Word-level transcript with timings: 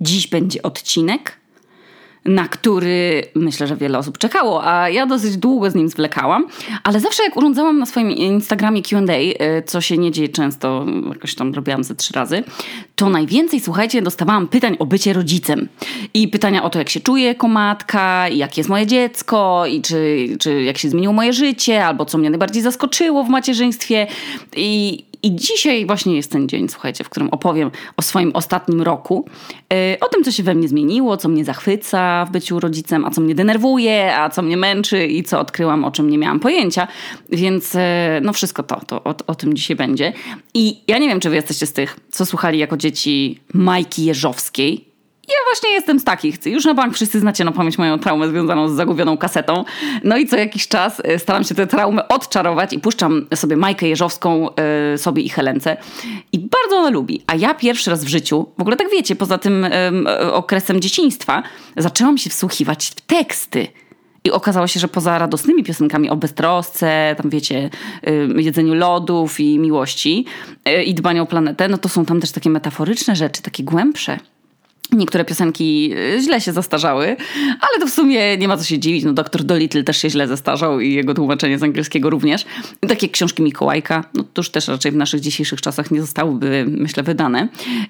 Dziś 0.00 0.26
będzie 0.26 0.62
odcinek, 0.62 1.38
na 2.24 2.48
który 2.48 3.22
myślę, 3.34 3.66
że 3.66 3.76
wiele 3.76 3.98
osób 3.98 4.18
czekało, 4.18 4.66
a 4.66 4.88
ja 4.88 5.06
dosyć 5.06 5.36
długo 5.36 5.70
z 5.70 5.74
nim 5.74 5.88
zwlekałam, 5.88 6.46
ale 6.84 7.00
zawsze 7.00 7.22
jak 7.22 7.36
urządzałam 7.36 7.78
na 7.78 7.86
swoim 7.86 8.10
Instagramie 8.10 8.82
Q&A, 8.82 9.12
y, 9.12 9.62
co 9.66 9.80
się 9.80 9.98
nie 9.98 10.10
dzieje 10.10 10.28
często, 10.28 10.86
jakoś 11.08 11.34
tam 11.34 11.54
robiłam 11.54 11.84
ze 11.84 11.94
trzy 11.94 12.12
razy, 12.12 12.44
to 12.96 13.08
najwięcej, 13.08 13.60
słuchajcie, 13.60 14.02
dostawałam 14.02 14.48
pytań 14.48 14.76
o 14.78 14.86
bycie 14.86 15.12
rodzicem. 15.12 15.68
I 16.14 16.28
pytania 16.28 16.62
o 16.62 16.70
to, 16.70 16.78
jak 16.78 16.88
się 16.88 17.00
czuję 17.00 17.24
jako 17.24 17.48
matka, 17.48 18.28
jak 18.28 18.58
jest 18.58 18.70
moje 18.70 18.86
dziecko 18.86 19.66
i 19.66 19.82
czy, 19.82 20.28
czy 20.40 20.62
jak 20.62 20.78
się 20.78 20.88
zmieniło 20.88 21.14
moje 21.14 21.32
życie, 21.32 21.86
albo 21.86 22.04
co 22.04 22.18
mnie 22.18 22.30
najbardziej 22.30 22.62
zaskoczyło 22.62 23.24
w 23.24 23.28
macierzyństwie. 23.28 24.06
I 24.56 25.04
i 25.22 25.36
dzisiaj 25.36 25.86
właśnie 25.86 26.16
jest 26.16 26.32
ten 26.32 26.48
dzień, 26.48 26.68
słuchajcie, 26.68 27.04
w 27.04 27.08
którym 27.08 27.28
opowiem 27.28 27.70
o 27.96 28.02
swoim 28.02 28.30
ostatnim 28.34 28.82
roku, 28.82 29.28
yy, 29.72 29.76
o 30.00 30.08
tym, 30.08 30.24
co 30.24 30.32
się 30.32 30.42
we 30.42 30.54
mnie 30.54 30.68
zmieniło, 30.68 31.16
co 31.16 31.28
mnie 31.28 31.44
zachwyca 31.44 32.24
w 32.24 32.30
byciu 32.30 32.60
rodzicem, 32.60 33.04
a 33.04 33.10
co 33.10 33.20
mnie 33.20 33.34
denerwuje, 33.34 34.16
a 34.16 34.30
co 34.30 34.42
mnie 34.42 34.56
męczy 34.56 35.06
i 35.06 35.22
co 35.22 35.40
odkryłam, 35.40 35.84
o 35.84 35.90
czym 35.90 36.10
nie 36.10 36.18
miałam 36.18 36.40
pojęcia. 36.40 36.88
Więc 37.28 37.74
yy, 37.74 37.80
no 38.22 38.32
wszystko 38.32 38.62
to, 38.62 38.80
to 38.86 39.04
o, 39.04 39.14
o, 39.26 39.34
tym 39.34 39.54
dzisiaj 39.54 39.76
będzie. 39.76 40.12
I 40.54 40.80
ja 40.86 40.98
nie 40.98 41.08
wiem, 41.08 41.20
czy 41.20 41.30
wy 41.30 41.36
jesteście 41.36 41.66
z 41.66 41.72
tych, 41.72 42.00
co 42.10 42.26
słuchali 42.26 42.58
jako 42.58 42.76
dzieci 42.76 43.40
Majki 43.54 44.04
Jeżowskiej. 44.04 44.87
Ja 45.28 45.34
właśnie 45.50 45.70
jestem 45.70 46.00
z 46.00 46.04
takich. 46.04 46.46
Już 46.46 46.64
na 46.64 46.74
bank 46.74 46.94
wszyscy 46.94 47.20
znacie 47.20 47.44
na 47.44 47.52
pamięć 47.52 47.78
moją 47.78 47.98
traumę 47.98 48.28
związaną 48.28 48.68
z 48.68 48.72
zagubioną 48.72 49.16
kasetą. 49.16 49.64
No 50.04 50.16
i 50.16 50.26
co 50.26 50.36
jakiś 50.36 50.68
czas 50.68 51.02
e, 51.04 51.18
staram 51.18 51.44
się 51.44 51.54
tę 51.54 51.66
traumę 51.66 52.08
odczarować 52.08 52.72
i 52.72 52.78
puszczam 52.78 53.26
sobie 53.34 53.56
Majkę 53.56 53.88
Jeżowską 53.88 54.48
y, 54.94 54.98
sobie 54.98 55.22
i 55.22 55.28
Helence. 55.28 55.76
I 56.32 56.38
bardzo 56.38 56.76
ona 56.76 56.90
lubi. 56.90 57.22
A 57.26 57.34
ja 57.34 57.54
pierwszy 57.54 57.90
raz 57.90 58.04
w 58.04 58.08
życiu, 58.08 58.46
w 58.58 58.60
ogóle 58.60 58.76
tak 58.76 58.90
wiecie, 58.90 59.16
poza 59.16 59.38
tym 59.38 59.64
y, 59.64 60.32
okresem 60.32 60.80
dzieciństwa, 60.80 61.42
zaczęłam 61.76 62.18
się 62.18 62.30
wsłuchiwać 62.30 62.86
w 62.86 63.00
teksty. 63.00 63.66
I 64.24 64.30
okazało 64.30 64.66
się, 64.66 64.80
że 64.80 64.88
poza 64.88 65.18
radosnymi 65.18 65.64
piosenkami 65.64 66.10
o 66.10 66.16
beztrosce, 66.16 67.14
tam 67.22 67.30
wiecie, 67.30 67.70
jedzeniu 68.36 68.74
lodów 68.74 69.40
i 69.40 69.58
miłości 69.58 70.24
i 70.86 70.94
dbaniu 70.94 71.22
o 71.22 71.26
planetę, 71.26 71.68
no 71.68 71.78
to 71.78 71.88
są 71.88 72.04
tam 72.04 72.20
też 72.20 72.32
takie 72.32 72.50
metaforyczne 72.50 73.16
rzeczy, 73.16 73.42
takie 73.42 73.64
głębsze. 73.64 74.18
Niektóre 74.92 75.24
piosenki 75.24 75.92
y, 76.16 76.20
źle 76.22 76.40
się 76.40 76.52
zastarzały, 76.52 77.16
ale 77.60 77.80
to 77.80 77.86
w 77.86 77.90
sumie 77.90 78.36
nie 78.36 78.48
ma 78.48 78.56
co 78.56 78.64
się 78.64 78.78
dziwić. 78.78 79.04
No, 79.04 79.12
doktor 79.12 79.44
Dolittle 79.44 79.82
też 79.82 79.96
się 79.96 80.10
źle 80.10 80.28
zastarzał 80.28 80.80
i 80.80 80.94
jego 80.94 81.14
tłumaczenie 81.14 81.58
z 81.58 81.62
angielskiego 81.62 82.10
również. 82.10 82.44
Takie 82.88 83.08
książki 83.08 83.42
Mikołajka, 83.42 84.04
no 84.14 84.22
to 84.22 84.40
już 84.40 84.50
też 84.50 84.68
raczej 84.68 84.92
w 84.92 84.96
naszych 84.96 85.20
dzisiejszych 85.20 85.60
czasach 85.60 85.90
nie 85.90 86.00
zostałyby, 86.00 86.64
myślę, 86.68 87.02
wydane. 87.02 87.48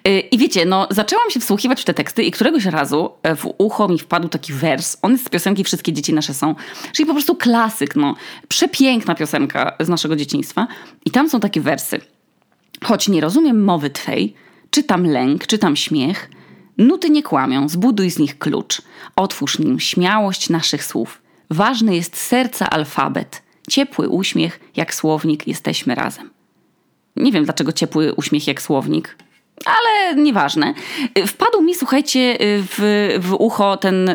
Y, 0.08 0.20
I 0.20 0.38
wiecie, 0.38 0.64
no 0.64 0.86
zaczęłam 0.91 1.30
się 1.30 1.41
wsłuchiwać 1.41 1.82
w 1.82 1.84
te 1.84 1.94
teksty 1.94 2.22
i 2.22 2.30
któregoś 2.30 2.64
razu 2.64 3.10
e, 3.22 3.36
w 3.36 3.46
ucho 3.58 3.88
mi 3.88 3.98
wpadł 3.98 4.28
taki 4.28 4.52
wers. 4.52 4.96
On 5.02 5.12
jest 5.12 5.26
z 5.26 5.28
piosenki 5.28 5.64
Wszystkie 5.64 5.92
dzieci 5.92 6.14
nasze 6.14 6.34
są, 6.34 6.54
czyli 6.92 7.06
po 7.06 7.12
prostu 7.12 7.34
klasyk, 7.34 7.96
no. 7.96 8.14
Przepiękna 8.48 9.14
piosenka 9.14 9.76
z 9.80 9.88
naszego 9.88 10.16
dzieciństwa. 10.16 10.66
I 11.04 11.10
tam 11.10 11.30
są 11.30 11.41
takie 11.41 11.60
wersy. 11.60 12.00
Choć 12.84 13.08
nie 13.08 13.20
rozumiem 13.20 13.64
mowy 13.64 13.91
twej, 13.91 14.34
czytam 14.70 15.06
lęk, 15.06 15.46
czytam 15.46 15.76
śmiech– 15.76 16.30
Nuty 16.78 17.10
nie 17.10 17.22
kłamią, 17.22 17.68
zbuduj 17.68 18.10
z 18.10 18.18
nich 18.18 18.38
klucz. 18.38 18.82
Otwórz 19.16 19.58
nim 19.58 19.80
śmiałość 19.80 20.50
naszych 20.50 20.84
słów. 20.84 21.22
Ważny 21.50 21.96
jest 21.96 22.16
serca 22.16 22.70
alfabet. 22.70 23.42
Ciepły 23.70 24.08
uśmiech, 24.08 24.60
jak 24.76 24.94
słownik, 24.94 25.46
jesteśmy 25.46 25.94
razem. 25.94 26.30
Nie 27.16 27.32
wiem 27.32 27.44
dlaczego 27.44 27.72
ciepły 27.72 28.14
uśmiech 28.14 28.46
jak 28.46 28.62
słownik, 28.62 29.16
ale 29.64 30.22
nieważne. 30.22 30.74
Wpadł 31.26 31.62
mi, 31.62 31.74
słuchajcie, 31.74 32.38
w, 32.40 33.18
w 33.20 33.34
ucho 33.34 33.76
ten, 33.76 34.10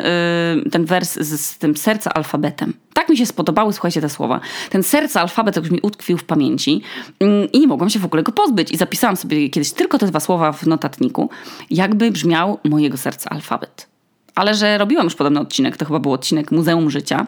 ten 0.72 0.84
wers 0.84 1.14
z, 1.14 1.40
z 1.40 1.58
tym 1.58 1.76
serca 1.76 2.14
alfabetem. 2.14 2.74
Tak 2.94 3.08
mi 3.08 3.16
się 3.16 3.26
spodobały, 3.26 3.72
słuchajcie, 3.72 4.00
te 4.00 4.08
słowa. 4.08 4.40
Ten 4.70 4.82
serce 4.82 5.20
alfabet 5.20 5.56
już 5.56 5.70
mi 5.70 5.80
utkwił 5.80 6.18
w 6.18 6.24
pamięci 6.24 6.82
mm, 7.20 7.52
i 7.52 7.60
nie 7.60 7.66
mogłam 7.66 7.90
się 7.90 7.98
w 7.98 8.04
ogóle 8.04 8.22
go 8.22 8.32
pozbyć. 8.32 8.70
I 8.70 8.76
zapisałam 8.76 9.16
sobie 9.16 9.50
kiedyś 9.50 9.72
tylko 9.72 9.98
te 9.98 10.06
dwa 10.06 10.20
słowa 10.20 10.52
w 10.52 10.66
notatniku, 10.66 11.30
jakby 11.70 12.10
brzmiał 12.10 12.58
mojego 12.64 12.96
serca 12.96 13.30
alfabet 13.30 13.93
ale 14.34 14.54
że 14.54 14.78
robiłam 14.78 15.04
już 15.04 15.14
podobny 15.14 15.40
odcinek, 15.40 15.76
to 15.76 15.84
chyba 15.84 15.98
był 15.98 16.12
odcinek 16.12 16.52
Muzeum 16.52 16.90
Życia, 16.90 17.26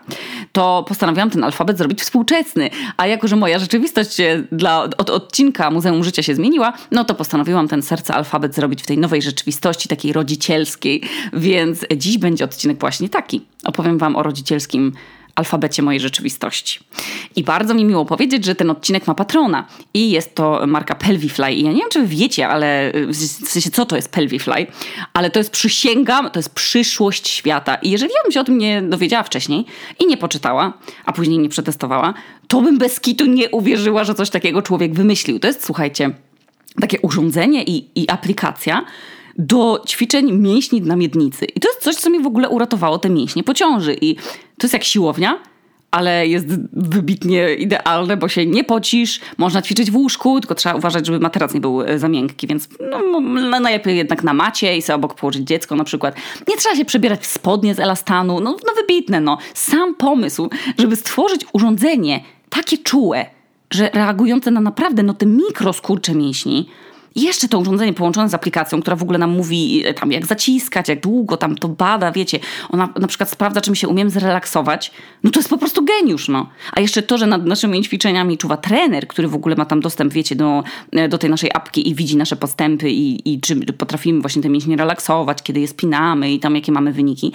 to 0.52 0.84
postanowiłam 0.88 1.30
ten 1.30 1.44
alfabet 1.44 1.78
zrobić 1.78 2.00
współczesny. 2.00 2.70
A 2.96 3.06
jako, 3.06 3.28
że 3.28 3.36
moja 3.36 3.58
rzeczywistość 3.58 4.16
dla, 4.52 4.82
od 4.82 5.10
odcinka 5.10 5.70
Muzeum 5.70 6.04
Życia 6.04 6.22
się 6.22 6.34
zmieniła, 6.34 6.72
no 6.90 7.04
to 7.04 7.14
postanowiłam 7.14 7.68
ten 7.68 7.82
serce 7.82 8.14
alfabet 8.14 8.54
zrobić 8.54 8.82
w 8.82 8.86
tej 8.86 8.98
nowej 8.98 9.22
rzeczywistości, 9.22 9.88
takiej 9.88 10.12
rodzicielskiej. 10.12 11.02
Więc 11.32 11.86
dziś 11.96 12.18
będzie 12.18 12.44
odcinek 12.44 12.80
właśnie 12.80 13.08
taki. 13.08 13.40
Opowiem 13.64 13.98
Wam 13.98 14.16
o 14.16 14.22
rodzicielskim 14.22 14.92
alfabecie 15.36 15.82
mojej 15.82 16.00
rzeczywistości. 16.00 16.80
I 17.36 17.44
bardzo 17.44 17.74
mi 17.74 17.84
miło 17.84 18.04
powiedzieć, 18.04 18.44
że 18.44 18.54
ten 18.54 18.70
odcinek 18.70 19.06
ma 19.06 19.14
patrona 19.14 19.66
i 19.94 20.10
jest 20.10 20.34
to 20.34 20.66
marka 20.66 20.94
Pelvifly. 20.94 21.52
I 21.52 21.62
ja 21.62 21.72
nie 21.72 21.78
wiem, 21.78 21.90
czy 21.90 22.06
wiecie, 22.06 22.48
ale 22.48 22.92
w 23.08 23.48
sensie 23.48 23.70
co 23.70 23.86
to 23.86 23.96
jest 23.96 24.12
Pelvifly, 24.12 24.66
ale 25.12 25.30
to 25.30 25.38
jest 25.38 25.50
przysięgam, 25.50 26.30
to 26.30 26.38
jest 26.38 26.54
przyszłość 26.54 27.28
świata. 27.28 27.74
I 27.74 27.90
jeżeli 27.90 28.12
ja 28.14 28.22
bym 28.22 28.32
się 28.32 28.40
o 28.40 28.44
tym 28.44 28.58
nie 28.58 28.82
dowiedziała 28.82 29.22
wcześniej 29.22 29.64
i 30.00 30.06
nie 30.06 30.16
poczytała, 30.16 30.72
a 31.04 31.12
później 31.12 31.38
nie 31.38 31.48
przetestowała, 31.48 32.14
to 32.48 32.60
bym 32.60 32.78
bez 32.78 33.00
kitu 33.00 33.26
nie 33.26 33.50
uwierzyła, 33.50 34.04
że 34.04 34.14
coś 34.14 34.30
takiego 34.30 34.62
człowiek 34.62 34.94
wymyślił. 34.94 35.38
To 35.38 35.46
jest, 35.46 35.64
słuchajcie, 35.64 36.10
takie 36.80 37.00
urządzenie 37.00 37.64
i, 37.64 37.88
i 37.94 38.08
aplikacja, 38.10 38.84
do 39.38 39.82
ćwiczeń 39.86 40.32
mięśni 40.32 40.82
na 40.82 40.96
miednicy. 40.96 41.44
I 41.44 41.60
to 41.60 41.68
jest 41.68 41.80
coś, 41.80 41.94
co 41.94 42.10
mi 42.10 42.22
w 42.22 42.26
ogóle 42.26 42.48
uratowało 42.48 42.98
te 42.98 43.10
mięśnie 43.10 43.44
po 43.44 43.54
ciąży. 43.54 43.96
I 44.00 44.16
to 44.58 44.62
jest 44.62 44.72
jak 44.72 44.84
siłownia, 44.84 45.38
ale 45.90 46.26
jest 46.26 46.46
wybitnie 46.72 47.54
idealne, 47.54 48.16
bo 48.16 48.28
się 48.28 48.46
nie 48.46 48.64
pocisz, 48.64 49.20
można 49.38 49.62
ćwiczyć 49.62 49.90
w 49.90 49.96
łóżku, 49.96 50.40
tylko 50.40 50.54
trzeba 50.54 50.74
uważać, 50.74 51.06
żeby 51.06 51.20
materac 51.20 51.54
nie 51.54 51.60
był 51.60 51.82
e, 51.82 51.98
za 51.98 52.08
miękki, 52.08 52.46
więc 52.46 52.68
no, 52.90 53.20
najlepiej 53.60 53.96
jednak 53.96 54.22
na 54.22 54.34
macie 54.34 54.76
i 54.76 54.82
sobie 54.82 54.94
obok 54.94 55.14
położyć 55.14 55.48
dziecko 55.48 55.76
na 55.76 55.84
przykład. 55.84 56.16
Nie 56.48 56.56
trzeba 56.56 56.76
się 56.76 56.84
przebierać 56.84 57.20
w 57.20 57.26
spodnie 57.26 57.74
z 57.74 57.80
elastanu, 57.80 58.40
no, 58.40 58.56
no 58.66 58.72
wybitne, 58.76 59.20
no. 59.20 59.38
Sam 59.54 59.94
pomysł, 59.94 60.50
żeby 60.78 60.96
stworzyć 60.96 61.46
urządzenie 61.52 62.20
takie 62.50 62.78
czułe, 62.78 63.26
że 63.70 63.90
reagujące 63.94 64.50
na 64.50 64.60
naprawdę 64.60 65.02
no 65.02 65.14
te 65.14 65.26
mikroskurcze 65.26 66.14
mięśni, 66.14 66.68
jeszcze 67.22 67.48
to 67.48 67.58
urządzenie 67.58 67.92
połączone 67.92 68.28
z 68.28 68.34
aplikacją, 68.34 68.80
która 68.80 68.96
w 68.96 69.02
ogóle 69.02 69.18
nam 69.18 69.30
mówi 69.30 69.86
e, 69.86 69.94
tam 69.94 70.12
jak 70.12 70.26
zaciskać, 70.26 70.88
jak 70.88 71.00
długo 71.00 71.36
tam 71.36 71.56
to 71.56 71.68
bada, 71.68 72.12
wiecie. 72.12 72.38
Ona 72.70 72.88
na 73.00 73.06
przykład 73.06 73.30
sprawdza, 73.30 73.60
czy 73.60 73.70
my 73.70 73.76
się 73.76 73.88
umiem 73.88 74.10
zrelaksować. 74.10 74.92
No 75.22 75.30
to 75.30 75.38
jest 75.38 75.50
po 75.50 75.58
prostu 75.58 75.84
geniusz, 75.84 76.28
no. 76.28 76.48
A 76.72 76.80
jeszcze 76.80 77.02
to, 77.02 77.18
że 77.18 77.26
nad 77.26 77.46
naszymi 77.46 77.82
ćwiczeniami 77.82 78.38
czuwa 78.38 78.56
trener, 78.56 79.08
który 79.08 79.28
w 79.28 79.34
ogóle 79.34 79.56
ma 79.56 79.64
tam 79.64 79.80
dostęp, 79.80 80.12
wiecie, 80.12 80.36
do, 80.36 80.62
e, 80.92 81.08
do 81.08 81.18
tej 81.18 81.30
naszej 81.30 81.50
apki 81.54 81.88
i 81.88 81.94
widzi 81.94 82.16
nasze 82.16 82.36
postępy 82.36 82.90
i, 82.90 83.32
i 83.32 83.40
czy 83.40 83.56
potrafimy 83.56 84.20
właśnie 84.20 84.42
te 84.42 84.48
mięśnie 84.48 84.76
relaksować, 84.76 85.42
kiedy 85.42 85.60
je 85.60 85.68
spinamy 85.68 86.32
i 86.32 86.40
tam 86.40 86.54
jakie 86.54 86.72
mamy 86.72 86.92
wyniki. 86.92 87.32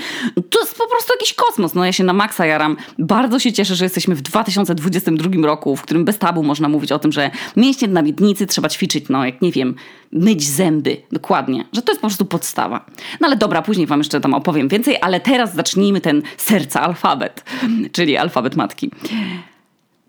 To 0.50 0.60
jest 0.60 0.78
po 0.78 0.88
prostu 0.88 1.14
jakiś 1.14 1.34
kosmos. 1.34 1.76
No 1.76 1.86
ja 1.86 1.92
się 1.92 2.04
na 2.04 2.14
maksa 2.14 2.46
jaram. 2.46 2.78
Bardzo 3.00 3.40
się 3.40 3.54
cieszę, 3.54 3.76
że 3.76 3.86
jesteśmy 3.86 4.16
w 4.16 4.22
2022 4.22 5.48
roku, 5.48 5.76
w 5.76 5.82
którym 5.82 6.06
bez 6.06 6.18
tabu 6.18 6.44
można 6.44 6.70
mówić 6.70 6.92
o 6.92 7.00
tym, 7.00 7.12
że 7.12 7.32
mięśnie 7.56 7.88
na 7.88 8.02
miednicy 8.02 8.48
trzeba 8.48 8.70
ćwiczyć, 8.70 9.06
no 9.10 9.26
jak 9.26 9.42
nie 9.42 9.52
wiem, 9.52 9.71
myć 10.12 10.44
zęby, 10.44 10.98
dokładnie, 11.12 11.66
że 11.74 11.82
to 11.82 11.92
jest 11.92 12.02
po 12.02 12.08
prostu 12.08 12.26
podstawa. 12.26 12.86
No 13.20 13.28
ale 13.28 13.36
dobra, 13.36 13.62
później 13.62 13.88
wam 13.88 14.00
jeszcze 14.00 14.22
tam 14.22 14.34
opowiem 14.34 14.68
więcej, 14.68 14.98
ale 15.02 15.20
teraz 15.20 15.56
zacznijmy 15.56 16.02
ten 16.02 16.22
serca 16.38 16.82
alfabet, 16.82 17.44
czyli 17.92 18.18
alfabet 18.18 18.56
matki. 18.56 18.92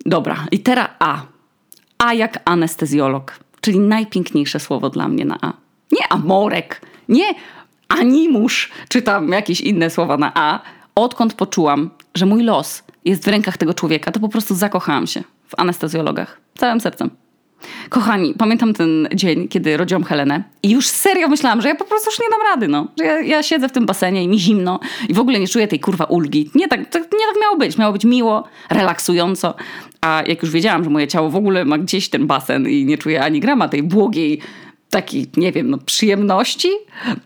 Dobra, 0.06 0.46
litera 0.52 0.88
A. 0.98 1.22
A 1.98 2.14
jak 2.14 2.38
anestezjolog, 2.44 3.38
czyli 3.60 3.78
najpiękniejsze 3.78 4.60
słowo 4.60 4.90
dla 4.90 5.08
mnie 5.08 5.24
na 5.24 5.38
A. 5.42 5.52
Nie 5.92 6.12
amorek, 6.12 6.80
nie 7.08 7.34
animusz, 7.88 8.70
czy 8.88 9.02
tam 9.02 9.28
jakieś 9.28 9.60
inne 9.60 9.90
słowa 9.90 10.16
na 10.16 10.32
A. 10.34 10.60
Odkąd 10.94 11.34
poczułam, 11.34 11.90
że 12.14 12.26
mój 12.26 12.42
los 12.42 12.82
jest 13.04 13.24
w 13.24 13.28
rękach 13.28 13.56
tego 13.56 13.74
człowieka, 13.74 14.12
to 14.12 14.20
po 14.20 14.28
prostu 14.28 14.54
zakochałam 14.54 15.06
się 15.06 15.22
w 15.48 15.60
anestezjologach. 15.60 16.40
Całym 16.58 16.80
sercem. 16.80 17.10
Kochani, 17.88 18.34
pamiętam 18.38 18.74
ten 18.74 19.08
dzień, 19.14 19.48
kiedy 19.48 19.76
rodziłam 19.76 20.04
Helenę 20.04 20.44
i 20.62 20.70
już 20.70 20.86
serio 20.86 21.28
myślałam, 21.28 21.62
że 21.62 21.68
ja 21.68 21.74
po 21.74 21.84
prostu 21.84 22.10
już 22.10 22.20
nie 22.20 22.26
dam 22.30 22.40
rady, 22.52 22.68
no. 22.68 22.88
Że 22.98 23.04
ja, 23.04 23.20
ja 23.20 23.42
siedzę 23.42 23.68
w 23.68 23.72
tym 23.72 23.86
basenie 23.86 24.24
i 24.24 24.28
mi 24.28 24.38
zimno 24.38 24.80
i 25.08 25.14
w 25.14 25.18
ogóle 25.18 25.40
nie 25.40 25.48
czuję 25.48 25.68
tej 25.68 25.80
kurwa 25.80 26.04
ulgi. 26.04 26.50
Nie 26.54 26.68
tak, 26.68 26.80
tak, 26.80 27.02
nie 27.02 27.26
tak 27.32 27.42
miało 27.42 27.56
być. 27.56 27.78
Miało 27.78 27.92
być 27.92 28.04
miło, 28.04 28.44
relaksująco. 28.70 29.54
A 30.00 30.22
jak 30.26 30.42
już 30.42 30.50
wiedziałam, 30.50 30.84
że 30.84 30.90
moje 30.90 31.08
ciało 31.08 31.30
w 31.30 31.36
ogóle 31.36 31.64
ma 31.64 31.78
gdzieś 31.78 32.08
ten 32.08 32.26
basen 32.26 32.68
i 32.68 32.84
nie 32.84 32.98
czuję 32.98 33.24
ani 33.24 33.40
grama 33.40 33.68
tej 33.68 33.82
błogiej 33.82 34.40
takiej, 34.90 35.26
nie 35.36 35.52
wiem, 35.52 35.70
no, 35.70 35.78
przyjemności, 35.78 36.68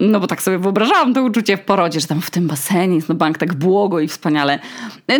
no 0.00 0.20
bo 0.20 0.26
tak 0.26 0.42
sobie 0.42 0.58
wyobrażałam 0.58 1.14
to 1.14 1.22
uczucie 1.22 1.56
w 1.56 1.60
porodzie, 1.60 2.00
że 2.00 2.06
tam 2.06 2.20
w 2.20 2.30
tym 2.30 2.46
basenie 2.46 2.94
jest 2.94 3.08
no 3.08 3.14
bank 3.14 3.38
tak 3.38 3.54
błogo 3.54 4.00
i 4.00 4.08
wspaniale. 4.08 4.58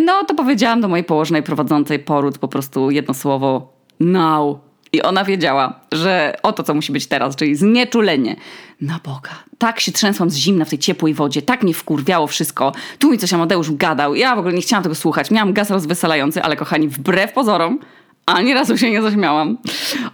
No 0.00 0.24
to 0.24 0.34
powiedziałam 0.34 0.80
do 0.80 0.88
mojej 0.88 1.04
położnej 1.04 1.42
prowadzącej 1.42 1.98
poród 1.98 2.38
po 2.38 2.48
prostu 2.48 2.90
jedno 2.90 3.14
słowo 3.14 3.72
now 4.00 4.65
I 4.92 5.02
ona 5.02 5.24
wiedziała, 5.24 5.80
że 5.92 6.36
oto 6.42 6.62
co 6.62 6.74
musi 6.74 6.92
być 6.92 7.06
teraz, 7.06 7.36
czyli 7.36 7.56
znieczulenie. 7.56 8.36
Na 8.80 9.00
Boga. 9.04 9.30
Tak 9.58 9.80
się 9.80 9.92
trzęsłam 9.92 10.30
z 10.30 10.36
zimna 10.36 10.64
w 10.64 10.70
tej 10.70 10.78
ciepłej 10.78 11.14
wodzie, 11.14 11.42
tak 11.42 11.62
mnie 11.62 11.74
wkurwiało 11.74 12.26
wszystko. 12.26 12.72
Tu 12.98 13.10
mi 13.10 13.18
coś 13.18 13.32
Amadeusz 13.32 13.72
gadał, 13.72 14.14
ja 14.14 14.36
w 14.36 14.38
ogóle 14.38 14.54
nie 14.54 14.62
chciałam 14.62 14.82
tego 14.82 14.94
słuchać. 14.94 15.30
Miałam 15.30 15.52
gaz 15.52 15.70
rozweselający, 15.70 16.42
ale 16.42 16.56
kochani, 16.56 16.88
wbrew 16.88 17.32
pozorom, 17.32 17.78
ani 18.26 18.54
razu 18.54 18.78
się 18.78 18.90
nie 18.90 19.02
zaśmiałam. 19.02 19.58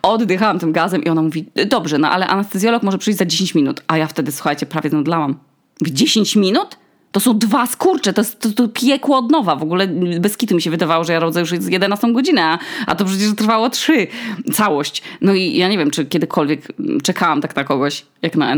Oddychałam 0.03 0.59
tym 0.59 0.73
gazem 0.73 1.05
i 1.05 1.09
ona 1.09 1.23
mówi, 1.23 1.47
dobrze, 1.67 1.99
no 1.99 2.11
ale 2.11 2.27
anestezjolog 2.27 2.83
może 2.83 2.99
przyjść 2.99 3.19
za 3.19 3.25
10 3.25 3.55
minut. 3.55 3.83
A 3.87 3.99
ja 3.99 4.07
wtedy, 4.07 4.33
słuchajcie, 4.33 4.67
prawie 4.67 4.91
zemdlałam. 4.91 5.39
W 5.81 5.91
10 5.91 6.37
minut? 6.37 6.82
To 7.13 7.21
są 7.21 7.39
dwa 7.39 7.67
skurcze, 7.67 8.13
to 8.13 8.21
jest 8.21 8.41
to, 8.41 8.51
to 8.51 8.69
piekło 8.69 9.19
od 9.19 9.31
nowa. 9.31 9.57
W 9.57 9.63
ogóle 9.63 9.89
bez 10.21 10.37
kitu 10.37 10.55
mi 10.55 10.63
się 10.63 10.71
wydawało, 10.71 11.05
że 11.05 11.13
ja 11.13 11.21
rodzę 11.21 11.41
już 11.41 11.53
11 11.69 12.13
godzinę, 12.13 12.45
a, 12.45 12.59
a 12.87 12.95
to 12.95 13.05
przecież 13.05 13.35
trwało 13.37 13.71
trzy. 13.71 14.07
Całość. 14.53 15.03
No 15.21 15.35
i 15.35 15.57
ja 15.57 15.69
nie 15.69 15.79
wiem, 15.79 15.91
czy 15.91 16.07
kiedykolwiek 16.07 16.69
czekałam 17.03 17.41
tak 17.41 17.57
na 17.57 17.65
kogoś, 17.65 18.07
jak 18.23 18.37
na, 18.37 18.55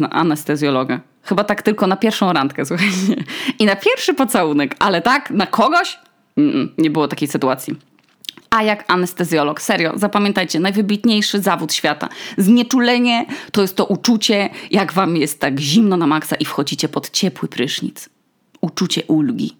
na 0.00 0.10
anestezjologę. 0.10 1.00
Chyba 1.22 1.44
tak 1.44 1.62
tylko 1.62 1.86
na 1.86 1.96
pierwszą 1.96 2.32
randkę, 2.32 2.64
słuchajcie. 2.66 3.24
I 3.58 3.66
na 3.66 3.76
pierwszy 3.76 4.14
pocałunek, 4.14 4.76
ale 4.78 5.02
tak 5.02 5.30
na 5.30 5.46
kogoś? 5.46 5.98
Mm, 6.36 6.68
nie 6.78 6.90
było 6.90 7.08
takiej 7.08 7.28
sytuacji 7.28 7.91
a 8.52 8.62
jak 8.62 8.84
anestezjolog. 8.88 9.62
Serio, 9.62 9.92
zapamiętajcie, 9.96 10.60
najwybitniejszy 10.60 11.40
zawód 11.40 11.72
świata. 11.72 12.08
Znieczulenie 12.38 13.26
to 13.52 13.62
jest 13.62 13.76
to 13.76 13.84
uczucie, 13.84 14.50
jak 14.70 14.92
wam 14.92 15.16
jest 15.16 15.40
tak 15.40 15.60
zimno 15.60 15.96
na 15.96 16.06
maksa 16.06 16.36
i 16.36 16.44
wchodzicie 16.44 16.88
pod 16.88 17.10
ciepły 17.10 17.48
prysznic. 17.48 18.08
Uczucie 18.60 19.02
ulgi. 19.06 19.56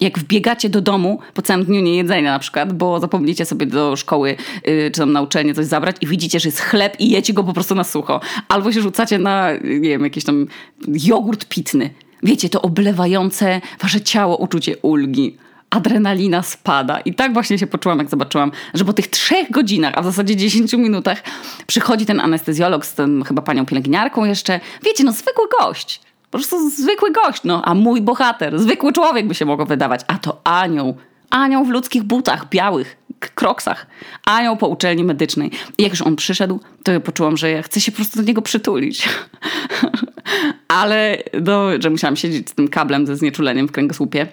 Jak 0.00 0.18
wbiegacie 0.18 0.68
do 0.68 0.80
domu 0.80 1.18
po 1.34 1.42
całym 1.42 1.64
dniu 1.64 1.80
niejedzenia 1.80 2.32
na 2.32 2.38
przykład, 2.38 2.72
bo 2.72 3.00
zapomnicie 3.00 3.44
sobie 3.44 3.66
do 3.66 3.96
szkoły 3.96 4.36
yy, 4.64 4.90
czy 4.90 5.00
tam 5.00 5.12
na 5.12 5.22
uczenie 5.22 5.54
coś 5.54 5.66
zabrać 5.66 5.96
i 6.00 6.06
widzicie, 6.06 6.40
że 6.40 6.48
jest 6.48 6.60
chleb 6.60 7.00
i 7.00 7.10
jecie 7.10 7.32
go 7.32 7.44
po 7.44 7.52
prostu 7.52 7.74
na 7.74 7.84
sucho. 7.84 8.20
Albo 8.48 8.72
się 8.72 8.80
rzucacie 8.80 9.18
na, 9.18 9.52
nie 9.52 9.88
wiem, 9.88 10.04
jakiś 10.04 10.24
tam 10.24 10.46
jogurt 10.88 11.48
pitny. 11.48 11.90
Wiecie, 12.22 12.48
to 12.48 12.62
oblewające 12.62 13.60
wasze 13.80 14.00
ciało 14.00 14.36
uczucie 14.36 14.76
ulgi 14.76 15.36
adrenalina 15.70 16.42
spada. 16.42 17.00
I 17.00 17.14
tak 17.14 17.32
właśnie 17.32 17.58
się 17.58 17.66
poczułam, 17.66 17.98
jak 17.98 18.10
zobaczyłam, 18.10 18.52
że 18.74 18.84
po 18.84 18.92
tych 18.92 19.06
trzech 19.06 19.50
godzinach, 19.50 19.94
a 19.96 20.02
w 20.02 20.04
zasadzie 20.04 20.36
10 20.36 20.72
minutach, 20.72 21.22
przychodzi 21.66 22.06
ten 22.06 22.20
anestezjolog 22.20 22.86
z 22.86 22.94
tym 22.94 23.24
chyba 23.24 23.42
panią 23.42 23.66
pielęgniarką 23.66 24.24
jeszcze. 24.24 24.60
Wiecie, 24.82 25.04
no 25.04 25.12
zwykły 25.12 25.44
gość. 25.60 26.00
Po 26.30 26.38
prostu 26.38 26.70
zwykły 26.70 27.12
gość, 27.12 27.42
no, 27.44 27.62
a 27.64 27.74
mój 27.74 28.00
bohater, 28.00 28.58
zwykły 28.58 28.92
człowiek 28.92 29.26
by 29.26 29.34
się 29.34 29.44
mogło 29.44 29.66
wydawać, 29.66 30.00
a 30.06 30.18
to 30.18 30.40
anioł. 30.44 30.96
Anioł 31.30 31.64
w 31.64 31.68
ludzkich 31.68 32.02
butach, 32.02 32.48
białych, 32.48 32.96
kroksach. 33.34 33.86
Anioł 34.24 34.56
po 34.56 34.68
uczelni 34.68 35.04
medycznej. 35.04 35.50
I 35.78 35.82
jak 35.82 35.92
już 35.92 36.02
on 36.02 36.16
przyszedł, 36.16 36.60
to 36.82 36.92
ja 36.92 37.00
poczułam, 37.00 37.36
że 37.36 37.50
ja 37.50 37.62
chcę 37.62 37.80
się 37.80 37.92
po 37.92 37.96
prostu 37.96 38.18
do 38.18 38.22
niego 38.22 38.42
przytulić. 38.42 39.08
Ale, 40.68 41.22
no, 41.42 41.68
że 41.80 41.90
musiałam 41.90 42.16
siedzieć 42.16 42.50
z 42.50 42.54
tym 42.54 42.68
kablem 42.68 43.06
ze 43.06 43.16
znieczuleniem 43.16 43.68
w 43.68 43.72
kręgosłupie 43.72 44.26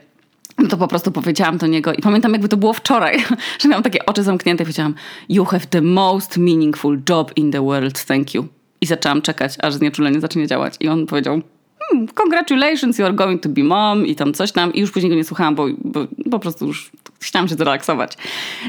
no 0.63 0.69
to 0.69 0.77
po 0.77 0.87
prostu 0.87 1.11
powiedziałam 1.11 1.57
do 1.57 1.67
niego 1.67 1.93
i 1.93 2.01
pamiętam 2.01 2.31
jakby 2.31 2.49
to 2.49 2.57
było 2.57 2.73
wczoraj, 2.73 3.23
że 3.59 3.69
miałam 3.69 3.83
takie 3.83 4.05
oczy 4.05 4.23
zamknięte 4.23 4.63
i 4.63 4.65
powiedziałam 4.65 4.95
You 5.29 5.45
have 5.45 5.65
the 5.69 5.81
most 5.81 6.37
meaningful 6.37 7.01
job 7.09 7.31
in 7.37 7.51
the 7.51 7.61
world, 7.61 8.05
thank 8.05 8.33
you. 8.33 8.47
I 8.81 8.85
zaczęłam 8.85 9.21
czekać, 9.21 9.53
aż 9.61 9.73
znieczulenie 9.73 10.19
zacznie 10.19 10.47
działać. 10.47 10.73
I 10.79 10.87
on 10.87 11.05
powiedział 11.05 11.41
hmm, 11.89 12.07
congratulations, 12.07 12.99
you 12.99 13.05
are 13.05 13.13
going 13.13 13.41
to 13.41 13.49
be 13.49 13.63
mom 13.63 14.05
i 14.05 14.15
tam 14.15 14.33
coś 14.33 14.51
tam. 14.51 14.73
I 14.73 14.79
już 14.79 14.91
później 14.91 15.09
go 15.09 15.15
nie 15.15 15.23
słuchałam, 15.23 15.55
bo, 15.55 15.65
bo 15.85 16.07
po 16.31 16.39
prostu 16.39 16.67
już 16.67 16.91
chciałam 17.19 17.47
się 17.47 17.55
zrelaksować. 17.55 18.17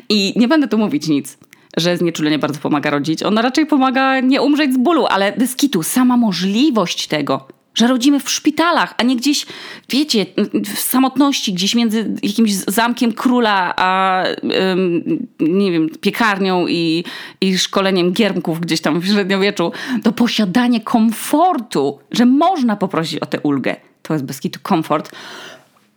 I 0.09 0.33
nie 0.37 0.49
będę 0.49 0.69
tu 0.69 0.79
mówić 0.79 1.09
nic, 1.09 1.39
że 1.77 1.97
znieczulenie 1.97 2.39
bardzo 2.39 2.61
pomaga 2.61 2.91
rodzić. 2.91 3.23
Ona 3.23 3.43
raczej 3.43 3.67
pomaga 3.67 4.21
nie 4.21 4.43
umrzeć 4.43 4.75
z 4.75 4.77
bólu, 4.79 5.07
ale 5.07 5.33
dyskitu, 5.33 5.83
sama 5.83 6.17
możliwość 6.17 7.07
tego, 7.07 7.49
że 7.75 7.87
rodzimy 7.87 8.21
w 8.21 8.31
szpitalach, 8.31 8.95
a 8.99 9.03
nie 9.03 9.17
gdzieś, 9.17 9.47
wiecie, 9.89 10.27
w 10.65 10.79
samotności, 10.79 11.53
gdzieś 11.53 11.75
między 11.75 12.15
jakimś 12.23 12.53
zamkiem 12.53 13.13
króla, 13.13 13.75
a 13.77 14.25
nie 15.41 15.73
wiem, 15.73 15.89
piekarnią 16.01 16.67
i, 16.67 17.05
i 17.41 17.59
szkoleniem 17.59 18.13
giermków 18.13 18.61
gdzieś 18.61 18.81
tam 18.81 19.01
w 19.01 19.07
średniowieczu. 19.07 19.73
To 20.03 20.13
posiadanie 20.13 20.81
komfortu, 20.81 21.99
że 22.11 22.27
można 22.27 22.77
poprosić 22.77 23.19
o 23.19 23.27
tę 23.27 23.41
ulgę. 23.41 23.77
To 24.03 24.13
jest 24.13 24.25
bez 24.25 24.41
kitu 24.41 24.61
komfort. 24.63 25.13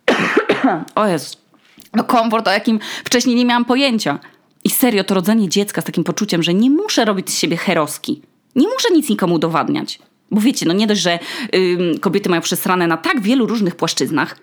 o 0.95 1.07
jest. 1.07 1.47
No 1.93 2.03
komfort, 2.03 2.47
o 2.47 2.51
jakim 2.51 2.79
wcześniej 3.05 3.35
nie 3.35 3.45
miałam 3.45 3.65
pojęcia. 3.65 4.19
I 4.63 4.69
serio, 4.69 5.03
to 5.03 5.15
rodzenie 5.15 5.49
dziecka 5.49 5.81
z 5.81 5.85
takim 5.85 6.03
poczuciem, 6.03 6.43
że 6.43 6.53
nie 6.53 6.69
muszę 6.69 7.05
robić 7.05 7.29
z 7.29 7.37
siebie 7.37 7.57
heroski. 7.57 8.21
Nie 8.55 8.67
muszę 8.67 8.93
nic 8.93 9.09
nikomu 9.09 9.35
udowadniać. 9.35 9.99
Bo 10.31 10.41
wiecie, 10.41 10.65
no 10.65 10.73
nie 10.73 10.87
dość, 10.87 11.01
że 11.01 11.19
y, 11.55 11.99
kobiety 11.99 12.29
mają 12.29 12.41
przesrane 12.41 12.87
na 12.87 12.97
tak 12.97 13.21
wielu 13.21 13.47
różnych 13.47 13.75
płaszczyznach, 13.75 14.37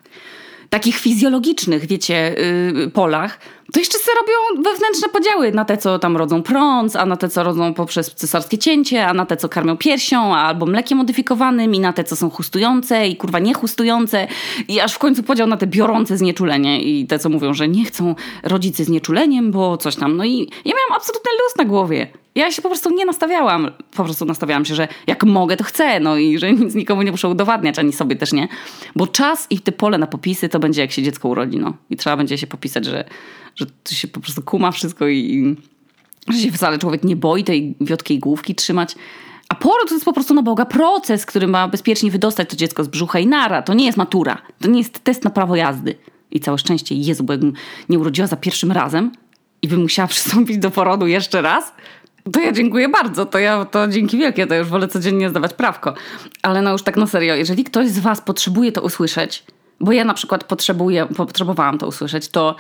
takich 0.71 0.97
fizjologicznych, 0.97 1.87
wiecie, 1.87 2.39
y, 2.87 2.91
polach, 2.91 3.39
to 3.73 3.81
jeszcze 3.81 3.99
sobie 3.99 4.17
robią 4.21 4.63
wewnętrzne 4.63 5.09
podziały 5.09 5.53
na 5.53 5.65
te, 5.65 5.77
co 5.77 5.99
tam 5.99 6.17
rodzą 6.17 6.43
prąd, 6.43 6.97
a 6.97 7.07
na 7.07 7.17
te, 7.17 7.29
co 7.29 7.43
rodzą 7.43 7.75
poprzez 7.75 8.15
cesarskie 8.15 8.59
cięcie, 8.59 9.07
a 9.07 9.15
na 9.15 9.27
te, 9.27 9.37
co 9.37 9.49
karmią 9.49 9.77
piersią, 9.77 10.35
albo 10.35 10.67
mlekiem 10.67 10.99
modyfikowanym 10.99 11.75
i 11.75 11.81
na 11.81 11.93
te, 11.93 12.05
co 12.05 12.17
są 12.17 12.31
chustujące 12.31 13.09
i 13.09 13.17
kurwa 13.17 13.39
niechustujące 13.39 14.29
i 14.69 14.81
aż 14.81 14.95
w 14.95 14.99
końcu 14.99 15.23
podział 15.23 15.47
na 15.47 15.57
te 15.57 15.67
biorące 15.67 16.17
znieczulenie 16.17 16.83
i 16.83 17.07
te, 17.07 17.19
co 17.19 17.29
mówią, 17.29 17.55
że 17.55 17.69
nie 17.69 17.85
chcą 17.85 18.15
ze 18.75 18.85
znieczuleniem, 18.85 19.51
bo 19.51 19.77
coś 19.77 19.97
tam. 19.97 20.17
No 20.17 20.25
i 20.25 20.39
ja 20.65 20.75
miałam 20.77 20.93
absolutny 20.97 21.31
luz 21.33 21.57
na 21.59 21.65
głowie. 21.65 22.07
Ja 22.35 22.51
się 22.51 22.63
po 22.63 22.69
prostu 22.69 22.91
nie 22.91 23.05
nastawiałam. 23.05 23.71
Po 23.97 24.05
prostu 24.05 24.25
nastawiałam 24.25 24.65
się, 24.65 24.75
że 24.75 24.89
jak 25.07 25.25
mogę, 25.25 25.57
to 25.57 25.65
chcę. 25.65 26.01
No 26.01 26.17
i 26.17 26.39
że 26.39 26.53
nic 26.53 26.75
nikomu 26.75 27.03
nie 27.03 27.11
muszę 27.11 27.29
udowadniać, 27.29 27.79
ani 27.79 27.93
sobie 27.93 28.17
też 28.17 28.33
nie. 28.33 28.49
Bo 28.97 29.07
czas 29.07 29.47
i 29.51 29.61
te 29.61 29.73
pole 29.73 29.99
na 29.99 30.07
popisy 30.07 30.49
to 30.49 30.59
będzie 30.59 30.81
jak 30.81 30.93
się 30.93 31.03
dziecko 31.03 31.29
urodzi. 31.29 31.59
No. 31.59 31.75
I 31.91 31.97
trzeba 31.97 32.17
będzie 32.17 32.39
się 32.39 32.47
popisać, 32.47 32.85
że, 32.85 33.05
że 33.57 33.67
to 33.67 33.95
się 33.95 34.09
po 34.09 34.21
prostu 34.21 34.43
kuma 34.43 34.71
wszystko 34.71 35.09
i, 35.09 35.19
i 35.19 36.33
że 36.33 36.39
się 36.39 36.53
wcale 36.53 36.79
człowiek 36.79 37.05
nie 37.05 37.17
boi 37.17 37.45
tej 37.45 37.75
wiotkiej 37.81 38.19
główki 38.19 38.55
trzymać. 38.55 38.95
A 39.49 39.55
poród 39.55 39.89
to 39.89 39.95
jest 39.95 40.05
po 40.05 40.13
prostu 40.13 40.35
na 40.35 40.43
Boga 40.43 40.65
proces, 40.65 41.27
który 41.27 41.47
ma 41.47 41.69
bezpiecznie 41.69 42.11
wydostać 42.11 42.51
to 42.51 42.57
dziecko 42.57 42.85
z 42.85 42.89
brzucha 42.89 43.19
i 43.19 43.27
nara. 43.27 43.63
To 43.63 43.75
nie 43.75 43.87
jest 43.87 43.99
matura. 43.99 44.43
To 44.61 44.69
nie 44.69 44.79
jest 44.79 45.05
test 45.05 45.25
na 45.25 45.31
prawo 45.31 45.57
jazdy. 45.57 45.95
I 46.31 46.41
całe 46.41 46.59
szczęście, 46.59 46.95
Jezu, 46.95 47.25
bo 47.25 47.33
jakbym 47.33 47.53
nie 47.89 47.99
urodziła 47.99 48.27
za 48.27 48.37
pierwszym 48.37 48.73
razem 48.73 49.13
i 49.63 49.69
bym 49.69 49.81
musiała 49.81 50.09
przystąpić 50.15 50.59
do 50.59 50.71
porodu 50.71 51.07
jeszcze 51.07 51.43
raz, 51.43 51.73
to 52.33 52.41
ja 52.41 52.53
dziękuję 52.53 52.89
bardzo, 52.89 53.27
to 53.27 53.39
ja 53.39 53.65
to 53.65 53.89
dzięki 53.89 54.19
wielkie, 54.19 54.47
to 54.47 54.55
już 54.55 54.69
wolę 54.69 54.89
codziennie 54.89 55.31
zdawać 55.31 55.55
prawko. 55.55 55.95
Ale 56.43 56.63
no 56.63 56.73
już 56.73 56.83
tak 56.83 56.97
na 56.97 57.07
serio, 57.07 57.35
jeżeli 57.35 57.65
ktoś 57.65 57.89
z 57.89 57.99
was 57.99 58.21
potrzebuje 58.21 58.73
to 58.73 58.83
usłyszeć, 58.83 59.45
bo 59.81 59.93
ja 59.93 60.05
na 60.05 60.15
przykład 60.15 60.45
potrzebuję, 60.45 61.07
potrzebowałam 61.07 61.79
to 61.79 61.87
usłyszeć, 61.87 62.29
to, 62.29 62.57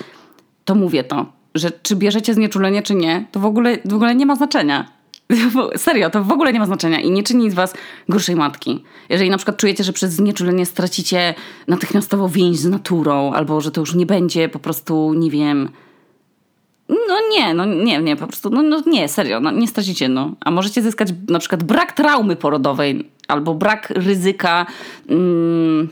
to 0.64 0.74
mówię 0.74 1.04
to, 1.04 1.26
że 1.54 1.70
czy 1.82 1.96
bierzecie 1.96 2.34
znieczulenie, 2.34 2.82
czy 2.82 2.94
nie, 2.94 3.26
to 3.32 3.40
w 3.40 3.44
ogóle, 3.44 3.78
w 3.84 3.94
ogóle 3.94 4.14
nie 4.14 4.26
ma 4.26 4.36
znaczenia. 4.36 4.88
Serio, 5.76 6.10
to 6.10 6.24
w 6.24 6.32
ogóle 6.32 6.52
nie 6.52 6.58
ma 6.58 6.66
znaczenia 6.66 7.00
i 7.00 7.10
nie 7.10 7.22
czyni 7.22 7.50
z 7.50 7.54
was 7.54 7.74
gorszej 8.08 8.36
matki. 8.36 8.84
Jeżeli 9.08 9.30
na 9.30 9.36
przykład 9.36 9.56
czujecie, 9.56 9.84
że 9.84 9.92
przez 9.92 10.12
znieczulenie 10.12 10.66
stracicie 10.66 11.34
natychmiastowo 11.68 12.28
więź 12.28 12.56
z 12.56 12.66
naturą, 12.66 13.32
albo 13.32 13.60
że 13.60 13.70
to 13.70 13.80
już 13.80 13.94
nie 13.94 14.06
będzie 14.06 14.48
po 14.48 14.58
prostu, 14.58 15.14
nie 15.14 15.30
wiem, 15.30 15.68
no 16.88 17.16
nie, 17.30 17.54
no 17.54 17.64
nie, 17.64 17.98
nie, 17.98 18.16
po 18.16 18.26
prostu, 18.26 18.50
no, 18.50 18.62
no 18.62 18.82
nie, 18.86 19.08
serio, 19.08 19.40
no, 19.40 19.50
nie 19.50 19.68
stracicie, 19.68 20.08
no. 20.08 20.32
A 20.40 20.50
możecie 20.50 20.82
zyskać 20.82 21.08
na 21.28 21.38
przykład 21.38 21.62
brak 21.62 21.92
traumy 21.92 22.36
porodowej 22.36 23.10
albo 23.28 23.54
brak 23.54 23.90
ryzyka 23.90 24.66
mm, 25.08 25.88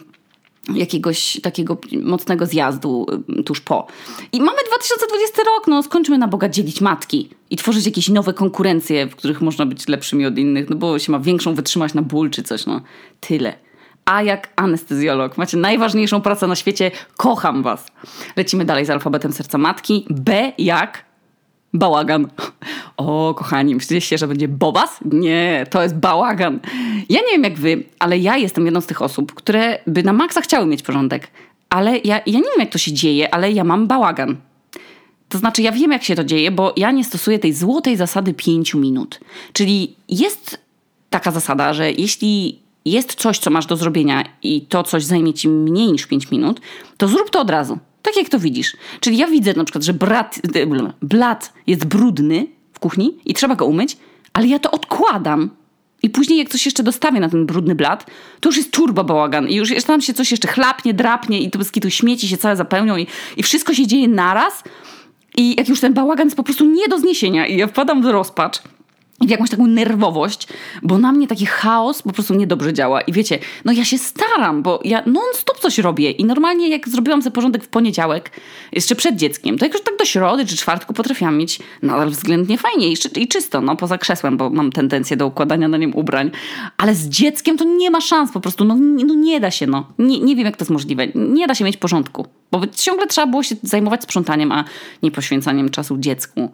jakiegoś 0.75 1.41
takiego 1.43 1.79
mocnego 2.03 2.47
zjazdu 2.47 3.07
mm, 3.09 3.45
tuż 3.45 3.61
po. 3.61 3.87
I 4.33 4.41
mamy 4.41 4.59
2020 4.69 5.43
rok, 5.43 5.67
no 5.67 5.83
skończmy 5.83 6.19
na 6.19 6.29
Boga 6.29 6.49
dzielić 6.49 6.81
matki 6.81 7.31
i 7.51 7.57
tworzyć 7.57 7.87
jakieś 7.87 8.09
nowe 8.09 8.33
konkurencje, 8.33 9.07
w 9.07 9.17
których 9.17 9.41
można 9.41 9.67
być 9.67 9.89
lepszymi 9.89 10.27
od 10.27 10.39
innych, 10.39 10.71
no 10.71 10.77
bo 10.77 10.99
się 10.99 11.13
ma 11.13 11.19
większą 11.19 11.55
wytrzymać 11.55 11.95
na 11.95 12.03
ból 12.03 12.31
czy 12.31 12.43
coś, 12.43 12.67
no. 12.67 12.81
Tyle. 13.21 13.55
A 14.05 14.23
jak 14.23 14.53
anestezjolog. 14.57 15.39
Macie 15.39 15.57
najważniejszą 15.57 16.21
pracę 16.21 16.47
na 16.47 16.57
świecie. 16.57 16.91
Kocham 17.17 17.63
was. 17.63 17.87
Lecimy 18.37 18.65
dalej 18.65 18.87
z 18.87 18.91
alfabetem 18.91 19.33
serca 19.33 19.59
matki. 19.59 20.07
B 20.11 20.53
jak 20.59 21.05
bałagan. 21.75 22.29
O, 22.97 23.35
kochani, 23.35 23.75
myślicie, 23.75 24.19
że 24.19 24.29
będzie 24.29 24.49
bobas? 24.49 24.99
Nie, 25.05 25.67
to 25.71 25.83
jest 25.83 25.97
bałagan. 25.97 26.61
Ja 27.09 27.21
nie 27.21 27.33
wiem 27.33 27.45
jak 27.45 27.59
wy, 27.59 27.85
ale 27.99 28.19
ja 28.19 28.37
jestem 28.37 28.65
jedną 28.65 28.81
z 28.81 28.87
tych 28.87 29.03
osób, 29.03 29.35
które 29.35 29.79
by 29.87 30.03
na 30.03 30.13
maksa 30.13 30.41
chciały 30.41 30.67
mieć 30.67 30.83
porządek. 30.83 31.29
Ale 31.71 31.99
ja, 31.99 32.21
ja 32.27 32.39
nie 32.39 32.51
wiem 32.51 32.61
jak 32.61 32.71
to 32.71 32.79
się 32.79 32.93
dzieje, 32.93 33.35
ale 33.35 33.53
ja 33.53 33.65
mam 33.65 33.87
bałagan. 33.87 34.37
To 35.29 35.39
znaczy, 35.39 35.63
ja 35.63 35.73
wiem, 35.73 35.93
jak 35.93 36.03
się 36.03 36.15
to 36.15 36.25
dzieje, 36.25 36.51
bo 36.51 36.73
ja 36.77 36.91
nie 36.91 37.05
stosuję 37.05 37.39
tej 37.39 37.53
złotej 37.53 37.97
zasady 37.97 38.35
pięciu 38.35 38.79
minut. 38.79 39.21
Czyli 39.53 39.97
jest 40.09 40.61
taka 41.11 41.31
zasada, 41.31 41.75
że 41.75 41.93
jeśli 41.93 42.59
jest 42.85 43.15
coś, 43.15 43.39
co 43.39 43.51
masz 43.51 43.67
do 43.67 43.77
zrobienia 43.77 44.25
i 44.43 44.61
to 44.61 44.83
coś 44.83 45.05
zajmie 45.05 45.35
ci 45.35 45.49
mniej 45.49 45.93
niż 45.93 46.07
5 46.07 46.31
minut, 46.31 46.61
to 46.97 47.09
zrób 47.09 47.31
to 47.31 47.41
od 47.41 47.51
razu. 47.51 47.79
Tak 48.03 48.17
jak 48.17 48.29
to 48.29 48.39
widzisz. 48.39 48.77
Czyli 49.01 49.19
ja 49.19 49.27
widzę 49.27 49.55
na 49.55 49.65
przykład, 49.65 49.85
że 49.85 49.95
brat, 49.95 50.41
blat 51.03 51.53
jest 51.67 51.85
brudny 51.85 52.47
w 52.73 52.81
kuchni 52.81 53.19
i 53.25 53.35
trzeba 53.35 53.57
go 53.57 53.67
umyć, 53.67 53.97
ale 54.33 54.47
ja 54.47 54.59
to 54.59 54.71
odkładam. 54.71 55.51
I 56.03 56.11
później 56.11 56.39
jak 56.39 56.49
coś 56.49 56.65
jeszcze 56.65 56.83
dostawię 56.83 57.21
na 57.21 57.29
ten 57.29 57.47
brudny 57.47 57.75
blat, 57.75 58.07
to 58.41 58.49
już 58.49 58.57
jest 58.57 58.73
turbo 58.73 59.05
bałagan 59.05 59.49
i 59.49 59.55
już 59.55 59.85
tam 59.87 60.01
się 60.01 60.15
coś 60.15 60.31
jeszcze 60.31 60.49
chlapnie, 60.49 60.95
drapnie 60.95 61.41
i 61.41 61.51
to 61.51 61.59
bez 61.59 61.73
kitu 61.73 61.91
śmieci 61.91 62.29
się 62.29 62.37
całe 62.37 62.57
zapełnią 62.57 62.97
i, 62.97 63.07
i 63.37 63.43
wszystko 63.43 63.75
się 63.75 63.87
dzieje 63.87 64.09
naraz. 64.09 64.65
I 65.37 65.55
jak 65.59 65.69
już 65.69 65.81
ten 65.81 65.95
bałagan 65.95 66.27
jest 66.27 66.37
po 66.37 66.43
prostu 66.43 66.65
nie 66.65 66.89
do 66.89 66.99
zniesienia 66.99 67.47
i 67.47 67.57
ja 67.57 67.67
wpadam 67.67 68.03
w 68.03 68.07
rozpacz 68.07 68.63
w 69.27 69.31
jakąś 69.31 69.51
taką 69.51 69.67
nerwowość, 69.67 70.49
bo 70.83 70.99
na 70.99 71.13
mnie 71.13 71.29
taki 71.29 71.47
chaos 71.47 72.03
po 72.03 72.13
prostu 72.13 72.35
niedobrze 72.35 72.73
działa. 72.73 73.01
I 73.01 73.13
wiecie, 73.13 73.39
no 73.65 73.73
ja 73.73 73.85
się 73.85 73.99
staram, 73.99 74.63
bo 74.63 74.81
ja 74.85 75.03
non-stop 75.07 75.59
coś 75.59 75.79
robię 75.79 76.11
i 76.11 76.25
normalnie 76.25 76.69
jak 76.69 76.89
zrobiłam 76.89 77.23
sobie 77.23 77.35
porządek 77.35 77.65
w 77.65 77.69
poniedziałek, 77.69 78.31
jeszcze 78.73 78.95
przed 78.95 79.17
dzieckiem, 79.17 79.59
to 79.59 79.65
jak 79.65 79.75
już 79.75 79.83
tak 79.83 79.97
do 79.97 80.05
środy 80.05 80.47
czy 80.47 80.57
czwartku 80.57 80.95
potrafiłam 80.95 81.37
mieć 81.37 81.59
nadal 81.83 82.11
względnie 82.11 82.59
fajnie 82.59 82.89
i, 82.89 82.97
i 83.17 83.29
czysto, 83.29 83.61
no 83.61 83.77
poza 83.77 83.99
krzesłem, 83.99 84.37
bo 84.37 84.51
mam 84.51 84.73
tendencję 84.73 85.17
do 85.17 85.27
układania 85.27 85.69
na 85.69 85.77
nim 85.77 85.97
ubrań. 85.97 86.31
Ale 86.77 86.95
z 86.95 87.09
dzieckiem 87.09 87.59
to 87.59 87.65
nie 87.65 87.91
ma 87.91 88.01
szans 88.01 88.33
po 88.33 88.41
prostu, 88.41 88.65
no, 88.65 88.75
no 89.07 89.15
nie 89.15 89.41
da 89.41 89.51
się, 89.51 89.67
no. 89.67 89.93
Nie, 89.99 90.21
nie 90.21 90.37
wiem 90.37 90.47
jak 90.47 90.57
to 90.57 90.63
jest 90.63 90.71
możliwe. 90.71 91.07
Nie 91.15 91.47
da 91.47 91.55
się 91.55 91.65
mieć 91.65 91.77
porządku, 91.77 92.27
bo 92.53 92.61
ciągle 92.67 93.07
trzeba 93.07 93.27
było 93.27 93.43
się 93.43 93.57
zajmować 93.63 94.03
sprzątaniem, 94.03 94.53
a 94.53 94.65
nie 95.03 95.11
poświęcaniem 95.11 95.71
czasu 95.71 95.99
dziecku 95.99 96.53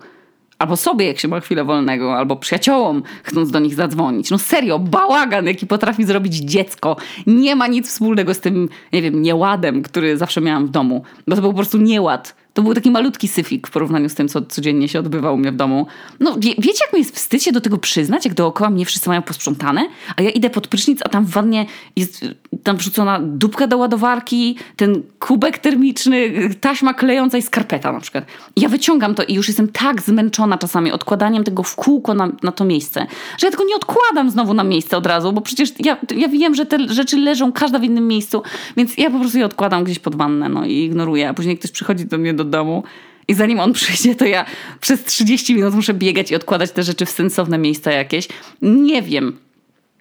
albo 0.59 0.77
sobie, 0.77 1.07
jak 1.07 1.19
się 1.19 1.29
ma 1.29 1.41
chwilę 1.41 1.65
wolnego, 1.65 2.17
albo 2.17 2.37
przyjaciołom, 2.37 3.03
chcąc 3.23 3.51
do 3.51 3.59
nich 3.59 3.75
zadzwonić. 3.75 4.31
No 4.31 4.39
serio, 4.39 4.79
bałagan, 4.79 5.47
jaki 5.47 5.67
potrafi 5.67 6.05
zrobić 6.05 6.35
dziecko. 6.35 6.97
Nie 7.27 7.57
ma 7.57 7.67
nic 7.67 7.89
wspólnego 7.89 8.35
z 8.35 8.41
tym, 8.41 8.69
nie 8.93 9.03
wiem, 9.03 9.23
nieładem, 9.23 9.83
który 9.83 10.17
zawsze 10.17 10.41
miałam 10.41 10.67
w 10.67 10.71
domu. 10.71 11.03
Bo 11.27 11.37
to 11.37 11.43
był 11.43 11.51
po 11.51 11.57
prostu 11.57 11.79
nieład. 11.79 12.35
To 12.59 12.63
był 12.63 12.75
taki 12.75 12.91
malutki 12.91 13.29
syfik 13.29 13.69
w 13.69 13.71
porównaniu 13.71 14.09
z 14.09 14.15
tym, 14.15 14.29
co 14.29 14.43
codziennie 14.43 14.89
się 14.89 14.99
odbywa 14.99 15.33
u 15.33 15.37
mnie 15.37 15.53
w 15.53 15.57
domu. 15.57 15.87
No 16.21 16.37
wie, 16.39 16.55
wiecie, 16.59 16.85
jak 16.85 16.93
mi 16.93 16.99
jest 16.99 17.17
wstyd 17.17 17.43
się 17.43 17.53
do 17.53 17.61
tego 17.61 17.79
przyznać, 17.79 18.25
jak 18.25 18.35
dookoła 18.35 18.71
mnie 18.71 18.87
wszyscy 18.87 19.09
mają 19.09 19.23
posprzątane, 19.23 19.89
a 20.17 20.23
ja 20.23 20.31
idę 20.31 20.51
pod 20.51 20.69
prysznic, 20.69 21.01
a 21.05 21.09
tam 21.09 21.25
w 21.25 21.31
wannie 21.31 21.67
jest 21.97 22.25
tam 22.63 22.77
wrzucona 22.77 23.21
dupka 23.23 23.67
do 23.67 23.79
ładowarki, 23.79 24.57
ten 24.77 25.03
kubek 25.19 25.59
termiczny, 25.59 26.33
taśma 26.61 26.95
klejąca 26.95 27.39
i 27.39 27.43
skarpeta 27.43 27.93
na 27.93 28.01
przykład. 28.01 28.25
I 28.57 28.61
ja 28.61 28.69
wyciągam 28.69 29.15
to 29.15 29.23
i 29.23 29.35
już 29.35 29.49
jestem 29.49 29.69
tak 29.69 30.03
zmęczona 30.03 30.59
czasami 30.59 30.93
odkładaniem 30.93 31.45
tego 31.45 31.63
w 31.63 31.77
kółko 31.77 32.15
na, 32.15 32.29
na 32.43 32.53
to 32.53 32.65
miejsce, 32.65 33.07
że 33.39 33.47
ja 33.47 33.51
tego 33.51 33.65
nie 33.65 33.77
odkładam 33.77 34.31
znowu 34.31 34.55
na 34.55 34.65
miejsce 34.65 34.97
od 34.97 35.07
razu, 35.07 35.33
bo 35.33 35.41
przecież 35.41 35.73
ja, 35.79 35.97
ja 36.17 36.29
wiem, 36.29 36.55
że 36.55 36.67
te 36.67 36.89
rzeczy 36.89 37.17
leżą 37.17 37.53
każda 37.53 37.79
w 37.79 37.85
innym 37.85 38.09
miejscu, 38.09 38.43
więc 38.77 38.97
ja 38.97 39.11
po 39.11 39.19
prostu 39.19 39.39
je 39.39 39.45
odkładam 39.45 39.85
gdzieś 39.85 39.99
pod 39.99 40.17
wannę 40.17 40.49
no, 40.49 40.65
i 40.65 40.73
ignoruję, 40.73 41.29
a 41.29 41.35
później 41.35 41.59
ktoś 41.59 41.71
przychodzi 41.71 42.07
do 42.07 42.19
mnie 42.19 42.35
do 42.35 42.48
domu 42.49 42.83
i 43.29 43.35
zanim 43.35 43.61
on 43.61 43.73
przyjdzie, 43.79 44.15
to 44.15 44.25
ja 44.25 44.45
przez 44.81 45.05
30 45.05 45.55
minut 45.55 45.75
muszę 45.75 45.95
biegać 45.95 46.31
i 46.31 46.35
odkładać 46.35 46.73
te 46.73 46.83
rzeczy 46.83 47.07
w 47.07 47.11
sensowne 47.11 47.59
miejsca 47.59 47.93
jakieś. 47.93 48.29
Nie 48.63 49.03
wiem. 49.03 49.39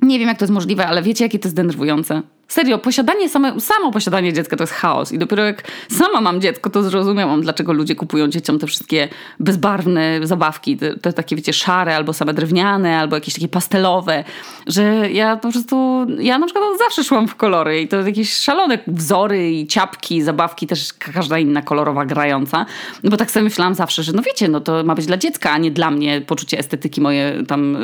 Nie 0.02 0.20
wiem, 0.20 0.28
jak 0.28 0.38
to 0.38 0.46
jest 0.46 0.54
możliwe, 0.54 0.88
ale 0.88 1.02
wiecie, 1.02 1.26
jakie 1.26 1.40
to 1.40 1.48
jest 1.48 1.56
denerwujące? 1.56 2.22
Serio, 2.48 2.78
posiadanie 2.78 3.30
same, 3.30 3.60
samo 3.60 3.92
posiadanie 3.92 4.34
dziecka 4.34 4.58
to 4.58 4.64
jest 4.64 4.74
chaos. 4.74 5.12
I 5.12 5.18
dopiero 5.18 5.46
jak 5.46 5.64
sama 5.90 6.22
mam 6.22 6.42
dziecko, 6.42 6.70
to 6.70 6.84
zrozumiałam, 6.84 7.42
dlaczego 7.42 7.74
ludzie 7.74 7.96
kupują 7.96 8.28
dzieciom 8.28 8.60
te 8.60 8.68
wszystkie 8.68 9.10
bezbarwne 9.40 10.20
zabawki, 10.24 10.78
te, 10.78 10.96
te, 10.96 11.14
takie, 11.14 11.36
wiecie, 11.36 11.54
szare, 11.54 11.96
albo 11.96 12.14
same 12.14 12.34
drewniane, 12.34 13.00
albo 13.00 13.16
jakieś 13.16 13.34
takie 13.34 13.48
pastelowe, 13.48 14.24
że 14.68 15.12
ja 15.12 15.38
po 15.38 15.52
prostu, 15.52 16.06
ja 16.20 16.40
na 16.40 16.46
przykład 16.46 16.64
zawsze 16.78 17.04
szłam 17.04 17.28
w 17.28 17.36
kolory 17.36 17.82
i 17.82 17.88
to 17.88 18.02
jakieś 18.02 18.34
szalone 18.34 18.80
wzory 18.88 19.52
i 19.52 19.68
ciapki, 19.68 20.22
zabawki, 20.22 20.68
też 20.68 20.94
każda 20.94 21.40
inna 21.40 21.62
kolorowa 21.62 22.06
grająca. 22.06 22.66
No 23.04 23.10
bo 23.10 23.18
tak 23.18 23.32
sobie 23.32 23.44
myślałam 23.44 23.76
zawsze, 23.76 24.04
że 24.04 24.14
no 24.14 24.22
wiecie, 24.22 24.48
no 24.48 24.62
to 24.62 24.84
ma 24.84 24.96
być 24.96 25.06
dla 25.06 25.18
dziecka, 25.18 25.52
a 25.52 25.58
nie 25.58 25.72
dla 25.72 25.92
mnie 25.92 26.22
poczucie 26.22 26.60
estetyki 26.60 27.02
moje 27.02 27.44
tam 27.48 27.78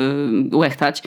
yy, 0.50 0.58
łechtać. 0.58 1.02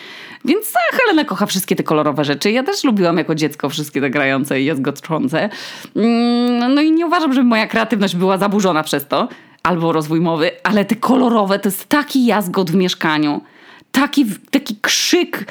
Więc 0.46 0.72
ta 0.72 0.80
Helena 0.98 1.26
kocha 1.26 1.46
wszystkie 1.46 1.76
te 1.76 1.84
kolorowe 1.84 2.26
rzeczy. 2.26 2.52
Ja 2.52 2.64
też 2.64 2.84
lubiłam 2.84 3.18
jako 3.18 3.36
dziecko 3.36 3.47
wszystkie 3.70 4.02
te 4.02 4.10
grające 4.10 4.62
i 4.62 4.66
jazgoczące. 4.66 5.50
Mm, 5.96 6.74
no 6.74 6.82
i 6.82 6.92
nie 6.92 7.06
uważam, 7.06 7.34
żeby 7.34 7.48
moja 7.48 7.68
kreatywność 7.68 8.16
była 8.16 8.38
zaburzona 8.38 8.84
przez 8.84 9.08
to. 9.08 9.28
Albo 9.64 9.92
rozwój 9.92 10.22
mowy, 10.22 10.52
ale 10.64 10.86
te 10.86 10.96
kolorowe 10.96 11.60
to 11.60 11.70
jest 11.70 11.86
taki 11.86 12.26
jazgot 12.26 12.72
w 12.72 12.76
mieszkaniu. 12.76 13.42
Taki, 13.92 14.26
taki 14.52 14.76
krzyk 14.82 15.46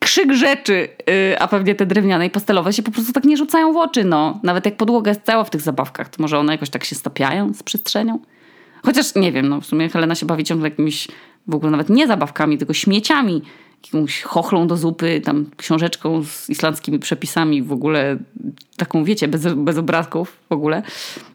krzyk 0.00 0.32
rzeczy, 0.32 0.88
yy, 1.06 1.38
a 1.38 1.48
pewnie 1.48 1.74
te 1.74 1.86
drewniane 1.86 2.26
i 2.26 2.30
pastelowe 2.30 2.72
się 2.72 2.82
po 2.82 2.90
prostu 2.90 3.12
tak 3.12 3.24
nie 3.24 3.36
rzucają 3.36 3.72
w 3.72 3.76
oczy, 3.76 4.04
no. 4.04 4.40
Nawet 4.42 4.64
jak 4.64 4.76
podłoga 4.76 5.10
jest 5.10 5.22
cała 5.22 5.44
w 5.44 5.50
tych 5.50 5.60
zabawkach, 5.60 6.08
to 6.08 6.22
może 6.22 6.38
one 6.38 6.52
jakoś 6.52 6.70
tak 6.70 6.84
się 6.84 6.94
stapiają 6.94 7.54
z 7.54 7.62
przestrzenią? 7.62 8.18
Chociaż 8.84 9.14
nie 9.14 9.32
wiem, 9.32 9.48
no 9.48 9.60
w 9.60 9.66
sumie 9.66 9.88
Helena 9.88 10.14
się 10.14 10.26
bawi 10.26 10.44
ciągle 10.44 10.68
jakimiś 10.68 11.08
w 11.46 11.54
ogóle 11.54 11.70
nawet 11.70 11.88
nie 11.88 12.06
zabawkami, 12.06 12.58
tylko 12.58 12.72
śmieciami 12.72 13.42
jakąś 13.84 14.22
chochlą 14.22 14.66
do 14.66 14.76
zupy, 14.76 15.20
tam 15.20 15.46
książeczką 15.56 16.24
z 16.24 16.50
islandzkimi 16.50 16.98
przepisami, 16.98 17.62
w 17.62 17.72
ogóle 17.72 18.16
taką, 18.76 19.04
wiecie, 19.04 19.28
bez, 19.28 19.54
bez 19.54 19.78
obrazków 19.78 20.36
w 20.48 20.52
ogóle. 20.52 20.82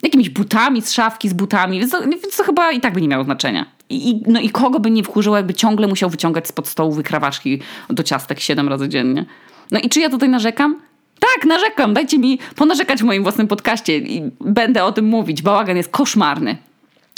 Jakimiś 0.04 0.30
butami 0.30 0.82
z 0.82 0.92
szafki, 0.92 1.30
z 1.30 1.34
butami, 1.34 1.80
więc 1.80 1.92
to, 1.92 2.02
więc 2.02 2.38
to 2.38 2.44
chyba 2.44 2.72
i 2.72 2.82
tak 2.82 2.94
by 2.94 3.02
nie 3.02 3.08
miało 3.08 3.24
znaczenia. 3.24 3.66
I, 3.90 4.24
no 4.28 4.40
i 4.40 4.50
kogo 4.50 4.80
by 4.80 4.92
nie 4.92 5.04
wkurzyło, 5.04 5.38
jakby 5.38 5.54
ciągle 5.54 5.88
musiał 5.88 6.10
wyciągać 6.10 6.48
spod 6.48 6.68
stołu 6.68 6.92
wykrawaczki 6.92 7.62
do 7.90 8.04
ciastek 8.04 8.40
siedem 8.40 8.70
razy 8.70 8.90
dziennie. 8.90 9.26
No 9.72 9.80
i 9.80 9.90
czy 9.90 10.00
ja 10.00 10.10
tutaj 10.10 10.30
narzekam? 10.30 10.82
Tak, 11.20 11.46
narzekam. 11.46 11.94
Dajcie 11.94 12.20
mi 12.20 12.40
ponarzekać 12.56 13.02
w 13.02 13.06
moim 13.06 13.24
własnym 13.24 13.48
podcaście 13.48 13.98
i 13.98 14.32
będę 14.42 14.84
o 14.84 14.92
tym 14.92 15.06
mówić. 15.06 15.42
Bałagan 15.42 15.78
jest 15.78 15.90
koszmarny. 15.90 16.58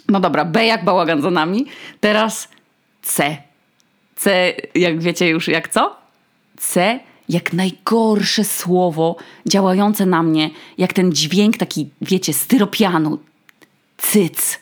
No 0.09 0.19
dobra, 0.19 0.45
B 0.45 0.65
jak 0.65 0.85
bałagan 0.85 1.21
za 1.21 1.31
nami. 1.31 1.65
Teraz 1.99 2.49
C 3.01 3.46
C, 4.17 4.53
jak 4.75 4.99
wiecie 4.99 5.29
już 5.29 5.47
jak 5.47 5.69
co? 5.69 5.95
C 6.57 6.99
jak 7.29 7.53
najgorsze 7.53 8.43
słowo 8.43 9.15
działające 9.45 10.05
na 10.05 10.23
mnie, 10.23 10.49
jak 10.77 10.93
ten 10.93 11.11
dźwięk 11.11 11.57
taki, 11.57 11.89
wiecie, 12.01 12.33
styropianu. 12.33 13.19
Cyc. 13.97 14.59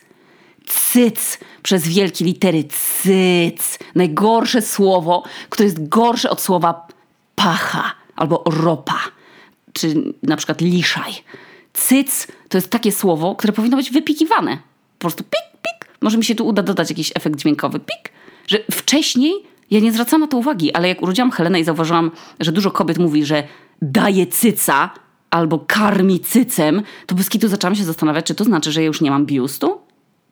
Cyc 0.66 1.38
przez 1.62 1.88
wielkie 1.88 2.24
litery. 2.24 2.64
Cyc. 2.64 3.78
Najgorsze 3.94 4.62
słowo, 4.62 5.22
które 5.50 5.64
jest 5.64 5.88
gorsze 5.88 6.30
od 6.30 6.40
słowa 6.40 6.86
pacha 7.34 7.94
albo 8.16 8.42
ropa, 8.46 8.98
czy 9.72 9.94
na 10.22 10.36
przykład 10.36 10.60
liszaj. 10.60 11.12
Cyc 11.72 12.26
to 12.48 12.58
jest 12.58 12.70
takie 12.70 12.92
słowo, 12.92 13.34
które 13.34 13.52
powinno 13.52 13.76
być 13.76 13.90
wypikiwane. 13.90 14.58
Po 14.98 15.00
prostu 15.00 15.24
pik, 15.24 15.60
pik. 15.62 15.92
Może 16.00 16.18
mi 16.18 16.24
się 16.24 16.34
tu 16.34 16.46
uda 16.46 16.62
dodać 16.62 16.90
jakiś 16.90 17.12
efekt 17.14 17.36
dźwiękowy. 17.36 17.80
Pik 17.80 18.15
że 18.46 18.58
wcześniej 18.70 19.32
ja 19.70 19.80
nie 19.80 19.92
zwracałam 19.92 20.20
na 20.20 20.26
to 20.26 20.36
uwagi, 20.36 20.72
ale 20.72 20.88
jak 20.88 21.02
urodziłam 21.02 21.30
Helenę 21.30 21.60
i 21.60 21.64
zauważyłam, 21.64 22.10
że 22.40 22.52
dużo 22.52 22.70
kobiet 22.70 22.98
mówi, 22.98 23.24
że 23.24 23.42
daje 23.82 24.26
cyca 24.26 24.90
albo 25.30 25.58
karmi 25.58 26.20
cycem, 26.20 26.82
to 27.06 27.14
bez 27.14 27.28
kitu 27.28 27.48
zaczęłam 27.48 27.74
się 27.74 27.84
zastanawiać, 27.84 28.26
czy 28.26 28.34
to 28.34 28.44
znaczy, 28.44 28.72
że 28.72 28.80
ja 28.80 28.86
już 28.86 29.00
nie 29.00 29.10
mam 29.10 29.26
biustu? 29.26 29.80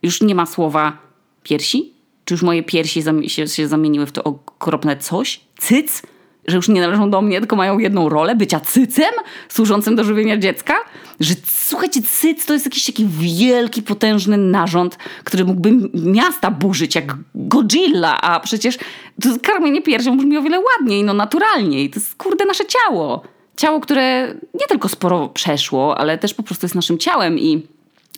Już 0.02 0.20
nie 0.20 0.34
ma 0.34 0.46
słowa 0.46 0.98
piersi? 1.42 1.94
Czy 2.24 2.34
już 2.34 2.42
moje 2.42 2.62
piersi 2.62 3.02
się, 3.26 3.48
się 3.48 3.68
zamieniły 3.68 4.06
w 4.06 4.12
to 4.12 4.24
okropne 4.24 4.96
coś? 4.96 5.40
Cyc? 5.58 6.02
Że 6.46 6.56
już 6.56 6.68
nie 6.68 6.80
należą 6.80 7.10
do 7.10 7.22
mnie, 7.22 7.38
tylko 7.38 7.56
mają 7.56 7.78
jedną 7.78 8.08
rolę, 8.08 8.36
bycia 8.36 8.60
cycem 8.60 9.10
służącym 9.48 9.96
do 9.96 10.04
żywienia 10.04 10.36
dziecka? 10.36 10.74
Że 11.20 11.34
słuchajcie, 11.46 12.02
cyc 12.02 12.46
to 12.46 12.52
jest 12.52 12.64
jakiś 12.64 12.84
taki 12.84 13.06
wielki, 13.06 13.82
potężny 13.82 14.36
narząd, 14.36 14.98
który 15.24 15.44
mógłby 15.44 15.70
miasta 15.94 16.50
burzyć 16.50 16.94
jak 16.94 17.16
Godzilla, 17.34 18.20
a 18.20 18.40
przecież 18.40 18.78
to 19.22 19.28
karmienie 19.42 19.82
piersią 19.82 20.16
brzmi 20.16 20.36
o 20.36 20.42
wiele 20.42 20.60
ładniej, 20.60 21.04
no 21.04 21.14
naturalniej. 21.14 21.90
To 21.90 22.00
jest 22.00 22.14
kurde 22.14 22.44
nasze 22.44 22.64
ciało. 22.66 23.22
Ciało, 23.56 23.80
które 23.80 24.34
nie 24.54 24.66
tylko 24.68 24.88
sporo 24.88 25.28
przeszło, 25.28 25.98
ale 25.98 26.18
też 26.18 26.34
po 26.34 26.42
prostu 26.42 26.64
jest 26.64 26.74
naszym 26.74 26.98
ciałem 26.98 27.38
i 27.38 27.66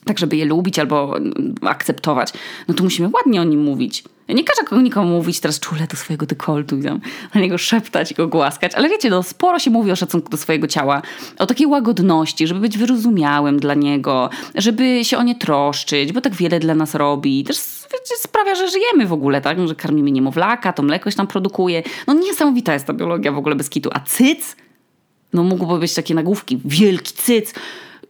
tak, 0.07 0.19
żeby 0.19 0.37
je 0.37 0.45
lubić 0.45 0.79
albo 0.79 1.15
akceptować, 1.61 2.33
no 2.69 2.75
to 2.75 2.85
musimy 2.85 3.11
ładnie 3.15 3.41
o 3.41 3.45
nim 3.45 3.63
mówić. 3.63 4.05
Nie 4.29 4.45
każę 4.45 4.83
nikomu 4.83 5.09
mówić 5.09 5.41
teraz 5.41 5.61
czule 5.61 5.87
do 5.87 5.97
swojego 5.97 6.27
dekoltu 6.27 6.79
i 6.79 6.83
tam 6.83 7.01
na 7.35 7.41
niego 7.41 7.59
szeptać 7.59 8.13
i 8.13 8.15
go 8.15 8.29
głaskać, 8.29 8.75
ale 8.75 8.89
wiecie, 8.89 9.11
no 9.11 9.23
sporo 9.23 9.59
się 9.59 9.71
mówi 9.71 9.93
o 9.93 9.97
szacunku 9.97 10.31
do 10.31 10.37
swojego 10.37 10.67
ciała, 10.67 11.03
o 11.39 11.47
takiej 11.47 11.67
łagodności, 11.67 12.47
żeby 12.47 12.61
być 12.61 12.79
wyrozumiałym 12.79 13.61
dla 13.61 13.75
niego, 13.75 14.31
żeby 14.55 15.05
się 15.05 15.19
o 15.19 15.23
nie 15.23 15.35
troszczyć, 15.35 16.13
bo 16.13 16.21
tak 16.21 16.35
wiele 16.35 16.61
dla 16.61 16.75
nas 16.75 16.95
robi. 16.95 17.45
Też 17.45 17.57
wiecie, 17.93 18.15
sprawia, 18.19 18.55
że 18.55 18.71
żyjemy 18.71 19.07
w 19.07 19.13
ogóle, 19.13 19.41
tak? 19.41 19.69
Że 19.69 19.75
karmimy 19.75 20.11
niemowlaka, 20.11 20.73
to 20.73 20.83
mleko 20.83 21.11
się 21.11 21.17
tam 21.17 21.27
produkuje. 21.27 21.83
No 22.07 22.15
niesamowita 22.15 22.73
jest 22.73 22.87
ta 22.87 22.93
biologia 22.93 23.33
w 23.33 23.39
ogóle 23.39 23.57
bez 23.57 23.71
kitu. 23.71 23.91
A 23.93 24.01
cyc? 24.01 24.57
No 25.33 25.43
mógłby 25.43 25.79
być 25.79 25.95
takie 25.95 26.15
nagłówki. 26.15 26.61
Wielki 26.65 27.13
cyc. 27.13 27.55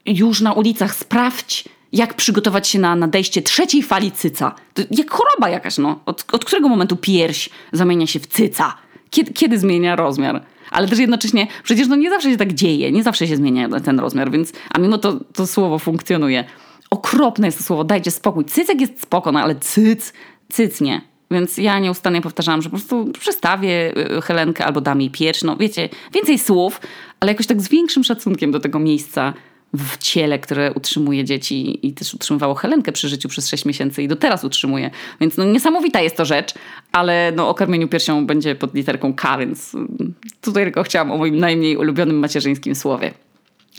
Już 0.07 0.41
na 0.41 0.53
ulicach 0.53 0.95
sprawdź 0.95 1.76
jak 1.97 2.15
przygotować 2.15 2.69
się 2.69 2.79
na 2.79 2.97
nadejście 2.97 3.43
trzeciej 3.43 3.83
fali 3.83 4.13
cyca. 4.13 4.55
To 4.75 4.83
jak 4.91 5.11
choroba 5.11 5.49
jakaś, 5.49 5.79
no. 5.79 6.01
Od, 6.07 6.25
od 6.33 6.45
którego 6.45 6.69
momentu 6.69 6.97
pierś 6.97 7.49
zamienia 7.73 8.07
się 8.07 8.21
w 8.21 8.27
cyca? 8.27 8.75
Kiedy, 9.11 9.33
kiedy 9.33 9.59
zmienia 9.59 9.97
rozmiar? 9.97 10.43
Ale 10.71 10.89
też 10.89 10.99
jednocześnie, 10.99 11.47
przecież 11.63 11.89
no 11.89 11.97
nie 11.97 12.11
zawsze 12.11 12.31
się 12.31 12.37
tak 12.37 12.53
dzieje, 12.53 12.93
nie 12.93 13.03
zawsze 13.03 13.27
się 13.27 13.37
zmienia 13.37 13.81
ten 13.81 14.01
rozmiar, 14.01 14.31
więc, 14.31 14.53
a 14.71 14.79
mimo 14.79 14.99
to 14.99 15.21
to 15.33 15.47
słowo 15.47 15.79
funkcjonuje. 15.79 16.45
Okropne 16.91 17.47
jest 17.49 17.59
to 17.59 17.65
słowo, 17.65 17.85
dajcie 17.85 18.11
spokój. 18.11 18.45
Cycek 18.45 18.81
jest 18.81 19.03
spoko, 19.03 19.33
no 19.33 19.41
ale 19.41 19.55
cyc, 19.55 20.13
cyc 20.53 20.81
nie. 20.81 21.01
Więc 21.31 21.59
ja 21.59 21.79
nieustannie 21.79 22.23
powtarzałam, 22.23 22.63
że 22.63 22.71
po 22.71 22.77
prostu 22.77 23.13
przestawię 23.13 23.93
y, 24.19 24.23
Helenkę 24.23 24.65
albo 24.65 24.81
dam 24.81 25.01
jej 25.01 25.11
pierś. 25.11 25.43
No 25.43 25.57
wiecie, 25.57 25.89
więcej 26.15 26.39
słów, 26.39 26.81
ale 27.21 27.33
jakoś 27.33 27.47
tak 27.47 27.63
z 27.63 27.69
większym 27.69 28.05
szacunkiem 28.05 28.51
do 28.51 28.61
tego 28.61 28.79
miejsca 28.79 29.35
w 29.79 29.99
ciele, 29.99 30.39
które 30.39 30.73
utrzymuje 30.73 31.25
dzieci 31.25 31.87
i 31.87 31.93
też 31.93 32.15
utrzymywało 32.15 32.55
Helenkę 32.55 32.93
przy 32.93 33.09
życiu 33.09 33.29
przez 33.29 33.49
6 33.49 33.65
miesięcy 33.65 34.03
i 34.03 34.09
do 34.09 34.17
teraz 34.17 34.45
utrzymuje. 34.45 34.91
Więc 35.21 35.37
no, 35.37 35.45
niesamowita 35.45 36.01
jest 36.01 36.17
to 36.17 36.25
rzecz, 36.25 36.55
ale 36.93 37.33
no, 37.37 37.49
o 37.49 37.55
karmieniu 37.55 37.89
piersią 37.89 38.27
będzie 38.27 38.55
pod 38.55 38.75
literką 38.75 39.15
K, 39.15 39.39
więc 39.39 39.75
mm, 39.75 40.15
tutaj 40.41 40.65
tylko 40.65 40.83
chciałam 40.83 41.13
o 41.13 41.19
moim 41.19 41.39
najmniej 41.39 41.77
ulubionym 41.77 42.19
macierzyńskim 42.19 42.75
słowie. 42.75 43.15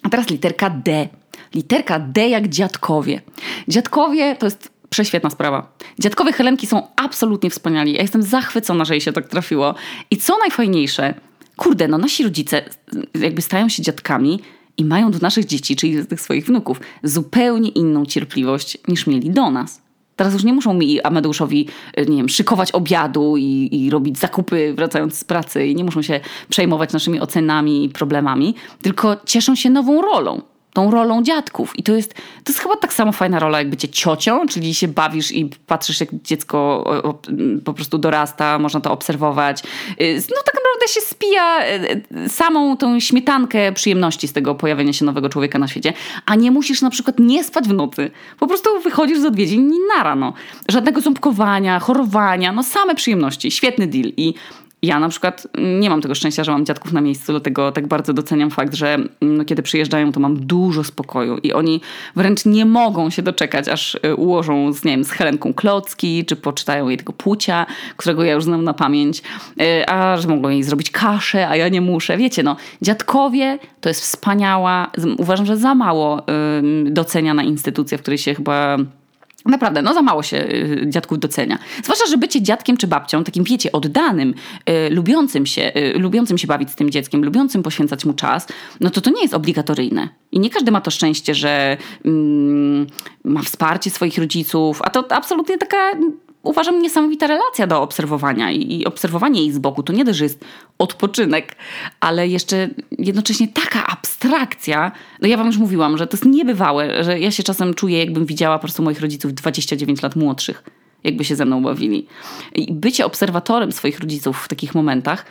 A 0.03 0.09
teraz 0.09 0.29
literka 0.29 0.69
D. 0.69 1.07
Literka 1.55 1.99
D 1.99 2.29
jak 2.29 2.47
dziadkowie. 2.47 3.21
Dziadkowie 3.67 4.35
to 4.35 4.45
jest 4.45 4.71
prześwietna 4.89 5.29
sprawa. 5.29 5.77
Dziadkowie 5.99 6.33
Helenki 6.33 6.67
są 6.67 6.87
absolutnie 6.95 7.49
wspaniali. 7.49 7.93
Ja 7.93 8.01
jestem 8.01 8.23
zachwycona, 8.23 8.85
że 8.85 8.93
jej 8.93 9.01
się 9.01 9.13
tak 9.13 9.27
trafiło. 9.27 9.75
I 10.11 10.17
co 10.17 10.37
najfajniejsze, 10.37 11.13
kurde, 11.57 11.87
no 11.87 11.97
nasi 11.97 12.23
rodzice 12.23 12.61
jakby 13.19 13.41
stają 13.41 13.69
się 13.69 13.83
dziadkami 13.83 14.39
i 14.77 14.85
mają 14.85 15.11
do 15.11 15.19
naszych 15.19 15.45
dzieci, 15.45 15.75
czyli 15.75 15.97
do 15.97 16.05
tych 16.05 16.21
swoich 16.21 16.45
wnuków, 16.45 16.79
zupełnie 17.03 17.69
inną 17.69 18.05
cierpliwość 18.05 18.77
niż 18.87 19.07
mieli 19.07 19.29
do 19.29 19.51
nas. 19.51 19.81
Teraz 20.15 20.33
już 20.33 20.43
nie 20.43 20.53
muszą 20.53 20.73
mi 20.73 21.01
Amadeuszowi, 21.01 21.67
nie 21.97 22.17
wiem, 22.17 22.29
szykować 22.29 22.71
obiadu 22.71 23.37
i, 23.37 23.69
i 23.71 23.89
robić 23.89 24.17
zakupy 24.17 24.73
wracając 24.73 25.17
z 25.17 25.23
pracy 25.23 25.67
i 25.67 25.75
nie 25.75 25.83
muszą 25.83 26.01
się 26.01 26.19
przejmować 26.49 26.93
naszymi 26.93 27.19
ocenami 27.19 27.85
i 27.85 27.89
problemami, 27.89 28.55
tylko 28.81 29.17
cieszą 29.25 29.55
się 29.55 29.69
nową 29.69 30.01
rolą 30.01 30.41
tą 30.77 30.91
rolą 30.91 31.23
dziadków. 31.23 31.79
I 31.79 31.83
to 31.83 31.95
jest, 31.95 32.13
to 32.13 32.51
jest 32.51 32.59
chyba 32.59 32.75
tak 32.75 32.93
samo 32.93 33.11
fajna 33.11 33.39
rola, 33.39 33.59
jak 33.59 33.69
bycie 33.69 33.89
ciocią, 33.89 34.47
czyli 34.47 34.73
się 34.73 34.87
bawisz 34.87 35.31
i 35.31 35.49
patrzysz, 35.67 35.99
jak 35.99 36.09
dziecko 36.23 36.83
po 37.65 37.73
prostu 37.73 37.97
dorasta, 37.97 38.59
można 38.59 38.79
to 38.79 38.91
obserwować. 38.91 39.63
Y, 40.01 40.21
no 40.29 40.41
tak 40.45 40.55
naprawdę 40.55 40.87
się 40.87 41.01
spija 41.01 41.67
y, 42.25 42.29
samą 42.29 42.77
tą 42.77 42.99
śmietankę 42.99 43.71
przyjemności 43.71 44.27
z 44.27 44.33
tego 44.33 44.55
pojawienia 44.55 44.93
się 44.93 45.05
nowego 45.05 45.29
człowieka 45.29 45.59
na 45.59 45.67
świecie, 45.67 45.93
a 46.25 46.35
nie 46.35 46.51
musisz 46.51 46.81
na 46.81 46.89
przykład 46.89 47.19
nie 47.19 47.43
spać 47.43 47.67
w 47.67 47.73
nocy. 47.73 48.11
Po 48.39 48.47
prostu 48.47 48.81
wychodzisz 48.81 49.19
z 49.19 49.25
odwiedzin 49.25 49.71
na 49.97 50.03
rano. 50.03 50.33
Żadnego 50.69 51.01
ząbkowania, 51.01 51.79
chorowania, 51.79 52.51
no 52.51 52.63
same 52.63 52.95
przyjemności. 52.95 53.51
Świetny 53.51 53.87
deal. 53.87 54.11
I 54.17 54.33
ja 54.81 54.99
na 54.99 55.09
przykład 55.09 55.47
nie 55.57 55.89
mam 55.89 56.01
tego 56.01 56.15
szczęścia, 56.15 56.43
że 56.43 56.51
mam 56.51 56.65
dziadków 56.65 56.93
na 56.93 57.01
miejscu, 57.01 57.33
dlatego 57.33 57.71
tak 57.71 57.87
bardzo 57.87 58.13
doceniam 58.13 58.51
fakt, 58.51 58.73
że 58.73 58.93
mm, 58.93 59.09
no, 59.21 59.45
kiedy 59.45 59.63
przyjeżdżają, 59.63 60.11
to 60.11 60.19
mam 60.19 60.45
dużo 60.45 60.83
spokoju 60.83 61.37
i 61.37 61.53
oni 61.53 61.81
wręcz 62.15 62.45
nie 62.45 62.65
mogą 62.65 63.09
się 63.09 63.21
doczekać, 63.21 63.67
aż 63.67 63.95
y, 63.95 64.15
ułożą 64.15 64.73
z, 64.73 64.83
nie 64.83 64.91
wiem, 64.91 65.03
z 65.03 65.11
Helenką 65.11 65.53
klocki, 65.53 66.25
czy 66.25 66.35
poczytają 66.35 66.89
jej 66.89 66.97
tego 66.97 67.13
płcia, 67.13 67.65
którego 67.97 68.23
ja 68.23 68.33
już 68.33 68.43
znam 68.43 68.63
na 68.63 68.73
pamięć, 68.73 69.21
y, 69.61 69.87
a 69.87 70.17
że 70.17 70.27
mogą 70.27 70.49
jej 70.49 70.63
zrobić 70.63 70.91
kaszę, 70.91 71.47
a 71.47 71.55
ja 71.55 71.69
nie 71.69 71.81
muszę. 71.81 72.17
Wiecie, 72.17 72.43
no, 72.43 72.55
dziadkowie 72.81 73.59
to 73.81 73.89
jest 73.89 74.01
wspaniała, 74.01 74.91
uważam, 75.17 75.45
że 75.45 75.57
za 75.57 75.75
mało 75.75 76.21
doceniana 76.85 77.43
instytucja, 77.43 77.97
w 77.97 78.01
której 78.01 78.17
się 78.17 78.35
chyba 78.35 78.77
Naprawdę, 79.47 79.81
no 79.81 79.93
za 79.93 80.01
mało 80.01 80.23
się 80.23 80.37
y, 80.37 80.85
dziadków 80.87 81.19
docenia. 81.19 81.59
Zwłaszcza, 81.83 82.05
że 82.09 82.17
bycie 82.17 82.41
dziadkiem 82.41 82.77
czy 82.77 82.87
babcią, 82.87 83.23
takim 83.23 83.43
wiecie, 83.43 83.71
oddanym, 83.71 84.33
y, 84.69 84.89
lubiącym 84.89 85.45
się, 85.45 85.71
y, 85.75 85.99
lubiącym 85.99 86.37
się 86.37 86.47
bawić 86.47 86.69
z 86.69 86.75
tym 86.75 86.89
dzieckiem, 86.89 87.23
lubiącym 87.23 87.63
poświęcać 87.63 88.05
mu 88.05 88.13
czas, 88.13 88.47
no 88.79 88.89
to 88.89 89.01
to 89.01 89.09
nie 89.09 89.21
jest 89.21 89.33
obligatoryjne. 89.33 90.09
I 90.31 90.39
nie 90.39 90.49
każdy 90.49 90.71
ma 90.71 90.81
to 90.81 90.91
szczęście, 90.91 91.35
że 91.35 91.77
mm, 92.05 92.87
ma 93.23 93.41
wsparcie 93.41 93.89
swoich 93.89 94.17
rodziców, 94.17 94.81
a 94.81 94.89
to 94.89 95.05
absolutnie 95.09 95.57
taka 95.57 95.91
uważam, 96.47 96.81
niesamowita 96.81 97.27
relacja 97.27 97.67
do 97.67 97.81
obserwowania 97.81 98.51
i, 98.51 98.85
obserwowanie 98.85 99.41
jej 99.41 99.51
z 99.51 99.59
boku. 99.59 99.83
To 99.83 99.93
nie 99.93 100.05
dość, 100.05 100.17
że 100.17 100.23
jest 100.23 100.45
odpoczynek, 100.77 101.55
ale 101.99 102.27
jeszcze 102.27 102.69
jednocześnie 102.99 103.47
taka 103.47 103.87
abstrakcja. 103.87 104.91
No 105.21 105.27
ja 105.27 105.37
wam 105.37 105.47
już 105.47 105.57
mówiłam, 105.57 105.97
że 105.97 106.07
to 106.07 106.17
jest 106.17 106.25
niebywałe, 106.25 107.03
że 107.03 107.19
ja 107.19 107.31
się 107.31 107.43
czasem 107.43 107.73
czuję, 107.73 107.99
jakbym 107.99 108.25
widziała 108.25 108.57
po 108.57 108.61
prostu 108.61 108.83
moich 108.83 109.01
rodziców 109.01 109.33
29 109.33 110.01
lat 110.01 110.15
młodszych, 110.15 110.63
jakby 111.03 111.25
się 111.25 111.35
ze 111.35 111.45
mną 111.45 111.63
bawili. 111.63 112.07
I 112.55 112.73
bycie 112.73 113.05
obserwatorem 113.05 113.71
swoich 113.71 113.99
rodziców 113.99 114.37
w 114.37 114.47
takich 114.47 114.75
momentach 114.75 115.25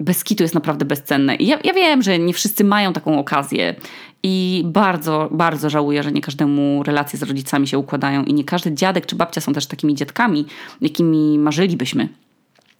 bez 0.00 0.24
kitu 0.24 0.42
jest 0.44 0.54
naprawdę 0.54 0.84
bezcenne. 0.84 1.36
I 1.36 1.46
ja, 1.46 1.58
ja 1.64 1.74
wiem, 1.74 2.02
że 2.02 2.18
nie 2.18 2.34
wszyscy 2.34 2.64
mają 2.64 2.92
taką 2.92 3.18
okazję 3.18 3.74
i 4.22 4.62
bardzo, 4.66 5.28
bardzo 5.32 5.70
żałuję, 5.70 6.02
że 6.02 6.12
nie 6.12 6.20
każdemu 6.20 6.82
relacje 6.82 7.18
z 7.18 7.22
rodzicami 7.22 7.68
się 7.68 7.78
układają 7.78 8.24
i 8.24 8.34
nie 8.34 8.44
każdy 8.44 8.74
dziadek 8.74 9.06
czy 9.06 9.16
babcia 9.16 9.40
są 9.40 9.52
też 9.52 9.66
takimi 9.66 9.94
dziadkami, 9.94 10.46
jakimi 10.80 11.38
marzylibyśmy, 11.38 12.08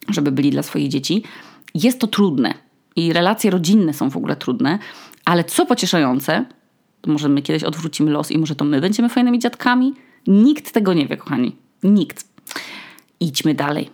żeby 0.09 0.33
byli 0.33 0.51
dla 0.51 0.63
swoich 0.63 0.89
dzieci. 0.89 1.23
Jest 1.75 2.01
to 2.01 2.07
trudne 2.07 2.55
i 2.97 3.13
relacje 3.13 3.51
rodzinne 3.51 3.95
są 3.95 4.11
w 4.11 4.17
ogóle 4.17 4.37
trudne, 4.37 4.79
ale 5.25 5.45
co 5.45 5.67
pocieszające, 5.67 6.45
to 7.01 7.11
może 7.11 7.29
my 7.29 7.43
kiedyś 7.43 7.65
odwrócimy 7.65 8.11
los 8.11 8.31
i 8.31 8.39
może 8.39 8.55
to 8.55 8.65
my 8.65 8.81
będziemy 8.81 9.09
fajnymi 9.09 9.39
dziadkami? 9.39 9.95
Nikt 10.27 10.73
tego 10.73 10.95
nie 10.95 11.07
wie, 11.07 11.17
kochani. 11.17 11.57
Nikt. 11.83 12.25
Idźmy 13.21 13.55
dalej. 13.55 13.91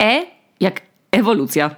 E 0.00 0.22
jak 0.60 0.82
ewolucja. 1.10 1.76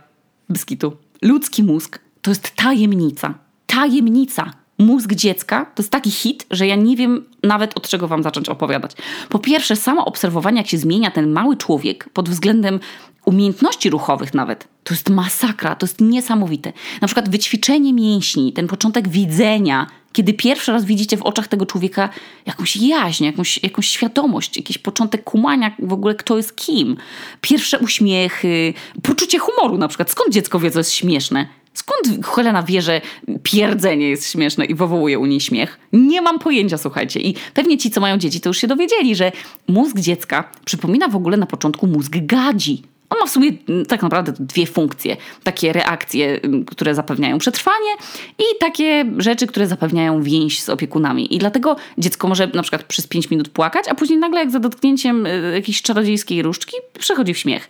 Biskitu. 0.51 0.97
Ludzki 1.23 1.63
mózg 1.63 1.99
to 2.23 2.31
jest 2.31 2.57
tajemnica. 2.57 3.35
Tajemnica 3.67 4.64
mózg 4.79 5.13
dziecka 5.13 5.65
to 5.75 5.83
jest 5.83 5.93
taki 5.93 6.11
hit, 6.11 6.47
że 6.51 6.67
ja 6.67 6.77
nie 6.77 6.97
wiem 6.97 7.25
nawet 7.43 7.77
od 7.77 7.89
czego 7.89 8.09
wam 8.09 8.23
zacząć 8.23 8.49
opowiadać. 8.49 8.93
Po 9.29 9.39
pierwsze, 9.39 9.77
samo 9.77 10.05
obserwowanie, 10.05 10.59
jak 10.59 10.67
się 10.67 10.79
zmienia 10.79 11.11
ten 11.11 11.33
mały 11.33 11.57
człowiek 11.57 12.09
pod 12.13 12.29
względem 12.29 12.81
umiejętności 13.25 13.91
ruchowych 13.91 14.35
nawet. 14.35 14.69
To 14.85 14.95
jest 14.95 15.11
masakra, 15.11 15.75
to 15.75 15.87
jest 15.87 16.01
niesamowite. 16.01 16.73
Na 17.01 17.09
przykład 17.09 17.29
wyćwiczenie 17.29 17.93
mięśni, 17.93 18.53
ten 18.53 18.67
początek 18.67 19.09
widzenia, 19.09 19.87
kiedy 20.13 20.35
pierwszy 20.35 20.73
raz 20.73 20.85
widzicie 20.85 21.17
w 21.17 21.23
oczach 21.23 21.49
tego 21.49 21.67
człowieka 21.67 22.09
jakąś 22.47 22.77
jaźń, 22.77 23.25
jakąś, 23.25 23.63
jakąś 23.63 23.89
świadomość, 23.89 24.57
jakiś 24.57 24.79
początek 24.79 25.25
kumania 25.25 25.77
w 25.79 25.93
ogóle 25.93 26.15
kto 26.15 26.37
jest 26.37 26.57
kim. 26.57 26.97
Pierwsze 27.41 27.79
uśmiechy, 27.79 28.75
poczucie 29.03 29.39
humoru 29.39 29.79
na 29.79 29.89
przykład. 29.89 30.11
Skąd 30.11 30.33
dziecko 30.33 30.59
wie, 30.59 30.71
co 30.71 30.81
jest 30.81 30.93
śmieszne? 30.93 31.47
Skąd 31.75 32.27
Helena 32.27 32.63
wie, 32.63 32.83
że 32.83 33.01
pierdzenie 33.43 34.09
jest 34.09 34.31
śmieszne 34.31 34.65
i 34.65 34.75
wywołuje 34.75 35.19
u 35.19 35.27
niej 35.27 35.41
śmiech? 35.41 35.79
Nie 35.93 36.23
mam 36.23 36.39
pojęcia, 36.39 36.79
słuchajcie. 36.79 37.21
I 37.21 37.35
pewnie 37.55 37.79
ci, 37.79 37.91
co 37.91 38.01
mają 38.01 38.19
dzieci, 38.19 38.41
to 38.41 38.51
już 38.51 38.59
się 38.59 38.67
dowiedzieli, 38.67 39.17
że 39.17 39.33
mózg 39.69 39.99
dziecka 39.99 40.51
przypomina 40.65 41.09
w 41.09 41.17
ogóle 41.17 41.37
na 41.37 41.47
początku 41.47 41.87
mózg 41.87 42.13
gadzi. 42.17 42.83
On 43.15 43.21
ma 43.21 43.27
w 43.27 43.31
sumie 43.31 43.53
mm, 43.69 43.87
tak 43.87 44.03
naprawdę 44.03 44.33
dwie 44.41 44.67
funkcje. 44.67 45.17
Takie 45.43 45.73
reakcje, 45.73 46.41
mm, 46.43 46.65
które 46.65 46.95
zapewniają 46.95 47.39
przetrwanie 47.39 47.91
i 48.39 48.45
takie 48.61 49.05
rzeczy, 49.19 49.47
które 49.47 49.67
zapewniają 49.67 50.23
więź 50.23 50.63
z 50.63 50.69
opiekunami. 50.69 51.35
I 51.35 51.39
dlatego 51.39 51.77
dziecko 51.99 52.29
może 52.29 52.47
na 52.47 52.63
przykład 52.63 52.83
przez 52.83 53.07
5 53.07 53.31
minut 53.31 53.49
płakać, 53.49 53.85
a 53.89 53.95
później 53.95 54.19
nagle 54.19 54.41
jak 54.41 54.51
za 54.51 54.59
dotknięciem 54.59 55.27
y, 55.27 55.53
jakiejś 55.55 55.83
czarodziejskiej 55.83 56.43
różdżki 56.43 56.77
przechodzi 56.99 57.35
w 57.35 57.39
śmiech. 57.39 57.69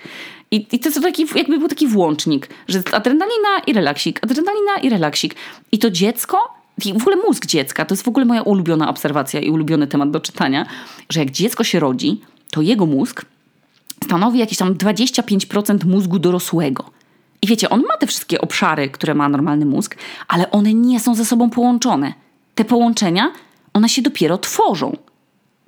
I, 0.51 0.67
i 0.73 0.79
to 0.79 0.89
jest 0.89 1.03
taki, 1.03 1.27
jakby 1.35 1.59
był 1.59 1.69
taki 1.69 1.87
włącznik, 1.87 2.49
że 2.69 2.83
adrenalina 2.93 3.59
i 3.67 3.73
relaksik, 3.73 4.21
adrenalina 4.23 4.77
i 4.83 4.89
relaksik. 4.89 5.35
I 5.73 5.79
to 5.79 5.91
dziecko 5.91 6.55
i 6.85 6.93
w 6.93 6.97
ogóle 6.97 7.17
mózg 7.17 7.47
dziecka, 7.47 7.85
to 7.85 7.95
jest 7.95 8.05
w 8.05 8.09
ogóle 8.09 8.25
moja 8.25 8.43
ulubiona 8.43 8.89
obserwacja 8.89 9.41
i 9.41 9.51
ulubiony 9.51 9.87
temat 9.87 10.11
do 10.11 10.21
czytania, 10.21 10.67
że 11.11 11.21
jak 11.21 11.31
dziecko 11.31 11.65
się 11.65 11.81
rodzi, 11.81 12.21
to 12.51 12.63
jego 12.63 12.87
mózg 12.87 13.25
stanowi 14.05 14.39
jakieś 14.39 14.59
tam 14.59 14.75
25% 14.75 15.85
mózgu 15.85 16.19
dorosłego. 16.19 16.91
I 17.43 17.47
wiecie, 17.47 17.71
on 17.71 17.83
ma 17.89 17.97
te 17.97 18.07
wszystkie 18.07 18.41
obszary, 18.41 18.91
które 18.91 19.15
ma 19.15 19.29
normalny 19.29 19.67
mózg, 19.67 19.97
ale 20.29 20.51
one 20.51 20.75
nie 20.75 21.01
są 21.01 21.15
ze 21.15 21.25
sobą 21.25 21.51
połączone. 21.51 22.15
Te 22.55 22.65
połączenia, 22.65 23.33
one 23.73 23.89
się 23.89 24.03
dopiero 24.03 24.39
tworzą. 24.39 24.97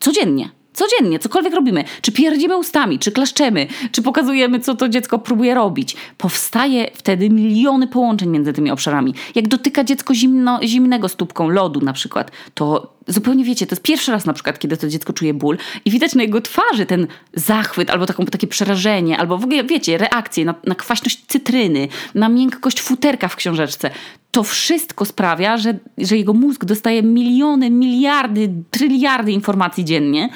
Codziennie. 0.01 0.51
Codziennie, 0.77 1.19
cokolwiek 1.19 1.55
robimy, 1.55 1.85
czy 2.01 2.13
pierdzimy 2.13 2.57
ustami, 2.57 2.99
czy 2.99 3.13
klaszczemy, 3.13 3.67
czy 3.93 4.03
pokazujemy, 4.03 4.61
co 4.61 4.75
to 4.75 4.89
dziecko 4.89 5.19
próbuje 5.19 5.55
robić, 5.55 5.97
powstaje 6.19 6.91
wtedy 6.95 7.31
miliony 7.31 7.87
połączeń 7.87 8.29
między 8.29 8.53
tymi 8.53 8.71
obszarami. 8.71 9.15
Jak 9.35 9.49
dotyka 9.49 9.85
dziecko 9.85 10.15
zimno, 10.15 10.61
zimnego 10.63 11.09
stópką 11.09 11.49
lodu 11.49 11.81
na 11.81 11.93
przykład, 11.93 12.31
to 12.55 12.97
zupełnie 13.07 13.45
wiecie, 13.45 13.67
to 13.67 13.75
jest 13.75 13.83
pierwszy 13.83 14.13
raz 14.13 14.27
na 14.27 14.33
przykład, 14.33 14.59
kiedy 14.59 14.77
to 14.77 14.89
dziecko 14.89 15.13
czuje 15.13 15.35
ból 15.35 15.59
i 15.85 15.91
widać 15.91 16.15
na 16.15 16.23
jego 16.23 16.41
twarzy 16.41 16.87
ten 16.87 17.07
zachwyt, 17.35 17.91
albo 17.91 18.07
taką, 18.07 18.25
takie 18.25 18.47
przerażenie, 18.47 19.19
albo 19.19 19.39
w 19.39 19.45
ogóle, 19.45 19.65
wiecie, 19.65 19.99
reakcje 19.99 20.45
na, 20.45 20.55
na 20.65 20.75
kwaśność 20.75 21.25
cytryny, 21.27 21.89
na 22.15 22.29
miękkość 22.29 22.81
futerka 22.81 23.29
w 23.29 23.37
książeczce. 23.37 23.91
To 24.31 24.43
wszystko 24.43 25.05
sprawia, 25.05 25.57
że, 25.57 25.79
że 25.99 26.17
jego 26.17 26.33
mózg 26.33 26.65
dostaje 26.65 27.03
miliony, 27.03 27.71
miliardy, 27.71 28.53
tryliardy 28.71 29.33
informacji 29.33 29.85
dziennie, 29.85 30.29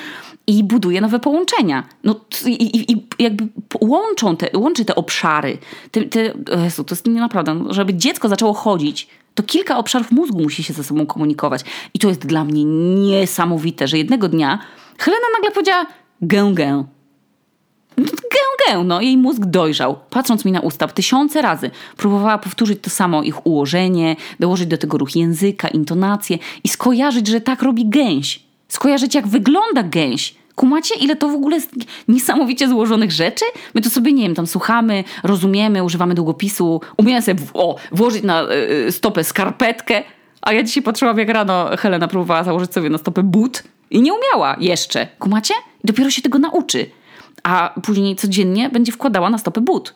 i 0.47 0.65
buduje 0.65 1.01
nowe 1.01 1.19
połączenia. 1.19 1.85
No, 2.05 2.21
i, 2.47 2.51
i, 2.51 2.93
i 2.93 3.07
jakby 3.19 3.49
łączą 3.81 4.37
te, 4.37 4.59
łączy 4.59 4.85
te 4.85 4.95
obszary. 4.95 5.59
Te, 5.91 6.03
te, 6.03 6.21
Jezu, 6.65 6.85
to 6.85 6.95
jest 6.95 7.07
naprawdę, 7.07 7.55
no, 7.55 7.75
żeby 7.75 7.95
dziecko 7.95 8.29
zaczęło 8.29 8.55
chodzić, 8.55 9.09
to 9.35 9.43
kilka 9.43 9.79
obszarów 9.79 10.11
mózgu 10.11 10.43
musi 10.43 10.63
się 10.63 10.73
ze 10.73 10.85
sobą 10.85 11.07
komunikować. 11.07 11.65
I 11.95 11.99
to 11.99 12.09
jest 12.09 12.27
dla 12.27 12.45
mnie 12.45 12.65
niesamowite, 12.65 13.89
że 13.89 13.99
jednego 13.99 14.29
dnia 14.29 14.59
Helena 14.99 15.27
nagle 15.37 15.51
powiedziała 15.51 15.87
gę, 16.23 16.51
gę. 16.55 16.85
Gę, 17.97 18.67
gę, 18.67 18.85
no 18.85 19.01
jej 19.01 19.17
mózg 19.17 19.41
dojrzał. 19.45 19.97
Patrząc 20.11 20.45
mi 20.45 20.53
na 20.53 20.61
usta 20.61 20.89
tysiące 20.89 21.43
razy, 21.43 21.71
próbowała 21.97 22.39
powtórzyć 22.39 22.79
to 22.83 22.91
samo 22.91 23.23
ich 23.23 23.47
ułożenie, 23.47 24.17
dołożyć 24.41 24.67
do 24.67 24.79
tego 24.79 24.99
ruch 24.99 25.17
języka, 25.17 25.69
intonację 25.69 26.39
i 26.65 26.69
skojarzyć, 26.69 27.27
że 27.29 27.41
tak 27.41 27.63
robi 27.63 27.89
gęś. 27.89 28.50
Skojarzyć, 28.71 29.15
jak 29.15 29.27
wygląda 29.27 29.83
gęś. 29.83 30.35
Kumacie, 30.55 30.95
ile 30.95 31.17
to 31.17 31.29
w 31.29 31.35
ogóle 31.35 31.57
jest 31.57 31.71
niesamowicie 32.09 32.69
złożonych 32.69 33.13
rzeczy? 33.13 33.45
My 33.75 33.81
to 33.81 33.91
sobie, 33.91 34.13
nie 34.13 34.23
wiem, 34.23 34.35
tam 34.35 34.47
słuchamy, 34.47 35.05
rozumiemy, 35.23 35.85
używamy 35.85 36.15
długopisu, 36.15 36.81
umiemy 36.97 37.23
sobie 37.23 37.41
w, 37.41 37.51
o, 37.55 37.77
włożyć 37.93 38.23
na 38.23 38.43
y, 38.89 38.93
stopę 38.93 39.25
skarpetkę, 39.25 40.03
a 40.43 40.53
ja 40.53 40.63
dzisiaj 40.63 40.83
patrzyłam, 40.83 41.19
jak 41.19 41.29
rano 41.29 41.71
Helena 41.79 42.09
próbowała 42.09 42.45
założyć 42.45 42.73
sobie 42.73 42.91
na 42.91 42.99
stopę 42.99 43.23
but 43.23 43.63
i 43.91 44.03
nie 44.03 44.13
umiała 44.15 44.57
jeszcze. 44.61 45.07
Kumacie? 45.19 45.55
Dopiero 45.85 46.11
się 46.11 46.23
tego 46.23 46.39
nauczy. 46.39 46.91
A 47.43 47.75
później 47.83 48.17
codziennie 48.17 48.71
będzie 48.71 48.93
wkładała 48.93 49.31
na 49.31 49.39
stopę 49.39 49.61
but. 49.61 49.95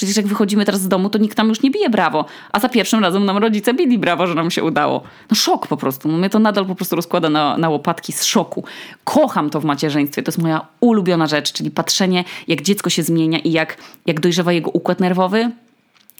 Przecież 0.00 0.16
jak 0.16 0.26
wychodzimy 0.26 0.64
teraz 0.64 0.80
z 0.80 0.88
domu, 0.88 1.10
to 1.10 1.18
nikt 1.18 1.38
nam 1.38 1.48
już 1.48 1.62
nie 1.62 1.70
bije 1.70 1.90
brawo. 1.90 2.24
A 2.52 2.60
za 2.60 2.68
pierwszym 2.68 3.00
razem 3.00 3.24
nam 3.24 3.36
rodzice 3.36 3.74
bili 3.74 3.98
brawo, 3.98 4.26
że 4.26 4.34
nam 4.34 4.50
się 4.50 4.64
udało. 4.64 5.02
No 5.30 5.36
szok 5.36 5.66
po 5.66 5.76
prostu. 5.76 6.08
No 6.08 6.18
mnie 6.18 6.30
to 6.30 6.38
nadal 6.38 6.66
po 6.66 6.74
prostu 6.74 6.96
rozkłada 6.96 7.30
na, 7.30 7.58
na 7.58 7.68
łopatki 7.68 8.12
z 8.12 8.24
szoku. 8.24 8.64
Kocham 9.04 9.50
to 9.50 9.60
w 9.60 9.64
macierzyństwie. 9.64 10.22
To 10.22 10.28
jest 10.28 10.38
moja 10.38 10.66
ulubiona 10.80 11.26
rzecz, 11.26 11.52
czyli 11.52 11.70
patrzenie, 11.70 12.24
jak 12.48 12.62
dziecko 12.62 12.90
się 12.90 13.02
zmienia 13.02 13.38
i 13.38 13.52
jak, 13.52 13.76
jak 14.06 14.20
dojrzewa 14.20 14.52
jego 14.52 14.70
układ 14.70 15.00
nerwowy, 15.00 15.50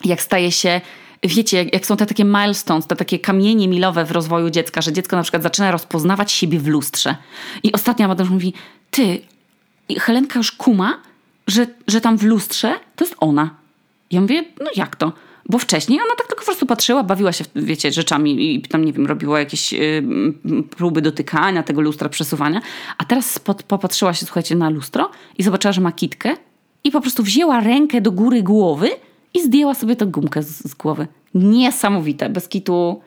jak 0.04 0.22
staje 0.22 0.52
się 0.52 0.80
wiecie, 1.22 1.64
jak, 1.72 1.86
są 1.86 1.96
te 1.96 2.06
takie 2.06 2.24
milestones, 2.24 2.86
te 2.86 2.96
takie 2.96 3.18
kamienie 3.18 3.68
milowe 3.68 4.04
w 4.04 4.10
rozwoju 4.10 4.50
dziecka, 4.50 4.80
że 4.80 4.92
dziecko 4.92 5.16
na 5.16 5.22
przykład 5.22 5.42
zaczyna 5.42 5.70
rozpoznawać 5.70 6.32
siebie 6.32 6.58
w 6.58 6.68
lustrze. 6.68 7.16
I 7.62 7.72
ostatnia 7.72 8.08
Mateusz 8.08 8.30
mówi, 8.30 8.54
ty, 8.90 9.20
Helenka 9.98 10.38
już 10.38 10.52
kuma, 10.52 10.98
że, 11.46 11.66
że 11.88 12.00
tam 12.00 12.18
w 12.18 12.22
lustrze 12.22 12.74
to 12.96 13.04
jest 13.04 13.16
ona. 13.20 13.59
Ja 14.10 14.20
mówię, 14.20 14.44
no 14.60 14.70
jak 14.76 14.96
to? 14.96 15.12
Bo 15.48 15.58
wcześniej 15.58 16.00
ona 16.00 16.16
tak 16.18 16.26
tylko 16.26 16.40
po 16.40 16.44
prostu 16.44 16.66
patrzyła, 16.66 17.02
bawiła 17.02 17.32
się, 17.32 17.44
wiecie, 17.56 17.92
rzeczami 17.92 18.54
i 18.54 18.62
tam, 18.62 18.84
nie 18.84 18.92
wiem, 18.92 19.06
robiła 19.06 19.38
jakieś 19.38 19.74
y, 19.74 20.02
próby 20.76 21.02
dotykania 21.02 21.62
tego 21.62 21.80
lustra, 21.80 22.08
przesuwania. 22.08 22.60
A 22.98 23.04
teraz 23.04 23.38
popatrzyła 23.68 24.14
się, 24.14 24.26
słuchajcie, 24.26 24.56
na 24.56 24.70
lustro 24.70 25.10
i 25.38 25.42
zobaczyła, 25.42 25.72
że 25.72 25.80
ma 25.80 25.92
kitkę 25.92 26.36
i 26.84 26.90
po 26.90 27.00
prostu 27.00 27.22
wzięła 27.22 27.60
rękę 27.60 28.00
do 28.00 28.12
góry 28.12 28.42
głowy 28.42 28.90
i 29.34 29.42
zdjęła 29.42 29.74
sobie 29.74 29.96
tę 29.96 30.06
gumkę 30.06 30.42
z, 30.42 30.70
z 30.70 30.74
głowy. 30.74 31.06
Niesamowite. 31.34 32.28
Bez 32.28 32.48
kitu, 32.48 33.00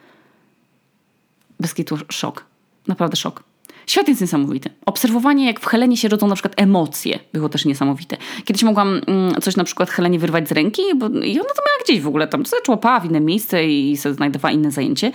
bez 1.60 1.74
kitu 1.74 1.98
szok. 2.10 2.46
Naprawdę 2.88 3.16
szok. 3.18 3.44
Świat 3.88 4.08
jest 4.08 4.22
niesamowity. 4.22 4.70
Obserwowanie, 4.86 5.46
jak 5.46 5.60
w 5.60 5.66
Helenie 5.66 5.98
się 5.98 6.08
rodzą 6.08 6.28
na 6.28 6.36
przykład 6.36 6.54
emocje, 6.58 7.20
było 7.34 7.50
też 7.50 7.66
niesamowite. 7.66 8.18
Kiedyś 8.46 8.64
mogłam 8.64 9.02
mm, 9.08 9.42
coś 9.42 9.56
na 9.56 9.64
przykład 9.64 9.90
Helenie 9.90 10.20
wyrwać 10.20 10.50
z 10.50 10.52
ręki 10.52 10.82
bo, 10.96 11.08
i 11.08 11.40
ona 11.40 11.50
to 11.50 11.62
miała 11.68 11.84
gdzieś 11.84 12.02
w 12.02 12.08
ogóle 12.08 12.28
tam, 12.28 12.46
zaczłapała 12.46 13.00
w 13.00 13.06
inne 13.06 13.20
miejsce 13.20 13.68
i 13.68 13.98
sobie 13.98 14.16
znajdowała 14.16 14.52
inne 14.52 14.72
zajęcie. 14.72 15.12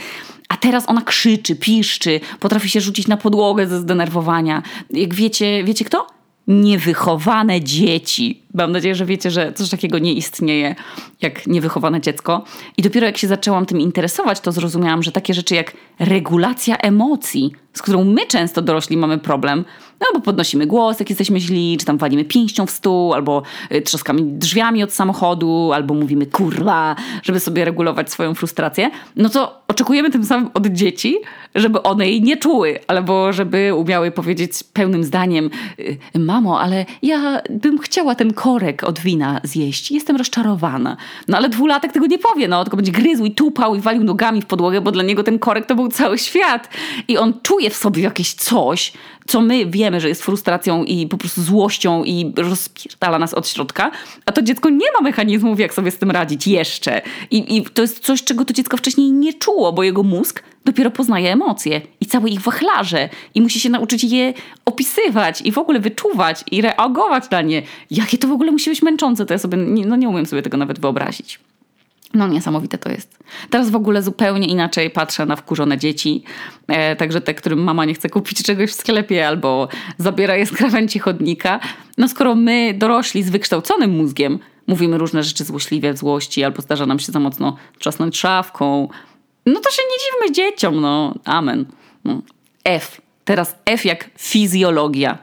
A 0.48 0.56
teraz 0.56 0.88
ona 0.88 1.02
krzyczy, 1.02 1.56
piszczy, 1.56 2.20
potrafi 2.40 2.68
się 2.68 2.80
rzucić 2.80 3.06
na 3.08 3.16
podłogę 3.16 3.66
ze 3.66 3.80
zdenerwowania. 3.80 4.62
Jak 4.90 5.14
wiecie, 5.14 5.64
wiecie 5.64 5.84
kto? 5.84 6.06
Niewychowane 6.48 7.60
dzieci. 7.60 8.42
Mam 8.54 8.72
nadzieję, 8.72 8.94
że 8.94 9.04
wiecie, 9.04 9.30
że 9.30 9.52
coś 9.52 9.70
takiego 9.70 9.98
nie 9.98 10.12
istnieje 10.12 10.74
jak 11.20 11.46
niewychowane 11.46 12.00
dziecko. 12.00 12.44
I 12.76 12.82
dopiero 12.82 13.06
jak 13.06 13.16
się 13.16 13.28
zaczęłam 13.28 13.66
tym 13.66 13.80
interesować, 13.80 14.40
to 14.40 14.52
zrozumiałam, 14.52 15.02
że 15.02 15.12
takie 15.12 15.34
rzeczy 15.34 15.54
jak 15.54 15.72
regulacja 15.98 16.76
emocji, 16.76 17.52
z 17.72 17.82
którą 17.82 18.04
my 18.04 18.26
często 18.26 18.62
dorośli 18.62 18.96
mamy 18.96 19.18
problem, 19.18 19.64
no 20.00 20.06
bo 20.14 20.20
podnosimy 20.20 20.66
głos, 20.66 21.00
jak 21.00 21.10
jesteśmy 21.10 21.40
źli, 21.40 21.76
czy 21.78 21.86
tam 21.86 21.98
walimy 21.98 22.24
pięścią 22.24 22.66
w 22.66 22.70
stół, 22.70 23.14
albo 23.14 23.42
y, 23.72 23.82
trzaskamy 23.82 24.20
drzwiami 24.22 24.82
od 24.82 24.92
samochodu, 24.92 25.70
albo 25.72 25.94
mówimy 25.94 26.26
kurwa, 26.26 26.96
żeby 27.22 27.40
sobie 27.40 27.64
regulować 27.64 28.12
swoją 28.12 28.34
frustrację, 28.34 28.90
no 29.16 29.28
to 29.28 29.62
oczekujemy 29.68 30.10
tym 30.10 30.24
samym 30.24 30.50
od 30.54 30.66
dzieci, 30.66 31.16
żeby 31.54 31.82
one 31.82 32.08
jej 32.08 32.22
nie 32.22 32.36
czuły, 32.36 32.78
albo 32.86 33.32
żeby 33.32 33.74
umiały 33.74 34.10
powiedzieć 34.10 34.52
pełnym 34.72 35.04
zdaniem 35.04 35.50
y, 35.78 36.18
mamo, 36.18 36.60
ale 36.60 36.86
ja 37.02 37.40
bym 37.50 37.78
chciała 37.78 38.14
ten 38.14 38.32
korek 38.38 38.84
od 38.84 38.98
wina 38.98 39.40
zjeść, 39.44 39.90
jestem 39.90 40.16
rozczarowana. 40.16 40.96
No 41.28 41.36
ale 41.36 41.48
dwulatek 41.48 41.92
tego 41.92 42.06
nie 42.06 42.18
powie, 42.18 42.48
no 42.48 42.64
tylko 42.64 42.76
będzie 42.76 42.92
gryzł 42.92 43.24
i 43.24 43.30
tupał 43.30 43.74
i 43.74 43.80
walił 43.80 44.04
nogami 44.04 44.42
w 44.42 44.46
podłogę, 44.46 44.80
bo 44.80 44.92
dla 44.92 45.02
niego 45.02 45.22
ten 45.22 45.38
korek 45.38 45.66
to 45.66 45.74
był 45.74 45.88
cały 45.88 46.18
świat. 46.18 46.68
I 47.08 47.18
on 47.18 47.34
czuje 47.42 47.70
w 47.70 47.76
sobie 47.76 48.02
jakieś 48.02 48.34
coś, 48.34 48.92
co 49.28 49.40
my 49.40 49.66
wiemy, 49.66 50.00
że 50.00 50.08
jest 50.08 50.22
frustracją 50.22 50.84
i 50.84 51.06
po 51.06 51.16
prostu 51.16 51.42
złością 51.42 52.04
i 52.04 52.32
rozpierdala 52.36 53.18
nas 53.18 53.34
od 53.34 53.48
środka, 53.48 53.90
a 54.26 54.32
to 54.32 54.42
dziecko 54.42 54.70
nie 54.70 54.92
ma 54.92 55.00
mechanizmów, 55.00 55.60
jak 55.60 55.74
sobie 55.74 55.90
z 55.90 55.98
tym 55.98 56.10
radzić 56.10 56.46
jeszcze. 56.46 57.02
I, 57.30 57.56
I 57.56 57.62
to 57.62 57.82
jest 57.82 57.98
coś, 57.98 58.24
czego 58.24 58.44
to 58.44 58.52
dziecko 58.52 58.76
wcześniej 58.76 59.12
nie 59.12 59.34
czuło, 59.34 59.72
bo 59.72 59.82
jego 59.82 60.02
mózg 60.02 60.42
dopiero 60.64 60.90
poznaje 60.90 61.32
emocje 61.32 61.80
i 62.00 62.06
całe 62.06 62.28
ich 62.28 62.40
wachlarze 62.40 63.08
i 63.34 63.42
musi 63.42 63.60
się 63.60 63.70
nauczyć 63.70 64.04
je 64.04 64.34
opisywać 64.64 65.42
i 65.42 65.52
w 65.52 65.58
ogóle 65.58 65.80
wyczuwać 65.80 66.44
i 66.50 66.62
reagować 66.62 67.30
na 67.30 67.42
nie. 67.42 67.62
Jakie 67.90 68.18
to 68.18 68.28
w 68.28 68.32
ogóle 68.32 68.52
musi 68.52 68.70
być 68.70 68.82
męczące, 68.82 69.26
to 69.26 69.34
ja 69.34 69.38
sobie, 69.38 69.56
no 69.56 69.96
nie 69.96 70.08
umiem 70.08 70.26
sobie 70.26 70.42
tego 70.42 70.56
nawet 70.56 70.80
wyobrazić. 70.80 71.40
No 72.14 72.28
niesamowite 72.28 72.78
to 72.78 72.90
jest. 72.90 73.18
Teraz 73.50 73.70
w 73.70 73.76
ogóle 73.76 74.02
zupełnie 74.02 74.46
inaczej 74.46 74.90
patrzę 74.90 75.26
na 75.26 75.36
wkurzone 75.36 75.78
dzieci, 75.78 76.24
e, 76.68 76.96
także 76.96 77.20
te, 77.20 77.34
którym 77.34 77.62
mama 77.62 77.84
nie 77.84 77.94
chce 77.94 78.08
kupić 78.08 78.42
czegoś 78.42 78.70
w 78.70 78.74
sklepie 78.74 79.28
albo 79.28 79.68
zabiera 79.98 80.36
je 80.36 80.46
z 80.46 80.52
krawędzi 80.52 80.98
chodnika. 80.98 81.60
No 81.98 82.08
skoro 82.08 82.34
my, 82.34 82.74
dorośli 82.78 83.22
z 83.22 83.30
wykształconym 83.30 83.90
mózgiem, 83.90 84.38
mówimy 84.66 84.98
różne 84.98 85.22
rzeczy 85.22 85.44
złośliwie 85.44 85.92
w 85.92 85.98
złości 85.98 86.44
albo 86.44 86.62
zdarza 86.62 86.86
nam 86.86 86.98
się 86.98 87.12
za 87.12 87.20
mocno 87.20 87.56
trzasnąć 87.78 88.18
szafką, 88.18 88.88
no 89.46 89.60
to 89.60 89.70
się 89.70 89.82
nie 89.82 89.98
dziwmy 89.98 90.34
dzieciom, 90.34 90.80
no. 90.80 91.14
Amen. 91.24 91.66
No. 92.04 92.22
F. 92.64 93.00
Teraz 93.24 93.56
F 93.64 93.84
jak 93.84 94.10
fizjologia. 94.18 95.18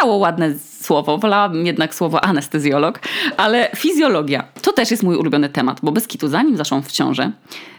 Mało 0.00 0.16
ładne 0.16 0.54
słowo, 0.80 1.18
wolałabym 1.18 1.66
jednak 1.66 1.94
słowo 1.94 2.24
anestezjolog, 2.24 3.00
ale 3.36 3.70
fizjologia 3.76 4.44
to 4.62 4.72
też 4.72 4.90
jest 4.90 5.02
mój 5.02 5.16
ulubiony 5.16 5.48
temat, 5.48 5.78
bo 5.82 5.92
bez 5.92 6.06
kitu, 6.06 6.28
zanim 6.28 6.56
zaszłam 6.56 6.82
w 6.82 6.92
ciążę, 6.92 7.32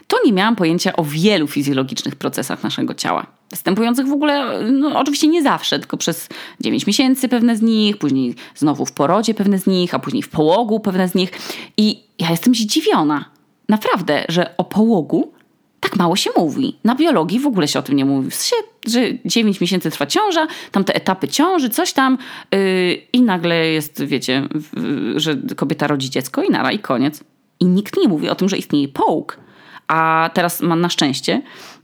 to 0.08 0.16
nie 0.24 0.32
miałam 0.32 0.56
pojęcia 0.56 0.96
o 0.96 1.04
wielu 1.04 1.46
fizjologicznych 1.46 2.16
procesach 2.16 2.62
naszego 2.62 2.94
ciała. 2.94 3.26
Występujących 3.50 4.06
w 4.06 4.12
ogóle, 4.12 4.62
no 4.72 4.98
oczywiście 5.00 5.28
nie 5.28 5.42
zawsze, 5.42 5.78
tylko 5.78 5.96
przez 5.96 6.28
9 6.60 6.86
miesięcy 6.86 7.28
pewne 7.28 7.56
z 7.56 7.62
nich, 7.62 7.96
później 7.96 8.34
znowu 8.54 8.86
w 8.86 8.92
porodzie 8.92 9.34
pewne 9.34 9.58
z 9.58 9.66
nich, 9.66 9.94
a 9.94 9.98
później 9.98 10.22
w 10.22 10.28
połogu 10.28 10.80
pewne 10.80 11.08
z 11.08 11.14
nich. 11.14 11.30
I 11.76 12.02
ja 12.18 12.30
jestem 12.30 12.54
zdziwiona, 12.54 13.24
naprawdę, 13.68 14.24
że 14.28 14.56
o 14.56 14.64
połogu 14.64 15.32
tak 15.88 15.98
mało 15.98 16.16
się 16.16 16.30
mówi. 16.36 16.76
Na 16.84 16.94
biologii 16.94 17.40
w 17.40 17.46
ogóle 17.46 17.68
się 17.68 17.78
o 17.78 17.82
tym 17.82 17.96
nie 17.96 18.04
mówi. 18.04 18.30
W 18.30 18.34
sensie, 18.34 18.66
że 18.86 19.00
9 19.24 19.60
miesięcy 19.60 19.90
trwa 19.90 20.06
ciąża, 20.06 20.46
tam 20.70 20.84
te 20.84 20.94
etapy 20.94 21.28
ciąży, 21.28 21.70
coś 21.70 21.92
tam 21.92 22.18
yy, 22.52 22.94
i 23.12 23.22
nagle 23.22 23.66
jest, 23.66 24.04
wiecie, 24.04 24.48
yy, 24.76 25.20
że 25.20 25.36
kobieta 25.56 25.86
rodzi 25.86 26.10
dziecko 26.10 26.42
i 26.42 26.50
nara 26.50 26.72
i 26.72 26.78
koniec. 26.78 27.24
I 27.60 27.66
nikt 27.66 27.96
nie 27.96 28.08
mówi 28.08 28.28
o 28.28 28.34
tym, 28.34 28.48
że 28.48 28.56
istnieje 28.56 28.88
połóg. 28.88 29.38
A 29.88 30.30
teraz 30.34 30.60
ma 30.60 30.76
na 30.76 30.88
szczęście, 30.88 31.32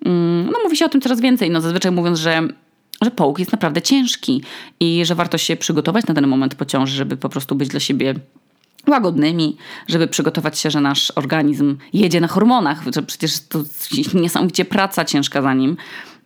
yy, 0.05 0.11
no 0.53 0.59
mówi 0.65 0.77
się 0.77 0.85
o 0.85 0.89
tym 0.89 1.01
coraz 1.01 1.21
więcej, 1.21 1.51
no 1.51 1.61
zazwyczaj 1.61 1.93
mówiąc, 1.93 2.19
że 2.19 2.49
że 3.03 3.11
połóg 3.11 3.39
jest 3.39 3.53
naprawdę 3.53 3.83
ciężki 3.83 4.43
i 4.81 5.05
że 5.05 5.15
warto 5.15 5.39
się 5.39 5.57
przygotować 5.57 6.07
na 6.07 6.15
ten 6.15 6.27
moment 6.27 6.55
po 6.55 6.65
ciąży, 6.65 6.97
żeby 6.97 7.17
po 7.17 7.29
prostu 7.29 7.55
być 7.55 7.69
dla 7.69 7.81
siebie 7.81 8.15
łagodnymi, 8.91 9.57
żeby 9.89 10.09
przygotować 10.09 10.59
się, 10.59 10.71
że 10.71 10.81
nasz 10.81 11.13
organizm 11.17 11.77
jedzie 11.93 12.21
na 12.21 12.29
hormonach, 12.29 12.83
że 12.95 13.03
przecież 13.03 13.41
to 13.49 13.59
niesamowicie 14.15 14.65
praca 14.65 15.05
ciężka 15.05 15.43
za 15.43 15.55
nim. 15.55 15.77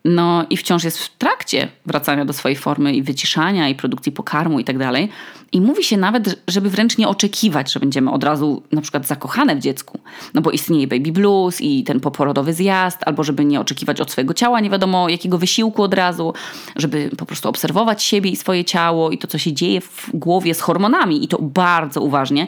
No 0.08 0.46
i 0.50 0.56
wciąż 0.56 0.84
jest 0.84 0.98
w 0.98 1.16
trakcie 1.16 1.68
wracania 1.86 2.24
do 2.24 2.32
swojej 2.32 2.56
formy 2.56 2.94
i 2.94 3.02
wyciszania 3.02 3.68
i 3.68 3.74
produkcji 3.74 4.12
pokarmu 4.12 4.60
i 4.60 4.64
tak 4.64 4.78
dalej. 4.78 5.08
I 5.52 5.60
mówi 5.60 5.84
się 5.84 5.96
nawet, 5.96 6.42
żeby 6.48 6.70
wręcz 6.70 6.98
nie 6.98 7.08
oczekiwać, 7.08 7.72
że 7.72 7.80
będziemy 7.80 8.10
od 8.10 8.24
razu 8.24 8.62
na 8.72 8.80
przykład 8.80 9.06
zakochane 9.06 9.56
w 9.56 9.58
dziecku, 9.58 10.00
no 10.34 10.40
bo 10.40 10.50
istnieje 10.50 10.86
baby 10.86 11.12
blues 11.12 11.60
i 11.60 11.84
ten 11.84 12.00
poporodowy 12.00 12.52
zjazd, 12.52 12.98
albo 13.06 13.24
żeby 13.24 13.44
nie 13.44 13.60
oczekiwać 13.60 14.00
od 14.00 14.10
swojego 14.10 14.34
ciała 14.34 14.60
nie 14.60 14.70
wiadomo 14.70 15.08
jakiego 15.08 15.38
wysiłku 15.38 15.82
od 15.82 15.94
razu, 15.94 16.34
żeby 16.76 17.10
po 17.18 17.26
prostu 17.26 17.48
obserwować 17.48 18.02
siebie 18.02 18.30
i 18.30 18.36
swoje 18.36 18.64
ciało 18.64 19.10
i 19.10 19.18
to, 19.18 19.26
co 19.26 19.38
się 19.38 19.52
dzieje 19.52 19.80
w 19.80 20.10
głowie 20.14 20.54
z 20.54 20.60
hormonami 20.60 21.24
i 21.24 21.28
to 21.28 21.38
bardzo 21.40 22.02
uważnie. 22.02 22.46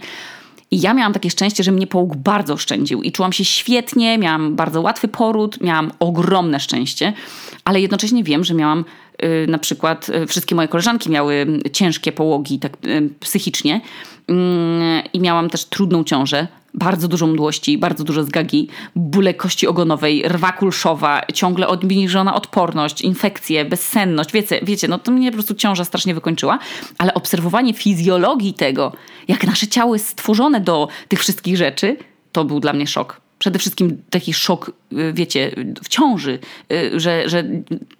I 0.70 0.80
ja 0.80 0.94
miałam 0.94 1.12
takie 1.12 1.30
szczęście, 1.30 1.62
że 1.62 1.72
mnie 1.72 1.87
połóg 1.87 2.16
bardzo 2.16 2.54
oszczędził. 2.54 3.02
I 3.02 3.12
czułam 3.12 3.33
się 3.33 3.44
świetnie, 3.44 4.18
miałam 4.18 4.56
bardzo 4.56 4.80
łatwy 4.80 5.09
poród, 5.09 5.61
miałam 5.61 5.90
ogromne 6.00 6.61
szczęście, 6.61 7.12
ale 7.64 7.80
jednocześnie 7.80 8.24
wiem, 8.24 8.44
że 8.44 8.54
miałam 8.54 8.85
y, 9.24 9.46
na 9.48 9.59
przykład 9.59 10.09
y, 10.09 10.26
wszystkie 10.26 10.54
moje 10.54 10.68
koleżanki 10.68 11.11
miały 11.11 11.46
ciężkie 11.72 12.12
połogi 12.12 12.59
tak 12.59 12.72
y, 12.87 13.11
psychicznie 13.20 13.80
mm, 14.28 15.02
i 15.12 15.20
miałam 15.20 15.50
też 15.50 15.64
trudną 15.64 16.04
ciążę, 16.04 16.46
bardzo 16.74 17.09
dużo 17.09 17.26
mdłości, 17.26 17.78
bardzo 17.78 18.04
dużo 18.04 18.24
zgagi, 18.24 18.68
bóle 18.96 19.35
kości 19.35 19.66
ogonowej, 19.66 20.22
rwa 20.28 20.52
kulszowa, 20.52 21.22
ciągle 21.35 21.68
obniżona 21.68 22.35
odporność, 22.35 23.02
infekcje, 23.02 23.64
bezsenność. 23.64 24.33
Wiecie, 24.33 24.61
wiecie, 24.62 24.88
no 24.88 24.98
to 24.98 25.12
mnie 25.12 25.30
po 25.30 25.35
prostu 25.35 25.54
ciąża 25.54 25.85
strasznie 25.85 26.14
wykończyła, 26.14 26.59
ale 26.98 27.14
obserwowanie 27.14 27.74
fizjologii 27.74 28.54
tego, 28.54 28.92
jak 29.28 29.46
nasze 29.46 29.66
ciało 29.66 29.94
jest 29.94 30.09
stworzone 30.09 30.61
do 30.61 30.88
tych 31.09 31.20
wszystkich 31.20 31.56
rzeczy, 31.56 31.96
to 32.33 32.44
był 32.44 32.61
dla 32.61 32.72
mnie 32.72 32.87
szok 32.87 33.20
przede 33.40 33.59
wszystkim 33.59 34.03
taki 34.11 34.35
szok, 34.35 34.70
y, 34.92 35.12
wiecie, 35.12 35.50
w 35.83 35.88
ciąży, 35.88 36.38
y, 36.72 37.00
że, 37.00 37.29
że 37.29 37.44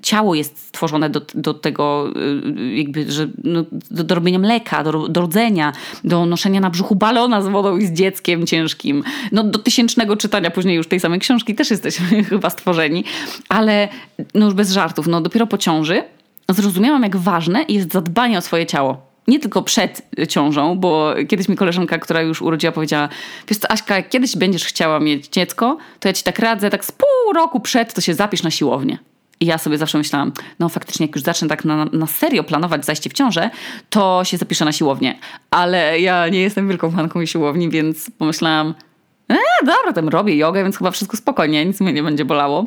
ciało 0.03 0.35
jest 0.35 0.59
stworzone 0.59 1.11
do, 1.11 1.21
do 1.35 1.55
tego, 1.55 2.11
y, 2.57 2.77
jakby, 2.77 3.13
że 3.13 3.29
no, 3.45 3.65
do, 3.91 4.05
do 4.05 4.15
robienia 4.15 4.39
mleka, 4.39 4.85
do, 4.85 5.09
do 5.09 5.21
rodzenia, 5.21 5.73
do 6.05 6.27
noszenia 6.27 6.61
na 6.61 6.71
brzuchu 6.71 6.95
balona 6.95 7.43
z 7.43 7.49
wodą 7.49 7.77
i 7.77 7.87
z 7.87 7.93
dzieckiem 7.93 8.47
ciężkim. 8.47 9.05
No, 9.33 9.45
do 9.45 9.59
tysięcznego 9.59 10.17
czytania 10.17 10.51
później 10.51 10.77
już 10.77 10.89
tej 10.89 11.01
samej 11.01 11.21
książki 11.21 11.55
też 11.55 11.71
jesteśmy 11.71 12.25
chyba 12.31 12.51
stworzeni, 12.51 13.05
ale 13.49 13.89
no 14.35 14.47
już 14.47 14.55
bez 14.55 14.73
żartów, 14.73 15.07
no 15.07 15.21
dopiero 15.21 15.47
po 15.47 15.59
ciąży 15.59 16.03
zrozumiałam, 16.49 17.03
jak 17.03 17.17
ważne 17.17 17.65
jest 17.69 17.93
zadbanie 17.93 18.39
o 18.39 18.41
swoje 18.41 18.67
ciało 18.67 19.10
nie 19.29 19.39
tylko 19.39 19.63
przed 19.63 20.03
ciążą, 20.29 20.79
bo 20.79 21.15
kiedyś 21.29 21.49
mi 21.49 21.57
koleżanka, 21.57 21.99
która 21.99 22.23
już 22.23 22.43
urodziła, 22.43 22.73
powiedziała: 22.73 23.09
Wiesz 23.49 23.59
co, 23.59 23.71
Aśka, 23.71 23.97
jak 23.97 24.09
kiedyś 24.09 24.37
będziesz 24.37 24.65
chciała 24.65 25.01
mieć 25.01 25.29
dziecko, 25.29 25.79
to 26.01 26.09
ja 26.09 26.13
ci 26.13 26.25
tak 26.25 26.39
radzę, 26.39 26.71
tak 26.71 26.85
z 26.85 26.93
pół 26.93 27.33
roku 27.35 27.61
przed, 27.61 27.95
to 27.95 28.01
się 28.01 28.15
zapisz 28.15 28.43
na 28.43 28.51
siłownię. 28.51 28.99
I 29.41 29.47
ja 29.47 29.59
sobie 29.59 29.79
zawsze 29.79 29.99
myślałam, 29.99 30.33
no 30.59 30.69
faktycznie, 30.69 31.07
jak 31.07 31.17
już 31.17 31.25
zacznę 31.25 31.49
tak 31.49 31.65
na, 31.65 31.85
na 31.85 32.07
serio 32.07 32.45
planować 32.45 32.85
zajście 32.85 33.11
w 33.11 33.13
ciążę, 33.13 33.51
to 33.91 34.25
się 34.25 34.37
zapiszę 34.37 34.65
na 34.65 34.73
siłownię. 34.73 35.19
Ale 35.51 36.01
ja 36.01 36.29
nie 36.29 36.41
jestem 36.41 36.69
wielką 36.69 36.91
fanką 36.91 37.27
siłowni, 37.27 37.71
więc 37.71 38.11
pomyślałam, 38.19 38.75
e, 39.31 39.37
dobra, 39.61 39.93
tam 39.93 40.09
robię 40.09 40.37
jogę, 40.37 40.63
więc 40.63 40.79
chyba 40.79 40.91
wszystko 40.91 41.17
spokojnie, 41.17 41.67
nic 41.67 41.81
mnie 41.81 41.93
nie 41.93 42.03
będzie 42.03 42.25
bolało 42.25 42.67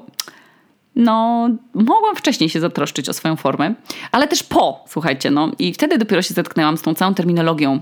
no, 0.95 1.49
mogłam 1.73 2.15
wcześniej 2.15 2.49
się 2.49 2.59
zatroszczyć 2.59 3.09
o 3.09 3.13
swoją 3.13 3.35
formę, 3.35 3.73
ale 4.11 4.27
też 4.27 4.43
po, 4.43 4.85
słuchajcie, 4.87 5.31
no. 5.31 5.51
I 5.59 5.73
wtedy 5.73 5.97
dopiero 5.97 6.21
się 6.21 6.33
zetknęłam 6.33 6.77
z 6.77 6.81
tą 6.81 6.93
całą 6.93 7.13
terminologią 7.13 7.81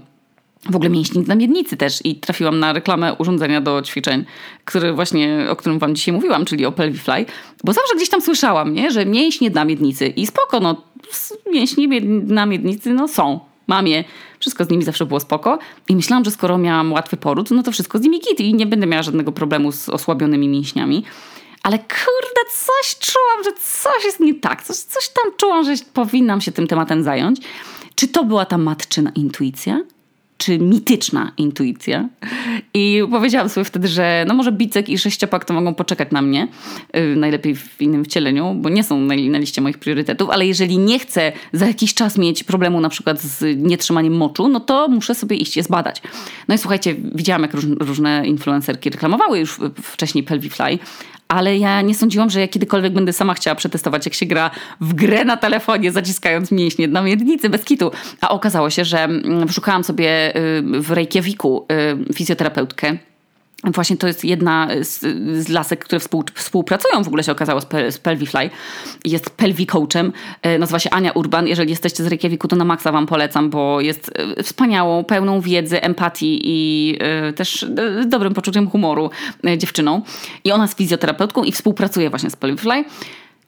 w 0.69 0.75
ogóle 0.75 0.89
mięśni 0.89 1.23
na 1.27 1.35
miednicy 1.35 1.77
też 1.77 2.05
i 2.05 2.15
trafiłam 2.15 2.59
na 2.59 2.73
reklamę 2.73 3.13
urządzenia 3.13 3.61
do 3.61 3.81
ćwiczeń, 3.81 4.25
który 4.65 4.93
właśnie, 4.93 5.47
o 5.49 5.55
którym 5.55 5.79
wam 5.79 5.95
dzisiaj 5.95 6.13
mówiłam, 6.13 6.45
czyli 6.45 6.65
o 6.65 6.71
Pelvify, 6.71 7.25
bo 7.63 7.73
zawsze 7.73 7.95
gdzieś 7.95 8.09
tam 8.09 8.21
słyszałam, 8.21 8.73
nie, 8.73 8.91
że 8.91 9.05
mięśnie 9.05 9.49
na 9.49 9.65
miednicy. 9.65 10.07
I 10.07 10.27
spoko, 10.27 10.59
no 10.59 10.81
mięśnie 11.53 12.01
na 12.25 12.45
miednicy, 12.45 12.93
no 12.93 13.07
są, 13.07 13.39
mam 13.67 13.87
je, 13.87 14.03
wszystko 14.39 14.65
z 14.65 14.69
nimi 14.69 14.83
zawsze 14.83 15.05
było 15.05 15.19
spoko. 15.19 15.59
I 15.89 15.95
myślałam, 15.95 16.25
że 16.25 16.31
skoro 16.31 16.57
miałam 16.57 16.93
łatwy 16.93 17.17
poród, 17.17 17.51
no 17.51 17.63
to 17.63 17.71
wszystko 17.71 17.97
z 17.97 18.01
nimi 18.01 18.19
git 18.19 18.39
i 18.39 18.53
nie 18.53 18.65
będę 18.65 18.87
miała 18.87 19.03
żadnego 19.03 19.31
problemu 19.31 19.71
z 19.71 19.89
osłabionymi 19.89 20.47
mięśniami 20.47 21.03
ale 21.63 21.77
kurde, 21.79 22.41
coś 22.65 22.95
czułam, 22.99 23.43
że 23.43 23.51
coś 23.61 24.05
jest 24.05 24.19
nie 24.19 24.35
tak. 24.35 24.63
Coś, 24.63 24.77
coś 24.77 25.09
tam 25.09 25.33
czułam, 25.37 25.63
że 25.63 25.73
powinnam 25.93 26.41
się 26.41 26.51
tym 26.51 26.67
tematem 26.67 27.03
zająć. 27.03 27.39
Czy 27.95 28.07
to 28.07 28.23
była 28.23 28.45
ta 28.45 28.57
matczyna 28.57 29.11
intuicja? 29.15 29.81
Czy 30.37 30.59
mityczna 30.59 31.31
intuicja? 31.37 32.09
I 32.73 33.01
powiedziałam 33.11 33.49
sobie 33.49 33.65
wtedy, 33.65 33.87
że 33.87 34.25
no 34.27 34.33
może 34.33 34.51
bicek 34.51 34.89
i 34.89 34.97
sześciopak 34.97 35.45
to 35.45 35.53
mogą 35.53 35.75
poczekać 35.75 36.11
na 36.11 36.21
mnie, 36.21 36.47
yy, 36.93 37.15
najlepiej 37.15 37.55
w 37.55 37.81
innym 37.81 38.05
wcieleniu, 38.05 38.53
bo 38.53 38.69
nie 38.69 38.83
są 38.83 38.99
na, 38.99 39.15
na 39.15 39.37
liście 39.37 39.61
moich 39.61 39.77
priorytetów, 39.77 40.29
ale 40.29 40.47
jeżeli 40.47 40.77
nie 40.77 40.99
chcę 40.99 41.31
za 41.53 41.67
jakiś 41.67 41.93
czas 41.93 42.17
mieć 42.17 42.43
problemu 42.43 42.81
na 42.81 42.89
przykład 42.89 43.21
z 43.21 43.57
nietrzymaniem 43.57 44.17
moczu, 44.17 44.47
no 44.47 44.59
to 44.59 44.87
muszę 44.87 45.15
sobie 45.15 45.35
iść 45.35 45.57
je 45.57 45.63
zbadać. 45.63 46.01
No 46.47 46.55
i 46.55 46.57
słuchajcie, 46.57 46.95
widziałam 47.15 47.41
jak 47.41 47.53
róż, 47.53 47.65
różne 47.79 48.27
influencerki 48.27 48.89
reklamowały 48.89 49.39
już 49.39 49.59
wcześniej 49.81 50.23
Pelvify, 50.23 50.79
ale 51.31 51.57
ja 51.57 51.81
nie 51.81 51.95
sądziłam, 51.95 52.29
że 52.29 52.39
ja 52.39 52.47
kiedykolwiek 52.47 52.93
będę 52.93 53.13
sama 53.13 53.33
chciała 53.33 53.55
przetestować, 53.55 54.05
jak 54.05 54.13
się 54.13 54.25
gra 54.25 54.51
w 54.81 54.93
grę 54.93 55.25
na 55.25 55.37
telefonie, 55.37 55.91
zaciskając 55.91 56.51
mięśnie 56.51 56.87
na 56.87 57.01
miednicy 57.01 57.49
bez 57.49 57.65
kitu. 57.65 57.91
A 58.21 58.29
okazało 58.29 58.69
się, 58.69 58.85
że 58.85 59.03
mm, 59.03 59.49
szukałam 59.49 59.83
sobie 59.83 60.37
y, 60.37 60.61
w 60.81 60.91
Reykjaviku 60.91 61.65
y, 62.09 62.13
fizjoterapeutkę 62.13 62.97
Właśnie 63.63 63.97
to 63.97 64.07
jest 64.07 64.25
jedna 64.25 64.67
z, 64.81 64.99
z 65.45 65.49
lasek, 65.49 65.85
które 65.85 65.99
współ, 65.99 66.23
współpracują, 66.33 67.03
w 67.03 67.07
ogóle 67.07 67.23
się 67.23 67.31
okazało 67.31 67.61
z, 67.61 67.67
z 67.89 67.97
Pelvifly. 67.97 68.49
Jest 69.05 69.29
Pelvi 69.29 69.65
Coachem, 69.65 70.13
e, 70.41 70.59
nazywa 70.59 70.79
się 70.79 70.89
Ania 70.89 71.11
Urban. 71.11 71.47
Jeżeli 71.47 71.69
jesteście 71.69 72.03
z 72.03 72.07
Reykjaviku, 72.07 72.47
to 72.47 72.55
na 72.55 72.65
maksa 72.65 72.91
wam 72.91 73.07
polecam, 73.07 73.49
bo 73.49 73.81
jest 73.81 74.11
e, 74.37 74.43
wspaniałą, 74.43 75.03
pełną 75.03 75.41
wiedzy, 75.41 75.81
empatii 75.81 76.39
i 76.43 76.97
y, 77.29 77.33
też 77.33 77.65
dobrym 78.05 78.33
poczuciem 78.33 78.69
humoru 78.69 79.09
dziewczyną. 79.57 80.01
I 80.43 80.51
ona 80.51 80.63
jest 80.63 80.77
fizjoterapeutką 80.77 81.43
i 81.43 81.51
współpracuje 81.51 82.09
właśnie 82.09 82.29
z 82.29 82.35
Pelvifly. 82.35 82.83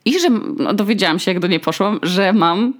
I 0.05 0.19
że 0.19 0.29
no, 0.57 0.73
dowiedziałam 0.73 1.19
się, 1.19 1.31
jak 1.31 1.39
do 1.39 1.47
niej 1.47 1.59
poszłam, 1.59 1.99
że 2.03 2.33
mam 2.33 2.73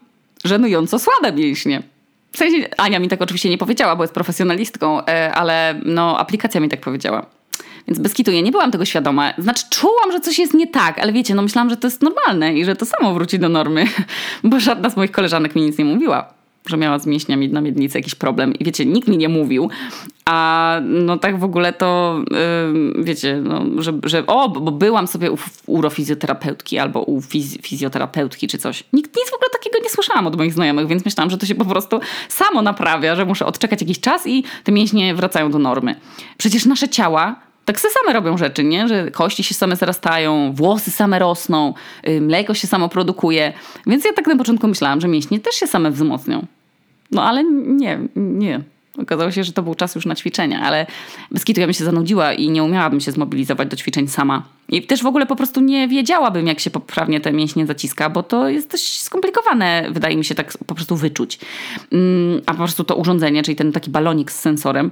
żenująco 0.46 1.00
słabe 1.00 1.32
mięśnie. 1.32 1.92
W 2.34 2.38
sensie 2.38 2.69
Ania 2.78 3.00
mi 3.00 3.08
tak 3.08 3.22
oczywiście 3.22 3.50
nie 3.50 3.58
powiedziała, 3.58 3.96
bo 3.96 4.04
jest 4.04 4.13
profesjonalistką, 4.13 5.06
e, 5.06 5.34
ale 5.34 5.80
no, 5.86 6.19
aplikacja 6.19 6.62
mi 6.62 6.69
tak 6.69 6.82
powiedziała. 6.82 7.26
Więc 7.88 8.00
bez 8.00 8.13
kitu 8.13 8.32
ja 8.32 8.41
nie 8.41 8.52
byłam 8.52 8.72
tego 8.72 8.86
świadoma. 8.86 9.34
Znaczy, 9.38 9.65
czułam, 9.69 10.12
że 10.12 10.19
coś 10.19 10.39
jest 10.39 10.54
nie 10.54 10.67
tak, 10.67 11.00
ale 11.00 11.13
wiecie, 11.13 11.36
no 11.36 11.41
myślałam, 11.41 11.69
że 11.69 11.78
to 11.78 11.88
jest 11.88 12.02
normalne 12.02 12.54
i 12.54 12.65
że 12.65 12.76
to 12.76 12.86
samo 12.86 13.13
wróci 13.13 13.39
do 13.39 13.50
normy, 13.50 13.86
bo 14.43 14.60
żadna 14.60 14.89
z 14.89 14.98
moich 14.98 15.12
koleżanek 15.12 15.56
mi 15.56 15.62
nic 15.62 15.78
nie 15.78 15.86
mówiła 15.86 16.34
że 16.65 16.78
miała 16.78 17.00
z 17.00 17.06
mięśniami 17.06 17.50
na 17.50 17.62
miednicy 17.62 17.98
jakiś 17.98 18.15
problem. 18.15 18.54
I 18.54 18.65
wiecie, 18.65 18.86
nikt 18.86 19.08
mi 19.08 19.17
nie 19.17 19.30
mówił. 19.30 19.69
A 20.25 20.79
no 20.83 21.17
tak 21.17 21.39
w 21.39 21.43
ogóle 21.43 21.73
to, 21.73 22.19
yy, 22.95 23.03
wiecie, 23.03 23.41
no, 23.43 23.81
że, 23.81 23.93
że 24.03 24.25
o, 24.27 24.49
bo 24.49 24.71
byłam 24.71 25.07
sobie 25.07 25.31
u 25.31 25.38
urofizjoterapeutki 25.67 26.79
albo 26.79 27.01
u 27.01 27.21
fiz 27.21 27.57
fizjoterapeutki 27.62 28.47
czy 28.47 28.57
coś. 28.57 28.83
Nikt 28.93 29.15
nic 29.17 29.29
w 29.29 29.33
ogóle 29.33 29.49
takiego 29.49 29.79
nie 29.83 29.89
słyszałam 29.89 30.27
od 30.27 30.36
moich 30.36 30.53
znajomych, 30.53 30.88
więc 30.88 31.05
myślałam, 31.05 31.29
że 31.29 31.38
to 31.38 31.45
się 31.45 31.55
po 31.55 31.65
prostu 31.65 31.99
samo 32.29 32.62
naprawia, 32.62 33.15
że 33.15 33.25
muszę 33.25 33.45
odczekać 33.45 33.81
jakiś 33.81 33.99
czas 33.99 34.27
i 34.27 34.43
te 34.63 34.71
mięśnie 34.71 35.15
wracają 35.15 35.51
do 35.51 35.59
normy. 35.59 35.95
Przecież 36.38 36.65
nasze 36.65 36.89
ciała 36.89 37.36
tak 37.65 37.79
se 37.79 37.88
same 37.89 38.13
robią 38.13 38.38
rzeczy, 38.38 38.63
nie? 38.63 38.88
Że 38.88 39.12
kości 39.12 39.43
się 39.43 39.53
same 39.53 39.75
zarastają, 39.75 40.53
włosy 40.53 40.91
same 40.91 41.19
rosną, 41.19 41.73
y, 42.07 42.21
mleko 42.21 42.53
się 42.53 42.67
samo 42.67 42.89
produkuje. 42.89 43.53
Więc 43.88 44.05
ja 44.05 44.13
tak 44.13 44.27
na 44.27 44.36
początku 44.36 44.67
myślałam, 44.67 45.01
że 45.01 45.07
mięśnie 45.07 45.39
też 45.39 45.55
się 45.55 45.67
same 45.67 45.91
wzmocnią. 45.91 46.45
No 47.12 47.23
ale 47.23 47.43
nie, 47.43 47.99
nie. 48.15 48.72
Okazało 48.97 49.32
się, 49.32 49.43
że 49.43 49.53
to 49.53 49.63
był 49.63 49.75
czas 49.75 49.95
już 49.95 50.06
na 50.06 50.15
ćwiczenia, 50.15 50.62
ale 50.62 50.86
bez 51.32 51.45
kitu 51.45 51.62
ja 51.62 51.67
bym 51.67 51.73
się 51.73 51.86
zanudziła 51.86 52.34
i 52.34 52.49
nie 52.49 52.63
umiałabym 52.63 52.99
się 52.99 53.12
zmobilizować 53.12 53.69
do 53.69 53.75
ćwiczeń 53.75 54.08
sama. 54.08 54.43
I 54.69 54.82
też 54.82 55.03
w 55.03 55.06
ogóle 55.06 55.25
po 55.25 55.36
prostu 55.36 55.62
nie 55.62 55.88
wiedziałabym, 55.88 56.47
jak 56.47 56.60
się 56.60 56.69
poprawnie 56.69 57.21
te 57.21 57.34
mięśnie 57.34 57.65
zaciska, 57.65 58.10
bo 58.10 58.23
to 58.23 58.49
jest 58.49 58.71
dość 58.71 59.01
skomplikowane, 59.01 59.88
wydaje 59.91 60.17
mi 60.17 60.25
się 60.25 60.36
tak 60.36 60.58
po 60.67 60.75
prostu 60.75 60.95
wyczuć. 60.95 61.39
Mm, 61.91 62.41
a 62.45 62.51
po 62.51 62.58
prostu 62.58 62.84
to 62.84 62.95
urządzenie, 62.95 63.43
czyli 63.43 63.56
ten 63.56 63.71
taki 63.71 63.91
balonik 63.91 64.32
z 64.32 64.39
sensorem, 64.39 64.91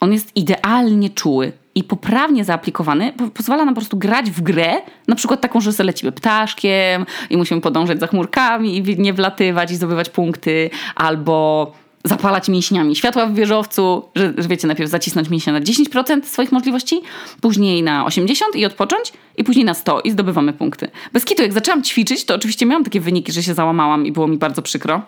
on 0.00 0.12
jest 0.12 0.36
idealnie 0.36 1.10
czuły 1.10 1.52
i 1.74 1.84
poprawnie 1.84 2.44
zaaplikowany 2.44 3.12
pozwala 3.34 3.64
nam 3.64 3.74
po 3.74 3.80
prostu 3.80 3.96
grać 3.96 4.30
w 4.30 4.40
grę, 4.40 4.74
na 5.08 5.16
przykład 5.16 5.40
taką, 5.40 5.60
że 5.60 5.72
sobie 5.72 5.86
lecimy 5.86 6.12
ptaszkiem 6.12 7.06
i 7.30 7.36
musimy 7.36 7.60
podążać 7.60 8.00
za 8.00 8.06
chmurkami 8.06 8.76
i 8.76 8.98
nie 9.00 9.12
wlatywać 9.12 9.70
i 9.70 9.76
zdobywać 9.76 10.10
punkty, 10.10 10.70
albo 10.94 11.72
zapalać 12.04 12.48
mięśniami 12.48 12.96
światła 12.96 13.26
w 13.26 13.34
wieżowcu, 13.34 14.08
że, 14.14 14.32
że 14.38 14.48
wiecie, 14.48 14.66
najpierw 14.66 14.90
zacisnąć 14.90 15.30
mięśnie 15.30 15.52
na 15.52 15.60
10% 15.60 16.24
swoich 16.24 16.52
możliwości, 16.52 17.02
później 17.40 17.82
na 17.82 18.04
80% 18.04 18.34
i 18.54 18.66
odpocząć, 18.66 19.12
i 19.36 19.44
później 19.44 19.64
na 19.64 19.74
100 19.74 20.00
i 20.00 20.10
zdobywamy 20.10 20.52
punkty. 20.52 20.88
Bez 21.12 21.24
kitu, 21.24 21.42
jak 21.42 21.52
zaczęłam 21.52 21.82
ćwiczyć, 21.82 22.24
to 22.24 22.34
oczywiście 22.34 22.66
miałam 22.66 22.84
takie 22.84 23.00
wyniki, 23.00 23.32
że 23.32 23.42
się 23.42 23.54
załamałam 23.54 24.06
i 24.06 24.12
było 24.12 24.28
mi 24.28 24.38
bardzo 24.38 24.62
przykro. 24.62 25.02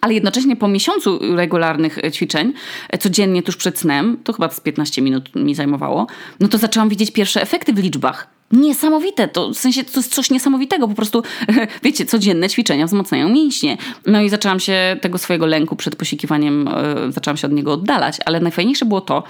Ale 0.00 0.14
jednocześnie 0.14 0.56
po 0.56 0.68
miesiącu 0.68 1.18
regularnych 1.36 1.98
e, 1.98 2.12
ćwiczeń, 2.12 2.52
e, 2.90 2.98
codziennie 2.98 3.42
tuż 3.42 3.56
przed 3.56 3.78
snem, 3.78 4.16
to 4.24 4.32
chyba 4.32 4.50
z 4.50 4.60
15 4.60 5.02
minut 5.02 5.34
mi 5.34 5.54
zajmowało, 5.54 6.06
no 6.40 6.48
to 6.48 6.58
zaczęłam 6.58 6.88
widzieć 6.88 7.10
pierwsze 7.10 7.42
efekty 7.42 7.72
w 7.72 7.78
liczbach. 7.78 8.31
Niesamowite, 8.52 9.28
to 9.28 9.48
w 9.48 9.58
sensie 9.58 9.84
to 9.84 10.00
jest 10.00 10.14
coś 10.14 10.30
niesamowitego, 10.30 10.88
po 10.88 10.94
prostu 10.94 11.22
wiecie, 11.84 12.06
codzienne 12.06 12.48
ćwiczenia 12.48 12.86
wzmacniają 12.86 13.28
mięśnie. 13.28 13.76
No 14.06 14.22
i 14.22 14.28
zaczęłam 14.28 14.60
się 14.60 14.96
tego 15.00 15.18
swojego 15.18 15.46
lęku 15.46 15.76
przed 15.76 15.96
posikiwaniem, 15.96 16.70
yy, 17.04 17.12
zaczęłam 17.12 17.36
się 17.36 17.46
od 17.46 17.52
niego 17.52 17.72
oddalać, 17.72 18.16
ale 18.24 18.40
najfajniejsze 18.40 18.84
było 18.84 19.00
to, 19.00 19.22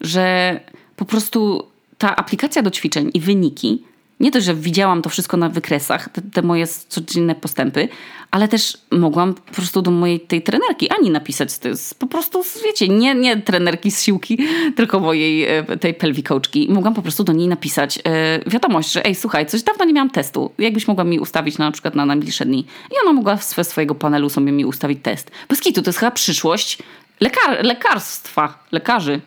że 0.00 0.60
po 0.96 1.04
prostu 1.04 1.66
ta 1.98 2.16
aplikacja 2.16 2.62
do 2.62 2.70
ćwiczeń 2.70 3.10
i 3.14 3.20
wyniki 3.20 3.82
nie 4.20 4.30
to, 4.30 4.40
że 4.40 4.54
widziałam 4.54 5.02
to 5.02 5.10
wszystko 5.10 5.36
na 5.36 5.48
wykresach, 5.48 6.08
te, 6.08 6.22
te, 6.22 6.42
moje 6.42 6.66
codzienne 6.66 7.34
postępy, 7.34 7.88
ale 8.34 8.48
też 8.48 8.78
mogłam 8.90 9.34
po 9.34 9.52
prostu 9.52 9.82
do 9.82 9.90
mojej 9.90 10.20
tej 10.20 10.42
trenerki 10.42 10.90
Ani 10.90 11.10
napisać. 11.10 11.58
To 11.58 11.68
jest 11.68 11.98
po 11.98 12.06
prostu, 12.06 12.42
wiecie, 12.64 12.88
nie, 12.88 13.14
nie 13.14 13.36
trenerki 13.36 13.90
z 13.90 14.02
siłki, 14.02 14.38
tylko 14.76 15.00
mojej 15.00 15.44
e, 15.44 15.76
tej 15.76 15.94
pelwikołczki. 15.94 16.68
Mogłam 16.70 16.94
po 16.94 17.02
prostu 17.02 17.24
do 17.24 17.32
niej 17.32 17.48
napisać 17.48 17.98
e, 18.04 18.50
wiadomość, 18.50 18.92
że 18.92 19.04
ej, 19.04 19.14
słuchaj, 19.14 19.46
coś 19.46 19.62
dawno 19.62 19.84
nie 19.84 19.92
miałam 19.92 20.10
testu. 20.10 20.50
Jakbyś 20.58 20.88
mogła 20.88 21.04
mi 21.04 21.18
ustawić 21.18 21.58
na, 21.58 21.64
na 21.64 21.72
przykład 21.72 21.94
na 21.94 22.06
najbliższe 22.06 22.44
dni. 22.44 22.66
I 22.90 22.94
ona 23.02 23.12
mogła 23.12 23.36
z 23.36 23.68
swojego 23.68 23.94
panelu 23.94 24.30
sobie 24.30 24.52
mi 24.52 24.64
ustawić 24.64 24.98
test. 25.02 25.30
Bez 25.48 25.60
kitu, 25.60 25.82
to 25.82 25.88
jest 25.88 25.98
chyba 25.98 26.10
przyszłość 26.10 26.78
lekar 27.20 27.64
lekarstwa, 27.64 28.58
lekarzy. 28.72 29.20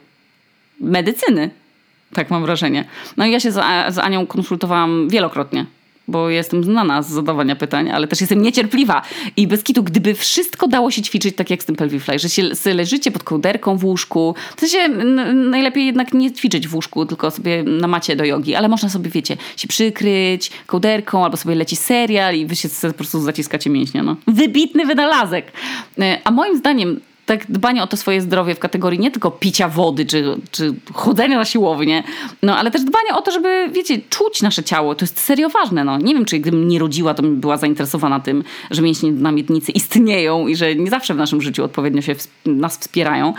medycyny. 0.80 1.50
Tak 2.14 2.30
mam 2.30 2.42
wrażenie. 2.42 2.86
No 3.18 3.26
i 3.26 3.32
ja 3.32 3.40
się 3.40 3.52
z, 3.52 3.56
z 3.90 3.98
Anią 3.98 4.28
konsultowałam 4.28 5.10
wielokrotnie 5.10 5.77
bo 6.08 6.30
jestem 6.30 6.64
znana 6.64 7.02
z 7.02 7.10
zadawania 7.10 7.56
pytań, 7.56 7.90
ale 7.90 8.08
też 8.08 8.22
jestem 8.22 8.42
niecierpliwa. 8.42 9.02
I 9.38 9.48
bez 9.48 9.64
kitu, 9.64 9.84
gdyby 9.84 10.16
wszystko 10.16 10.68
dało 10.68 10.92
się 10.92 11.02
ćwiczyć 11.02 11.36
tak 11.36 11.50
jak 11.50 11.64
z 11.64 11.66
tym 11.66 11.76
Pelvify, 11.76 12.20
że 12.20 12.30
się 12.30 12.44
leżycie 12.74 13.12
pod 13.12 13.24
kołderką 13.24 13.78
w 13.78 13.86
łóżku, 13.86 14.36
to 14.56 14.68
się 14.68 14.90
najlepiej 15.34 15.86
jednak 15.86 16.14
nie 16.14 16.32
ćwiczyć 16.32 16.68
w 16.68 16.76
łóżku, 16.76 17.06
tylko 17.06 17.32
sobie 17.32 17.64
na 17.64 17.88
macie 17.88 18.16
do 18.16 18.26
jogi, 18.26 18.56
ale 18.56 18.68
można 18.68 18.90
sobie, 18.90 19.10
wiecie, 19.10 19.38
się 19.58 19.68
przykryć 19.68 20.52
kołderką, 20.66 21.24
albo 21.24 21.38
sobie 21.38 21.56
leci 21.56 21.76
serial 21.76 22.36
i 22.36 22.46
wy 22.46 22.56
się 22.56 22.70
po 22.82 22.94
prostu 22.94 23.20
zaciskacie 23.20 23.70
mięśnie. 23.70 24.04
No. 24.04 24.16
Wybitny 24.28 24.86
wynalazek. 24.86 25.52
E, 26.00 26.22
a 26.24 26.32
moim 26.32 26.58
zdaniem 26.58 27.00
tak 27.28 27.52
dbanie 27.52 27.84
o 27.84 27.88
to 27.88 27.98
swoje 27.98 28.22
zdrowie 28.22 28.56
w 28.56 28.60
kategorii 28.60 29.00
nie 29.00 29.12
tylko 29.12 29.32
picia 29.32 29.70
wody 29.70 30.06
czy, 30.06 30.38
czy 30.52 30.74
chodzenia 30.94 31.38
na 31.38 31.46
siłownię, 31.46 32.04
no 32.44 32.58
ale 32.58 32.72
też 32.72 32.84
dbanie 32.84 33.16
o 33.16 33.22
to, 33.22 33.32
żeby, 33.32 33.70
wiecie, 33.74 34.00
czuć 34.10 34.42
nasze 34.42 34.64
ciało. 34.64 34.96
To 34.96 35.06
jest 35.06 35.20
serio 35.20 35.50
ważne. 35.50 35.84
No. 35.84 35.98
Nie 35.98 36.14
wiem, 36.14 36.26
czy 36.26 36.40
gdybym 36.40 36.68
nie 36.68 36.80
rodziła, 36.80 37.14
to 37.14 37.22
bym 37.22 37.40
była 37.40 37.58
zainteresowana 37.58 38.20
tym, 38.20 38.44
że 38.72 38.82
mięśnie 38.82 39.12
na 39.12 39.32
miednicy 39.32 39.72
istnieją 39.72 40.48
i 40.48 40.56
że 40.56 40.76
nie 40.76 40.90
zawsze 40.90 41.14
w 41.14 41.18
naszym 41.18 41.42
życiu 41.42 41.64
odpowiednio 41.64 42.02
się 42.02 42.16
nas 42.46 42.78
wspierają. 42.78 43.34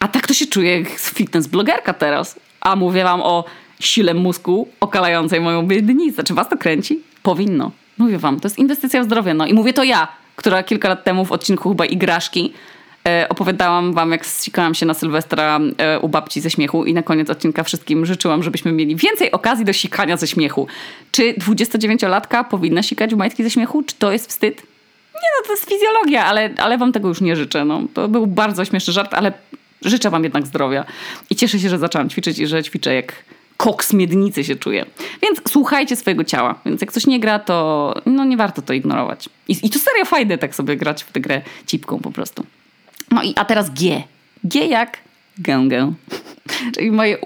A 0.00 0.08
tak 0.08 0.26
to 0.26 0.34
się 0.34 0.46
czuję 0.46 0.80
jak 0.80 0.88
fitness 0.88 1.46
blogerka 1.46 1.94
teraz. 1.94 2.40
A 2.60 2.76
mówię 2.76 3.04
wam 3.04 3.22
o 3.22 3.44
sile 3.80 4.14
mózgu 4.14 4.68
okalającej 4.80 5.40
moją 5.40 5.62
miednicę. 5.62 6.24
Czy 6.24 6.34
was 6.34 6.48
to 6.48 6.56
kręci? 6.56 7.00
Powinno. 7.22 7.70
Mówię 7.98 8.18
wam, 8.18 8.40
to 8.40 8.48
jest 8.48 8.58
inwestycja 8.58 9.02
w 9.02 9.04
zdrowie. 9.04 9.34
No 9.34 9.46
i 9.46 9.54
mówię 9.54 9.72
to 9.72 9.84
ja, 9.84 10.08
która 10.36 10.62
kilka 10.62 10.88
lat 10.88 11.04
temu 11.04 11.24
w 11.24 11.32
odcinku 11.32 11.68
chyba 11.68 11.84
Igraszki 11.84 12.52
opowiadałam 13.28 13.92
wam, 13.92 14.12
jak 14.12 14.24
ścikałam 14.24 14.74
się 14.74 14.86
na 14.86 14.94
Sylwestra 14.94 15.60
e, 15.78 16.00
u 16.00 16.08
babci 16.08 16.40
ze 16.40 16.50
śmiechu 16.50 16.84
i 16.84 16.94
na 16.94 17.02
koniec 17.02 17.30
odcinka 17.30 17.62
wszystkim 17.62 18.06
życzyłam, 18.06 18.42
żebyśmy 18.42 18.72
mieli 18.72 18.96
więcej 18.96 19.30
okazji 19.30 19.64
do 19.64 19.72
sikania 19.72 20.16
ze 20.16 20.26
śmiechu. 20.26 20.66
Czy 21.12 21.34
29-latka 21.34 22.44
powinna 22.44 22.82
sikać 22.82 23.14
w 23.14 23.16
majtki 23.18 23.42
ze 23.42 23.50
śmiechu? 23.50 23.82
Czy 23.82 23.94
to 23.94 24.12
jest 24.12 24.28
wstyd? 24.28 24.56
Nie 25.14 25.28
no, 25.38 25.46
to 25.46 25.52
jest 25.52 25.68
fizjologia, 25.68 26.24
ale, 26.24 26.50
ale 26.58 26.78
wam 26.78 26.92
tego 26.92 27.08
już 27.08 27.20
nie 27.20 27.36
życzę. 27.36 27.64
No, 27.64 27.82
to 27.94 28.08
był 28.08 28.26
bardzo 28.26 28.64
śmieszny 28.64 28.92
żart, 28.92 29.14
ale 29.14 29.32
życzę 29.82 30.10
wam 30.10 30.24
jednak 30.24 30.46
zdrowia. 30.46 30.84
I 31.30 31.36
cieszę 31.36 31.58
się, 31.58 31.68
że 31.68 31.78
zaczęłam 31.78 32.10
ćwiczyć 32.10 32.38
i 32.38 32.46
że 32.46 32.62
ćwiczę 32.62 32.94
jak 32.94 33.24
koks 33.56 33.92
miednicy 33.92 34.44
się 34.44 34.56
czuję. 34.56 34.86
Więc 35.22 35.40
słuchajcie 35.48 35.96
swojego 35.96 36.24
ciała. 36.24 36.60
Więc 36.66 36.80
jak 36.80 36.92
coś 36.92 37.06
nie 37.06 37.20
gra, 37.20 37.38
to 37.38 37.94
no 38.06 38.24
nie 38.24 38.36
warto 38.36 38.62
to 38.62 38.72
ignorować. 38.72 39.28
I, 39.48 39.56
i 39.62 39.70
to 39.70 39.78
serio 39.78 40.04
fajne 40.04 40.38
tak 40.38 40.54
sobie 40.54 40.76
grać 40.76 41.02
w 41.02 41.12
tę 41.12 41.20
grę 41.20 41.42
cipką 41.66 41.98
po 41.98 42.10
prostu. 42.10 42.46
No 43.10 43.22
i 43.22 43.32
a 43.36 43.44
teraz 43.44 43.70
G. 43.70 44.02
G 44.44 44.66
jak 44.66 44.98
gęgę. 45.38 45.92
Czyli 46.74 46.90
moje 46.90 47.18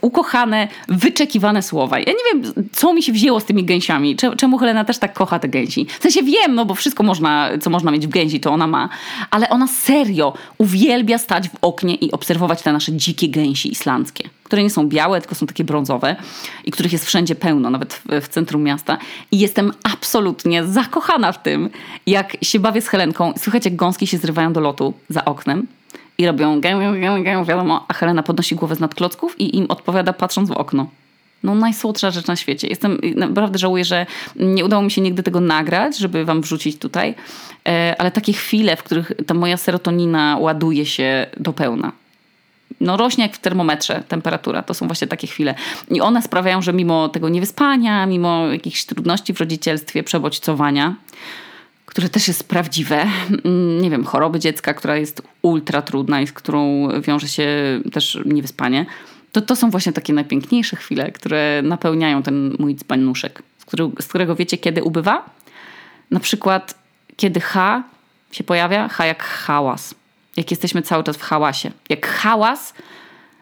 ukochane, 0.00 0.68
wyczekiwane 0.88 1.62
słowa. 1.62 1.98
Ja 1.98 2.04
nie 2.04 2.42
wiem, 2.42 2.52
co 2.72 2.94
mi 2.94 3.02
się 3.02 3.12
wzięło 3.12 3.40
z 3.40 3.44
tymi 3.44 3.64
gęsiami. 3.64 4.16
Czemu 4.36 4.58
Helena 4.58 4.84
też 4.84 4.98
tak 4.98 5.14
kocha 5.14 5.38
te 5.38 5.48
gęsi? 5.48 5.86
W 5.98 6.02
sensie 6.02 6.22
wiem, 6.22 6.54
no 6.54 6.64
bo 6.64 6.74
wszystko 6.74 7.02
można, 7.02 7.50
co 7.60 7.70
można 7.70 7.90
mieć 7.90 8.06
w 8.06 8.10
gęsi, 8.10 8.40
to 8.40 8.52
ona 8.52 8.66
ma. 8.66 8.88
Ale 9.30 9.48
ona 9.48 9.66
serio 9.66 10.32
uwielbia 10.58 11.18
stać 11.18 11.48
w 11.48 11.54
oknie 11.62 11.94
i 11.94 12.12
obserwować 12.12 12.62
te 12.62 12.72
nasze 12.72 12.92
dzikie 12.92 13.28
gęsi 13.28 13.72
islandzkie. 13.72 14.28
Które 14.46 14.62
nie 14.62 14.70
są 14.70 14.88
białe, 14.88 15.20
tylko 15.20 15.34
są 15.34 15.46
takie 15.46 15.64
brązowe 15.64 16.16
i 16.64 16.70
których 16.70 16.92
jest 16.92 17.06
wszędzie 17.06 17.34
pełno, 17.34 17.70
nawet 17.70 18.02
w, 18.22 18.28
centrum 18.28 18.62
miasta. 18.62 18.98
I 19.32 19.38
jestem 19.38 19.72
absolutnie 19.82 20.64
zakochana 20.64 21.32
w 21.32 21.42
tym, 21.42 21.70
jak 22.06 22.36
się 22.42 22.60
bawię 22.60 22.82
z 22.82 22.88
Helenką. 22.88 23.32
Słuchajcie, 23.38 23.70
jak 23.70 23.76
gąski 23.76 24.06
się 24.06 24.18
zrywają 24.18 24.52
do 24.52 24.60
lotu 24.60 24.94
za 25.08 25.24
oknem 25.24 25.66
i 26.18 26.26
robią 26.26 26.60
gę, 26.60 26.92
gę, 27.00 27.22
gę, 27.22 27.44
wiadomo, 27.44 27.84
a 27.88 27.94
Helena 27.94 28.22
podnosi 28.22 28.54
głowę 28.54 28.76
z 28.76 28.80
nad 28.80 28.94
klocków 28.94 29.40
i 29.40 29.56
im 29.56 29.66
odpowiada 29.68 30.12
patrząc 30.12 30.48
w 30.48 30.52
okno. 30.52 30.86
No 31.42 31.54
najsłodsza 31.54 32.10
rzecz 32.10 32.26
na 32.26 32.36
świecie. 32.36 32.68
Jestem, 32.68 33.00
naprawdę 33.16 33.58
żałuję, 33.58 33.84
że 33.84 34.06
nie 34.36 34.64
udało 34.64 34.82
mi 34.82 34.90
się 34.90 35.00
nigdy 35.00 35.22
tego 35.22 35.40
nagrać, 35.40 35.98
żeby 35.98 36.24
wam 36.24 36.42
wrzucić 36.42 36.78
tutaj, 36.78 37.14
e, 37.68 37.94
ale 37.98 38.10
takie 38.10 38.32
chwile, 38.32 38.76
w 38.76 38.82
których 38.82 39.12
ta 39.26 39.34
moja 39.34 39.56
serotonina 39.56 40.36
ładuje 40.40 40.86
się 40.86 41.26
do 41.36 41.52
pełna. 41.52 41.92
No 42.80 42.96
rośnie 42.96 43.24
jak 43.24 43.36
w 43.36 43.38
termometrze 43.38 44.02
temperatura. 44.08 44.62
To 44.62 44.74
są 44.74 44.86
właśnie 44.86 45.06
takie 45.06 45.26
chwile. 45.26 45.54
I 45.90 46.00
one 46.00 46.22
sprawiają, 46.22 46.62
że 46.62 46.72
mimo 46.72 47.08
tego 47.08 47.28
niewyspania, 47.28 48.06
mimo 48.06 48.46
jakichś 48.46 48.84
trudności 48.84 49.34
w 49.34 49.40
rodzicielstwie, 49.40 50.02
przebodźcowania, 50.02 50.94
które 51.86 52.08
też 52.08 52.28
jest 52.28 52.48
prawdziwe. 52.48 53.06
Mm, 53.44 53.80
nie 53.82 53.90
wiem, 53.90 54.04
choroby 54.04 54.38
dziecka, 54.38 54.74
która 54.74 54.96
jest 54.96 55.22
ultra 55.42 55.82
trudna 55.82 56.20
i 56.20 56.26
z 56.26 56.32
którą 56.32 56.88
wiąże 57.00 57.28
się 57.28 57.48
też 57.92 58.18
niewyspanie. 58.24 58.86
To, 59.32 59.40
to 59.40 59.56
są 59.56 59.70
właśnie 59.70 59.92
takie 59.92 60.12
najpiękniejsze 60.12 60.76
chwile, 60.76 61.12
które 61.12 61.60
napełniają 61.64 62.22
ten 62.22 62.56
mój 62.58 62.74
dzbanuszek, 62.74 63.42
z, 63.58 63.64
który, 63.64 63.90
z 64.00 64.06
którego 64.06 64.36
wiecie, 64.36 64.58
kiedy 64.58 64.84
ubywa? 64.84 65.30
Na 66.10 66.20
przykład, 66.20 66.74
kiedy 67.16 67.40
H 67.40 67.82
się 68.32 68.44
pojawia, 68.44 68.88
H 68.88 69.06
jak 69.06 69.24
hałas. 69.24 69.94
Jak 70.36 70.50
jesteśmy 70.50 70.82
cały 70.82 71.04
czas 71.04 71.16
w 71.16 71.22
hałasie. 71.22 71.70
Jak 71.88 72.06
hałas, 72.06 72.74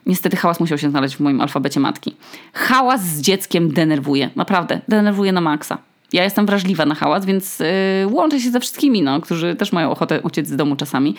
niestety 0.06 0.36
hałas 0.36 0.60
musiał 0.60 0.78
się 0.78 0.90
znaleźć 0.90 1.16
w 1.16 1.20
moim 1.20 1.40
alfabecie 1.40 1.80
matki. 1.80 2.16
Hałas 2.52 3.04
z 3.04 3.20
dzieckiem 3.20 3.72
denerwuje. 3.72 4.30
Naprawdę, 4.36 4.80
denerwuje 4.88 5.32
na 5.32 5.40
maksa 5.40 5.78
ja 6.14 6.24
jestem 6.24 6.46
wrażliwa 6.46 6.86
na 6.86 6.94
hałas, 6.94 7.24
więc 7.24 7.58
yy, 7.58 7.66
łączę 8.10 8.40
się 8.40 8.50
ze 8.50 8.60
wszystkimi, 8.60 9.02
no, 9.02 9.20
którzy 9.20 9.54
też 9.54 9.72
mają 9.72 9.90
ochotę 9.90 10.20
uciec 10.20 10.48
z 10.48 10.56
domu 10.56 10.76
czasami. 10.76 11.14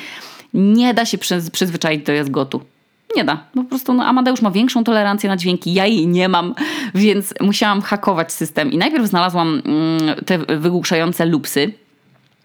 Nie 0.53 0.93
da 0.93 1.05
się 1.05 1.17
przyz, 1.17 1.49
przyzwyczaić 1.49 2.05
do 2.05 2.13
jazgotu. 2.13 2.61
Nie 3.15 3.23
da. 3.23 3.43
No, 3.55 3.63
po 3.63 3.69
prostu 3.69 3.93
no, 3.93 4.05
Amadeusz 4.05 4.41
ma 4.41 4.51
większą 4.51 4.83
tolerancję 4.83 5.29
na 5.29 5.37
dźwięki, 5.37 5.73
ja 5.73 5.85
jej 5.85 6.07
nie 6.07 6.29
mam, 6.29 6.55
więc 6.95 7.33
musiałam 7.41 7.81
hakować 7.81 8.31
system. 8.31 8.71
I 8.71 8.77
najpierw 8.77 9.05
znalazłam 9.05 9.61
mm, 9.65 10.15
te 10.25 10.37
wygłuszające 10.37 11.25
lupsy, 11.25 11.73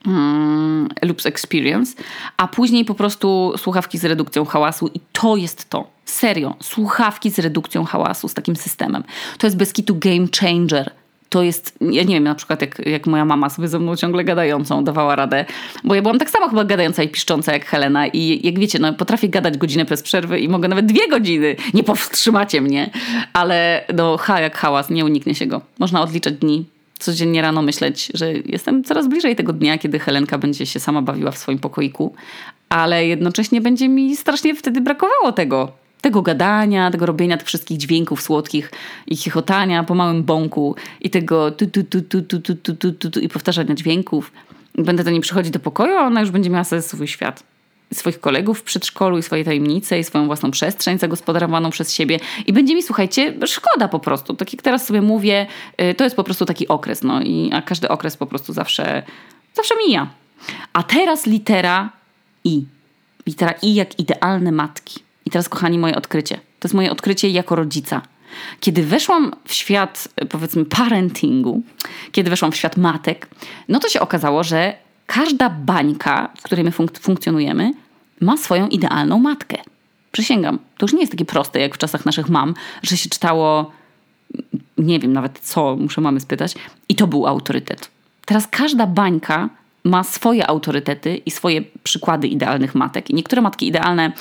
mm, 0.07 0.89
experience, 1.25 2.03
a 2.37 2.49
później 2.49 2.85
po 2.85 2.95
prostu 2.95 3.53
słuchawki 3.57 3.99
z 3.99 4.05
redukcją 4.05 4.45
hałasu 4.45 4.91
i 4.95 5.01
to 5.13 5.37
jest 5.37 5.71
to. 5.71 5.91
Serio, 6.05 6.55
słuchawki 6.61 7.31
z 7.31 7.39
redukcją 7.39 7.85
hałasu, 7.85 8.29
z 8.29 8.35
takim 8.35 8.57
systemem. 8.57 9.05
To 9.39 9.47
jest 9.47 9.57
bez 9.57 9.73
kitu 9.73 9.95
game 9.99 10.27
changer 10.41 10.91
to 11.31 11.43
jest, 11.43 11.79
ja 11.81 12.03
nie 12.03 12.15
wiem, 12.15 12.25
na 12.25 12.35
przykład 12.35 12.61
jak, 12.61 12.87
jak 12.87 13.07
moja 13.07 13.25
mama 13.25 13.51
sobie 13.51 13.69
ze 13.69 13.79
mną 13.79 13.97
ciągle 13.97 14.25
gadającą 14.25 14.85
dawała 14.85 15.17
radę, 15.17 15.45
bo 15.85 15.95
ja 15.95 16.03
byłam 16.03 16.19
tak 16.19 16.31
samo 16.31 16.49
chyba 16.49 16.65
gadająca 16.65 17.03
i 17.03 17.09
piszcząca 17.09 17.53
jak 17.53 17.67
Helena 17.67 18.07
i 18.07 18.47
jak 18.47 18.59
wiecie, 18.59 18.79
no 18.79 18.93
potrafię 18.93 19.29
gadać 19.29 19.59
godzinę 19.59 19.85
bez 19.85 20.03
przerwy 20.03 20.41
i 20.41 20.49
mogę 20.49 20.69
nawet 20.69 20.87
dwie 20.87 21.09
godziny, 21.09 21.57
nie 21.75 21.83
powstrzymacie 21.83 22.61
mnie, 22.61 22.91
ale 23.33 23.85
no 23.95 24.17
ha 24.17 24.41
jak 24.41 24.57
hałas, 24.57 24.91
nie 24.91 25.05
uniknie 25.05 25.35
się 25.35 25.47
go. 25.47 25.61
Można 25.79 26.03
odliczać 26.03 26.35
dni, 26.35 26.65
codziennie 27.01 27.43
rano 27.43 27.63
myśleć, 27.63 28.11
że 28.15 28.33
jestem 28.33 28.85
coraz 28.85 29.09
bliżej 29.09 29.37
tego 29.37 29.53
dnia, 29.53 29.79
kiedy 29.79 29.99
Helenka 29.99 30.39
będzie 30.39 30.67
się 30.67 30.81
sama 30.81 31.03
bawiła 31.03 31.31
w 31.31 31.39
swoim 31.39 31.59
pokoiku, 31.59 32.15
ale 32.69 33.07
jednocześnie 33.07 33.61
będzie 33.61 33.89
mi 33.89 34.17
strasznie 34.17 34.55
wtedy 34.55 34.81
brakowało 34.81 35.33
tego, 35.33 35.73
tego 36.01 36.23
gadania, 36.23 36.91
tego 36.91 37.07
robienia 37.07 37.37
tych 37.37 37.47
wszystkich 37.47 37.79
dźwięków 37.79 38.23
słodkich 38.23 38.71
i 39.07 39.17
chichotania 39.17 39.85
po 39.85 39.95
małym 39.95 40.23
bąku 40.23 40.75
i 41.01 41.11
tego 41.11 41.51
tu, 41.51 41.67
tu, 41.67 41.85
tu, 41.85 42.03
tu, 42.03 42.23
tu, 42.23 42.41
tu, 42.41 42.55
tu, 42.55 42.93
tu, 42.93 43.11
tu, 43.11 43.21
i 43.21 43.29
powtarzania 43.29 43.75
dźwięków. 43.75 44.33
Będę 44.75 45.05
do 45.05 45.11
niej 45.11 45.21
przychodzić 45.21 45.53
do 45.53 45.61
pokoju, 45.61 45.95
a 45.97 46.07
ona 46.07 46.21
już 46.21 46.31
będzie 46.31 46.51
miała 46.51 46.65
sobie 46.65 46.83
swój 46.83 47.09
świat. 47.09 47.43
Swoich 47.93 48.21
kolegów 48.21 48.59
w 48.59 48.63
przedszkolu 48.63 49.19
i 49.19 49.23
swoje 49.23 49.45
tajemnice 49.45 49.99
i 49.99 50.05
swoją 50.05 50.27
własną 50.27 50.51
przestrzeń 50.51 50.99
zagospodarowaną 50.99 51.71
przez 51.71 51.93
siebie. 51.93 52.21
I 52.47 52.53
będzie 52.53 52.75
mi, 52.75 52.83
słuchajcie, 52.83 53.35
szkoda 53.47 53.89
po 53.89 53.99
prostu. 53.99 54.35
Tak 54.35 54.53
jak 54.53 54.63
teraz 54.63 54.87
sobie 54.87 55.03
mówię, 55.03 55.47
to 55.97 56.05
jest 56.05 56.17
po 56.17 56.25
prostu 56.25 56.47
taki 56.47 56.69
okres, 56.69 57.03
no 57.03 57.23
i 57.23 57.51
a 57.53 57.63
każdy 57.63 57.89
okres 57.89 58.17
po 58.17 58.27
prostu 58.27 58.53
zawsze, 58.53 59.03
zawsze 59.55 59.75
mija. 59.87 60.11
A 60.73 60.83
teraz 60.83 61.27
litera 61.27 61.93
I. 62.45 62.65
Litera 63.27 63.55
I 63.63 63.75
jak 63.75 63.99
idealne 63.99 64.53
matki. 64.53 65.01
I 65.27 65.31
teraz, 65.31 65.49
kochani, 65.49 65.79
moje 65.79 65.97
odkrycie. 65.97 66.35
To 66.35 66.69
jest 66.69 66.75
moje 66.75 66.91
odkrycie 66.91 67.29
jako 67.29 67.57
rodzica. 67.57 68.03
Kiedy 68.61 68.83
weszłam 68.83 69.33
w 69.45 69.53
świat, 69.53 70.09
powiedzmy, 70.29 70.65
parentingu, 70.65 71.63
kiedy 72.13 72.31
weszłam 72.31 72.53
w 72.53 72.57
świat 72.57 72.77
matek, 72.77 73.29
no 73.69 73.79
to 73.79 73.89
się 73.89 74.01
okazało, 74.01 74.45
że 74.45 74.75
każda 75.11 75.51
bańka, 75.51 76.29
w 76.37 76.43
której 76.43 76.65
my 76.65 76.71
funk 76.71 76.99
funkcjonujemy, 76.99 77.73
ma 78.21 78.37
swoją 78.37 78.69
idealną 78.69 79.19
matkę. 79.19 79.57
Przysięgam, 80.13 80.59
to 80.79 80.85
już 80.85 80.93
nie 80.93 81.01
jest 81.01 81.13
takie 81.13 81.25
proste, 81.25 81.61
jak 81.61 81.75
w 81.75 81.79
czasach 81.79 82.07
naszych 82.07 82.29
mam, 82.29 82.55
że 82.83 82.97
się 82.97 83.09
czytało, 83.09 83.71
nie 84.79 84.99
wiem 84.99 85.13
nawet 85.13 85.39
co, 85.39 85.77
muszę 85.77 86.01
mamy 86.01 86.21
spytać, 86.21 86.55
i 86.89 86.95
to 86.95 87.07
był 87.07 87.27
autorytet. 87.27 87.91
Teraz 88.27 88.47
każda 88.47 88.87
bańka 88.87 89.49
ma 89.85 90.05
swoje 90.05 90.47
autorytety 90.47 91.17
i 91.17 91.31
swoje 91.31 91.63
przykłady 91.83 92.29
idealnych 92.29 92.75
matek. 92.75 93.11
I 93.11 93.15
niektóre 93.15 93.43
matki 93.43 93.67
idealne 93.67 94.13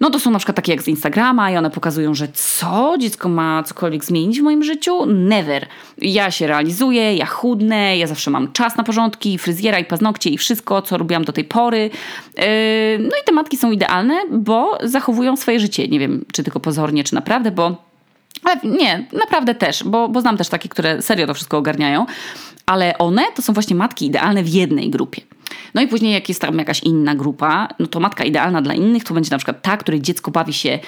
No 0.00 0.10
to 0.10 0.20
są 0.20 0.30
na 0.30 0.38
przykład 0.38 0.56
takie 0.56 0.72
jak 0.72 0.82
z 0.82 0.88
Instagrama 0.88 1.50
i 1.50 1.56
one 1.56 1.70
pokazują, 1.70 2.14
że 2.14 2.28
co? 2.32 2.94
Dziecko 2.98 3.28
ma 3.28 3.62
cokolwiek 3.62 4.04
zmienić 4.04 4.40
w 4.40 4.42
moim 4.42 4.62
życiu? 4.62 5.06
Never. 5.06 5.66
Ja 5.98 6.30
się 6.30 6.46
realizuję, 6.46 7.16
ja 7.16 7.26
chudnę, 7.26 7.98
ja 7.98 8.06
zawsze 8.06 8.30
mam 8.30 8.52
czas 8.52 8.76
na 8.76 8.84
porządki, 8.84 9.38
fryzjera 9.38 9.78
i 9.78 9.84
paznokcie 9.84 10.30
i 10.30 10.38
wszystko, 10.38 10.82
co 10.82 10.98
robiłam 10.98 11.24
do 11.24 11.32
tej 11.32 11.44
pory. 11.44 11.90
Yy, 12.36 12.44
no 12.98 13.08
i 13.08 13.24
te 13.26 13.32
matki 13.32 13.56
są 13.56 13.70
idealne, 13.70 14.14
bo 14.30 14.78
zachowują 14.82 15.36
swoje 15.36 15.60
życie. 15.60 15.88
Nie 15.88 15.98
wiem, 15.98 16.24
czy 16.32 16.42
tylko 16.42 16.60
pozornie, 16.60 17.04
czy 17.04 17.14
naprawdę, 17.14 17.50
bo 17.50 17.84
ale 18.44 18.60
nie, 18.64 19.06
naprawdę 19.12 19.54
też, 19.54 19.84
bo, 19.84 20.08
bo 20.08 20.20
znam 20.20 20.36
też 20.36 20.48
takie, 20.48 20.68
które 20.68 21.02
serio 21.02 21.26
to 21.26 21.34
wszystko 21.34 21.58
ogarniają, 21.58 22.06
ale 22.66 22.98
one 22.98 23.22
to 23.34 23.42
są 23.42 23.52
właśnie 23.52 23.76
matki 23.76 24.06
idealne 24.06 24.42
w 24.42 24.48
jednej 24.48 24.90
grupie. 24.90 25.22
No 25.74 25.82
i 25.82 25.88
później 25.88 26.12
jak 26.12 26.28
jest 26.28 26.40
tam 26.40 26.58
jakaś 26.58 26.82
inna 26.82 27.14
grupa, 27.14 27.68
no 27.78 27.86
to 27.86 28.00
matka 28.00 28.24
idealna 28.24 28.62
dla 28.62 28.74
innych 28.74 29.04
to 29.04 29.14
będzie 29.14 29.30
na 29.30 29.38
przykład 29.38 29.62
ta, 29.62 29.76
której 29.76 30.02
dziecko 30.02 30.30
bawi 30.30 30.52
się 30.52 30.78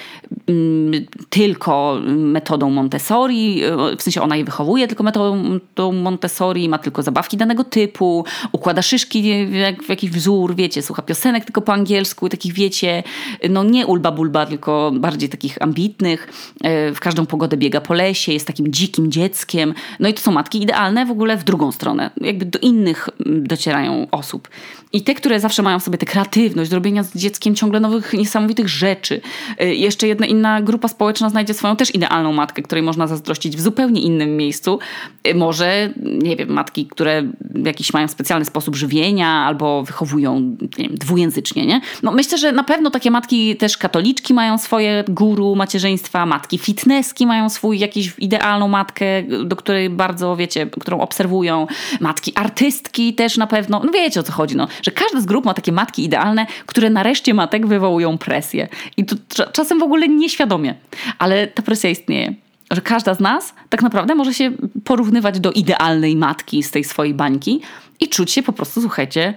mm, 0.47 1.05
tylko 1.29 1.99
metodą 2.07 2.69
Montessori, 2.69 3.61
w 3.97 4.01
sensie 4.01 4.21
ona 4.21 4.35
je 4.35 4.45
wychowuje 4.45 4.87
tylko 4.87 5.03
metodą 5.03 5.93
Montessori, 5.93 6.69
ma 6.69 6.77
tylko 6.77 7.03
zabawki 7.03 7.37
danego 7.37 7.63
typu, 7.63 8.25
układa 8.51 8.81
szyszki 8.81 9.47
w 9.85 9.89
jakiś 9.89 10.09
wzór, 10.09 10.55
wiecie, 10.55 10.81
słucha 10.81 11.01
piosenek 11.01 11.45
tylko 11.45 11.61
po 11.61 11.73
angielsku, 11.73 12.29
takich 12.29 12.53
wiecie, 12.53 13.03
no 13.49 13.63
nie 13.63 13.87
ulba 13.87 14.11
bulba, 14.11 14.45
tylko 14.45 14.91
bardziej 14.95 15.29
takich 15.29 15.61
ambitnych, 15.61 16.27
e, 16.63 16.93
w 16.93 16.99
każdą 16.99 17.25
pogodę 17.25 17.57
biega 17.57 17.81
po 17.81 17.93
lesie, 17.93 18.33
jest 18.33 18.47
takim 18.47 18.73
dzikim 18.73 19.11
dzieckiem. 19.11 19.73
No 19.99 20.09
i 20.09 20.13
to 20.13 20.21
są 20.21 20.31
matki 20.31 20.63
idealne 20.63 21.05
w 21.05 21.11
ogóle 21.11 21.37
w 21.37 21.43
drugą 21.43 21.71
stronę, 21.71 22.09
jakby 22.21 22.45
do 22.45 22.59
innych 22.59 23.09
mm, 23.25 23.47
docierają 23.47 24.07
osób. 24.11 24.47
I 24.93 25.01
te, 25.01 25.13
które 25.13 25.39
zawsze 25.39 25.63
mają 25.63 25.79
w 25.79 25.83
sobie 25.83 25.97
tę 25.97 26.05
kreatywność, 26.05 26.69
zrobienia 26.69 27.03
z 27.03 27.15
dzieckiem 27.15 27.55
ciągle 27.55 27.79
nowych, 27.79 28.13
niesamowitych 28.13 28.69
rzeczy. 28.69 29.21
Y, 29.61 29.75
jeszcze 29.75 30.07
jedna 30.07 30.25
inna 30.25 30.61
grupa 30.61 30.87
społeczna 30.87 31.29
znajdzie 31.29 31.53
swoją 31.53 31.75
też 31.75 31.95
idealną 31.95 32.33
matkę, 32.33 32.61
której 32.61 32.83
można 32.83 33.07
zazdrościć 33.07 33.57
w 33.57 33.61
zupełnie 33.61 34.01
innym 34.01 34.37
miejscu. 34.37 34.79
Y, 35.27 35.35
może, 35.35 35.93
nie 36.03 36.35
wiem, 36.35 36.49
matki, 36.49 36.85
które 36.85 37.23
jakiś 37.65 37.93
mają 37.93 38.07
specjalny 38.07 38.45
sposób 38.45 38.75
żywienia 38.75 39.29
albo 39.29 39.83
wychowują 39.83 40.39
nie 40.77 40.87
wiem, 40.89 40.97
dwujęzycznie, 40.97 41.65
nie? 41.65 41.81
No 42.03 42.11
myślę, 42.11 42.37
że 42.37 42.51
na 42.51 42.63
pewno 42.63 42.89
takie 42.89 43.11
matki 43.11 43.55
też 43.55 43.77
katoliczki 43.77 44.33
mają 44.33 44.57
swoje 44.57 45.03
guru 45.07 45.55
macierzyństwa, 45.55 46.25
matki 46.25 46.57
fitnesski 46.57 47.27
mają 47.27 47.49
swój 47.49 47.79
jakiś 47.79 48.13
idealną 48.19 48.67
matkę, 48.67 49.05
do 49.45 49.55
której 49.55 49.89
bardzo, 49.89 50.35
wiecie, 50.35 50.67
którą 50.79 50.99
obserwują. 50.99 51.67
Matki 51.99 52.31
artystki 52.35 53.13
też 53.13 53.37
na 53.37 53.47
pewno, 53.47 53.81
no 53.85 53.91
wiecie 53.91 54.19
o 54.19 54.23
co 54.23 54.31
chodzi, 54.31 54.46
no, 54.55 54.67
że 54.81 54.91
każda 54.91 55.21
z 55.21 55.25
grup 55.25 55.45
ma 55.45 55.53
takie 55.53 55.71
matki 55.71 56.03
idealne, 56.03 56.45
które 56.65 56.89
nareszcie 56.89 57.33
matek 57.33 57.67
wywołują 57.67 58.17
presję. 58.17 58.67
I 58.97 59.05
to 59.05 59.15
czasem 59.51 59.79
w 59.79 59.83
ogóle 59.83 60.07
nieświadomie, 60.07 60.75
ale 61.19 61.47
ta 61.47 61.61
presja 61.61 61.89
istnieje 61.89 62.33
że 62.71 62.81
każda 62.81 63.13
z 63.13 63.19
nas 63.19 63.53
tak 63.69 63.81
naprawdę 63.81 64.15
może 64.15 64.33
się 64.33 64.51
porównywać 64.83 65.39
do 65.39 65.51
idealnej 65.51 66.15
matki 66.15 66.63
z 66.63 66.71
tej 66.71 66.83
swojej 66.83 67.13
bańki 67.13 67.61
i 67.99 68.09
czuć 68.09 68.31
się 68.31 68.43
po 68.43 68.53
prostu, 68.53 68.81
słuchajcie, 68.81 69.33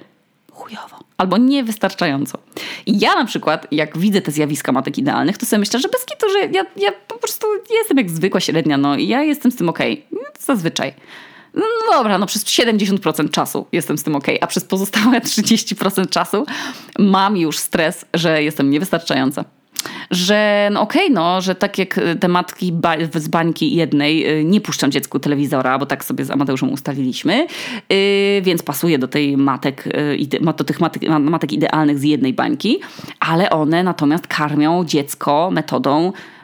chujowo. 0.53 1.01
Albo 1.19 1.37
niewystarczająco. 1.37 2.39
I 2.87 2.99
ja 2.99 3.15
na 3.15 3.25
przykład, 3.25 3.67
jak 3.71 3.99
widzę 3.99 4.21
te 4.21 4.31
zjawiska 4.31 4.73
matek 4.73 4.99
idealnych, 4.99 5.39
to 5.39 5.47
sobie 5.47 5.61
myślę, 5.61 5.81
że 5.81 5.89
bez 5.89 6.05
kitu, 6.05 6.27
że 6.33 6.39
ja, 6.39 6.65
ja 6.77 6.93
po 7.09 7.19
prostu 7.19 7.47
jestem 7.71 7.97
jak 7.97 8.11
zwykła 8.11 8.41
średnia, 8.41 8.79
no 8.79 8.97
i 8.97 9.09
ja 9.09 9.23
jestem 9.23 9.53
z 9.53 9.57
tym 9.57 9.69
okej. 9.69 10.05
Okay. 10.13 10.25
Zazwyczaj. 10.39 10.95
No 11.55 11.63
dobra, 11.93 12.19
no 12.19 12.27
przez 12.27 12.45
70% 12.45 13.31
czasu 13.31 13.67
jestem 13.73 13.99
z 13.99 14.03
tym 14.03 14.17
ok, 14.17 14.27
a 14.41 14.47
przez 14.47 14.65
pozostałe 14.65 15.21
30% 15.21 16.09
czasu 16.09 16.47
mam 16.99 17.37
już 17.37 17.59
stres, 17.59 18.05
że 18.15 18.43
jestem 18.43 18.71
niewystarczająca. 18.71 19.45
Że 20.11 20.69
no 20.73 20.81
okej, 20.81 21.03
okay, 21.03 21.15
no, 21.15 21.41
że 21.41 21.55
tak 21.55 21.79
jak 21.79 22.01
te 22.21 22.29
matki 22.29 22.73
ba 22.73 22.95
z 23.15 23.29
bańki 23.29 23.75
jednej 23.75 24.41
y, 24.41 24.45
nie 24.45 24.61
puszczam 24.61 24.91
dziecku 24.91 25.19
telewizora, 25.19 25.79
bo 25.79 25.87
tak 25.87 26.05
sobie 26.05 26.25
z 26.25 26.31
Amateuszem 26.31 26.73
ustaliliśmy, 26.73 27.47
yy, 27.91 27.97
więc 28.43 28.63
pasuje 28.63 28.99
do 28.99 29.09
tej 29.09 29.37
matek, 29.37 29.89
do 30.57 30.65
tych 30.65 30.81
matek, 30.81 31.03
matek 31.21 31.53
idealnych 31.53 31.99
z 31.99 32.03
jednej 32.03 32.33
bańki, 32.33 32.81
ale 33.21 33.51
one 33.51 33.83
natomiast 33.83 34.27
karmią 34.27 34.85
dziecko 34.85 35.51
metodą 35.51 36.13
Y, 36.13 36.40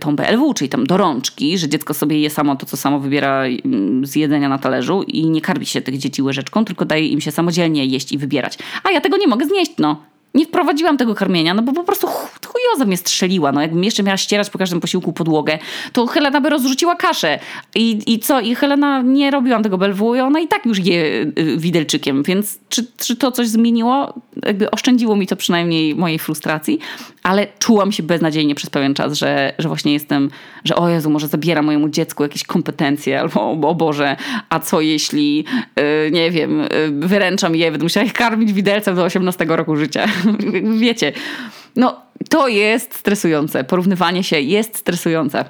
tą 0.00 0.16
BLW, 0.16 0.54
czyli 0.54 0.68
tam 0.68 0.86
do 0.86 0.96
rączki, 0.96 1.58
że 1.58 1.68
dziecko 1.68 1.94
sobie 1.94 2.20
je 2.20 2.30
samo 2.30 2.56
to, 2.56 2.66
co 2.66 2.76
samo 2.76 3.00
wybiera 3.00 3.44
mm, 3.44 4.06
z 4.06 4.16
jedzenia 4.16 4.48
na 4.48 4.58
talerzu 4.58 5.02
i 5.02 5.30
nie 5.30 5.40
karmi 5.40 5.66
się 5.66 5.80
tych 5.80 5.98
dzieci 5.98 6.22
łyżeczką, 6.22 6.64
tylko 6.64 6.84
daje 6.84 7.08
im 7.08 7.20
się 7.20 7.30
samodzielnie 7.30 7.86
jeść 7.86 8.12
i 8.12 8.18
wybierać. 8.18 8.58
A 8.84 8.90
ja 8.90 9.00
tego 9.00 9.16
nie 9.16 9.26
mogę 9.26 9.46
znieść, 9.46 9.72
no 9.78 10.12
nie 10.34 10.46
wprowadziłam 10.46 10.96
tego 10.96 11.14
karmienia, 11.14 11.54
no 11.54 11.62
bo 11.62 11.72
po 11.72 11.84
prostu 11.84 12.06
chujoza 12.46 12.84
mnie 12.84 12.96
strzeliła. 12.96 13.52
No 13.52 13.62
jakbym 13.62 13.84
jeszcze 13.84 14.02
miała 14.02 14.16
ścierać 14.16 14.50
po 14.50 14.58
każdym 14.58 14.80
posiłku 14.80 15.12
podłogę, 15.12 15.58
to 15.92 16.06
Helena 16.06 16.40
by 16.40 16.50
rozrzuciła 16.50 16.96
kaszę. 16.96 17.38
I, 17.74 17.98
i 18.06 18.18
co? 18.18 18.40
I 18.40 18.54
Helena 18.54 19.02
nie 19.02 19.30
robiłam 19.30 19.62
tego 19.62 19.78
belwu 19.78 20.14
i 20.14 20.20
ona 20.20 20.40
i 20.40 20.48
tak 20.48 20.66
już 20.66 20.78
je 20.78 21.02
y, 21.38 21.56
widelczykiem, 21.56 22.22
więc 22.22 22.58
czy, 22.68 22.86
czy 22.96 23.16
to 23.16 23.32
coś 23.32 23.48
zmieniło? 23.48 24.14
Jakby 24.46 24.70
oszczędziło 24.70 25.16
mi 25.16 25.26
to 25.26 25.36
przynajmniej 25.36 25.94
mojej 25.94 26.18
frustracji, 26.18 26.78
ale 27.22 27.46
czułam 27.58 27.92
się 27.92 28.02
beznadziejnie 28.02 28.54
przez 28.54 28.70
pewien 28.70 28.94
czas, 28.94 29.12
że, 29.12 29.52
że 29.58 29.68
właśnie 29.68 29.92
jestem, 29.92 30.30
że 30.64 30.76
o 30.76 30.88
Jezu, 30.88 31.10
może 31.10 31.28
zabiera 31.28 31.62
mojemu 31.62 31.88
dziecku 31.88 32.22
jakieś 32.22 32.44
kompetencje, 32.44 33.20
albo 33.20 33.68
o 33.68 33.74
Boże, 33.74 34.16
a 34.48 34.60
co 34.60 34.80
jeśli, 34.80 35.44
yy, 35.76 36.10
nie 36.10 36.30
wiem, 36.30 36.58
yy, 36.58 37.08
wyręczam 37.08 37.56
je, 37.56 37.70
będę 37.70 37.84
musiała 37.84 38.06
ich 38.06 38.12
karmić 38.12 38.52
widelcem 38.52 38.96
do 38.96 39.04
18 39.04 39.44
roku 39.48 39.76
życia. 39.76 40.06
Wiecie, 40.80 41.12
no 41.76 42.00
to 42.28 42.48
jest 42.48 42.94
stresujące. 42.94 43.64
Porównywanie 43.64 44.24
się 44.24 44.40
jest 44.40 44.76
stresujące. 44.76 45.44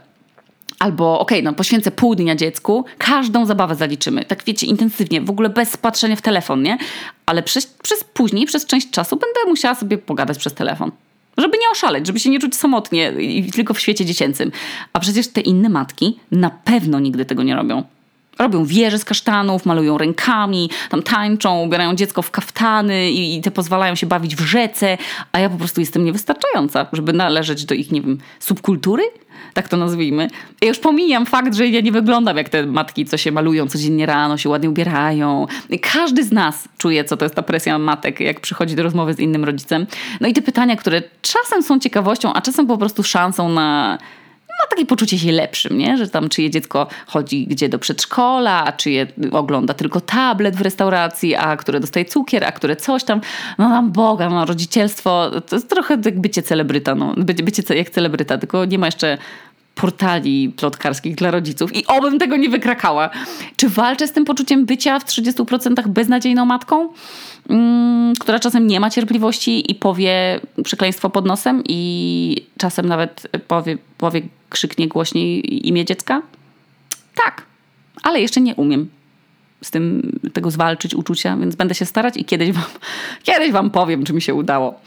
Albo 0.78 1.20
okej, 1.20 1.38
okay, 1.38 1.42
no 1.50 1.52
poświęcę 1.52 1.90
pół 1.90 2.14
dnia 2.14 2.36
dziecku, 2.36 2.84
każdą 2.98 3.46
zabawę 3.46 3.74
zaliczymy. 3.74 4.24
Tak 4.24 4.44
wiecie, 4.44 4.66
intensywnie, 4.66 5.20
w 5.20 5.30
ogóle 5.30 5.48
bez 5.48 5.76
patrzenia 5.76 6.16
w 6.16 6.22
telefon, 6.22 6.62
nie? 6.62 6.78
Ale 7.26 7.42
przez, 7.42 7.66
przez 7.66 8.04
później, 8.04 8.46
przez 8.46 8.66
część 8.66 8.90
czasu 8.90 9.16
będę 9.16 9.50
musiała 9.50 9.74
sobie 9.74 9.98
pogadać 9.98 10.38
przez 10.38 10.54
telefon. 10.54 10.90
Żeby 11.38 11.58
nie 11.58 11.70
oszaleć, 11.72 12.06
żeby 12.06 12.20
się 12.20 12.30
nie 12.30 12.38
czuć 12.38 12.56
samotnie 12.56 13.12
i 13.12 13.50
tylko 13.50 13.74
w 13.74 13.80
świecie 13.80 14.04
dziecięcym. 14.04 14.52
A 14.92 15.00
przecież 15.00 15.28
te 15.28 15.40
inne 15.40 15.68
matki 15.68 16.20
na 16.30 16.50
pewno 16.50 17.00
nigdy 17.00 17.24
tego 17.24 17.42
nie 17.42 17.56
robią. 17.56 17.82
Robią 18.38 18.64
wieże 18.64 18.98
z 18.98 19.04
kasztanów, 19.04 19.66
malują 19.66 19.98
rękami, 19.98 20.70
tam 20.90 21.02
tańczą, 21.02 21.62
ubierają 21.62 21.94
dziecko 21.94 22.22
w 22.22 22.30
kaftany 22.30 23.10
i, 23.10 23.36
i 23.36 23.40
te 23.40 23.50
pozwalają 23.50 23.94
się 23.94 24.06
bawić 24.06 24.36
w 24.36 24.40
rzece, 24.40 24.98
a 25.32 25.38
ja 25.38 25.50
po 25.50 25.56
prostu 25.56 25.80
jestem 25.80 26.04
niewystarczająca, 26.04 26.86
żeby 26.92 27.12
należeć 27.12 27.64
do 27.64 27.74
ich, 27.74 27.92
nie 27.92 28.02
wiem, 28.02 28.18
subkultury? 28.40 29.02
tak 29.54 29.68
to 29.68 29.76
nazwijmy. 29.76 30.28
Ja 30.62 30.68
już 30.68 30.78
pomijam 30.78 31.26
fakt, 31.26 31.54
że 31.54 31.68
ja 31.68 31.80
nie 31.80 31.92
wyglądam 31.92 32.36
jak 32.36 32.48
te 32.48 32.66
matki, 32.66 33.04
co 33.04 33.16
się 33.16 33.32
malują 33.32 33.68
codziennie 33.68 34.06
rano, 34.06 34.38
się 34.38 34.48
ładnie 34.48 34.70
ubierają. 34.70 35.46
Każdy 35.92 36.24
z 36.24 36.32
nas 36.32 36.68
czuje, 36.78 37.04
co 37.04 37.16
to 37.16 37.24
jest 37.24 37.34
ta 37.34 37.42
presja 37.42 37.78
matek, 37.78 38.20
jak 38.20 38.40
przychodzi 38.40 38.76
do 38.76 38.82
rozmowy 38.82 39.14
z 39.14 39.18
innym 39.18 39.44
rodzicem. 39.44 39.86
No 40.20 40.28
i 40.28 40.32
te 40.32 40.42
pytania, 40.42 40.76
które 40.76 41.02
czasem 41.22 41.62
są 41.62 41.78
ciekawością, 41.78 42.32
a 42.32 42.40
czasem 42.40 42.66
po 42.66 42.78
prostu 42.78 43.02
szansą 43.02 43.48
na 43.48 43.98
ma 44.62 44.68
takie 44.70 44.86
poczucie 44.86 45.18
się 45.18 45.32
lepszym, 45.32 45.78
nie? 45.78 45.96
że 45.96 46.08
tam 46.08 46.28
czyje 46.28 46.50
dziecko 46.50 46.86
chodzi 47.06 47.46
gdzie 47.46 47.68
do 47.68 47.78
przedszkola, 47.78 48.64
a 48.64 48.72
czyje 48.72 49.06
ogląda 49.32 49.74
tylko 49.74 50.00
tablet 50.00 50.56
w 50.56 50.60
restauracji, 50.60 51.34
a 51.34 51.56
które 51.56 51.80
dostaje 51.80 52.04
cukier, 52.04 52.44
a 52.44 52.52
które 52.52 52.76
coś 52.76 53.04
tam. 53.04 53.20
No 53.58 53.68
nam 53.68 53.92
Boga, 53.92 54.30
no 54.30 54.44
rodzicielstwo 54.44 55.30
to 55.48 55.56
jest 55.56 55.68
trochę 55.68 55.98
jak 56.04 56.20
bycie 56.20 56.42
celebryta, 56.42 56.94
no. 56.94 57.14
bycie, 57.16 57.42
bycie 57.42 57.76
jak 57.76 57.90
celebryta, 57.90 58.38
tylko 58.38 58.64
nie 58.64 58.78
ma 58.78 58.86
jeszcze 58.86 59.18
portali 59.74 60.48
plotkarskich 60.56 61.14
dla 61.14 61.30
rodziców 61.30 61.76
i 61.76 61.86
obym 61.86 62.18
tego 62.18 62.36
nie 62.36 62.48
wykrakała. 62.48 63.10
Czy 63.56 63.68
walczę 63.68 64.08
z 64.08 64.12
tym 64.12 64.24
poczuciem 64.24 64.66
bycia 64.66 64.98
w 64.98 65.04
30% 65.04 65.88
beznadziejną 65.88 66.44
matką, 66.44 66.88
mm, 67.48 68.12
która 68.20 68.38
czasem 68.38 68.66
nie 68.66 68.80
ma 68.80 68.90
cierpliwości 68.90 69.70
i 69.70 69.74
powie 69.74 70.40
przekleństwo 70.64 71.10
pod 71.10 71.26
nosem 71.26 71.62
i 71.68 72.46
czasem 72.58 72.86
nawet 72.86 73.26
powie, 73.48 73.78
powie 73.98 74.22
krzyknie 74.52 74.88
głośniej 74.88 75.68
imię 75.68 75.84
dziecka? 75.84 76.22
Tak, 77.14 77.42
ale 78.02 78.20
jeszcze 78.20 78.40
nie 78.40 78.54
umiem 78.54 78.88
z 79.62 79.70
tym 79.70 80.12
tego 80.32 80.50
zwalczyć 80.50 80.94
uczucia, 80.94 81.36
więc 81.36 81.54
będę 81.54 81.74
się 81.74 81.84
starać 81.84 82.16
i 82.16 82.24
kiedyś 82.24 82.52
wam, 82.52 82.64
kiedyś 83.22 83.52
wam 83.52 83.70
powiem, 83.70 84.04
czy 84.04 84.12
mi 84.12 84.22
się 84.22 84.34
udało. 84.34 84.80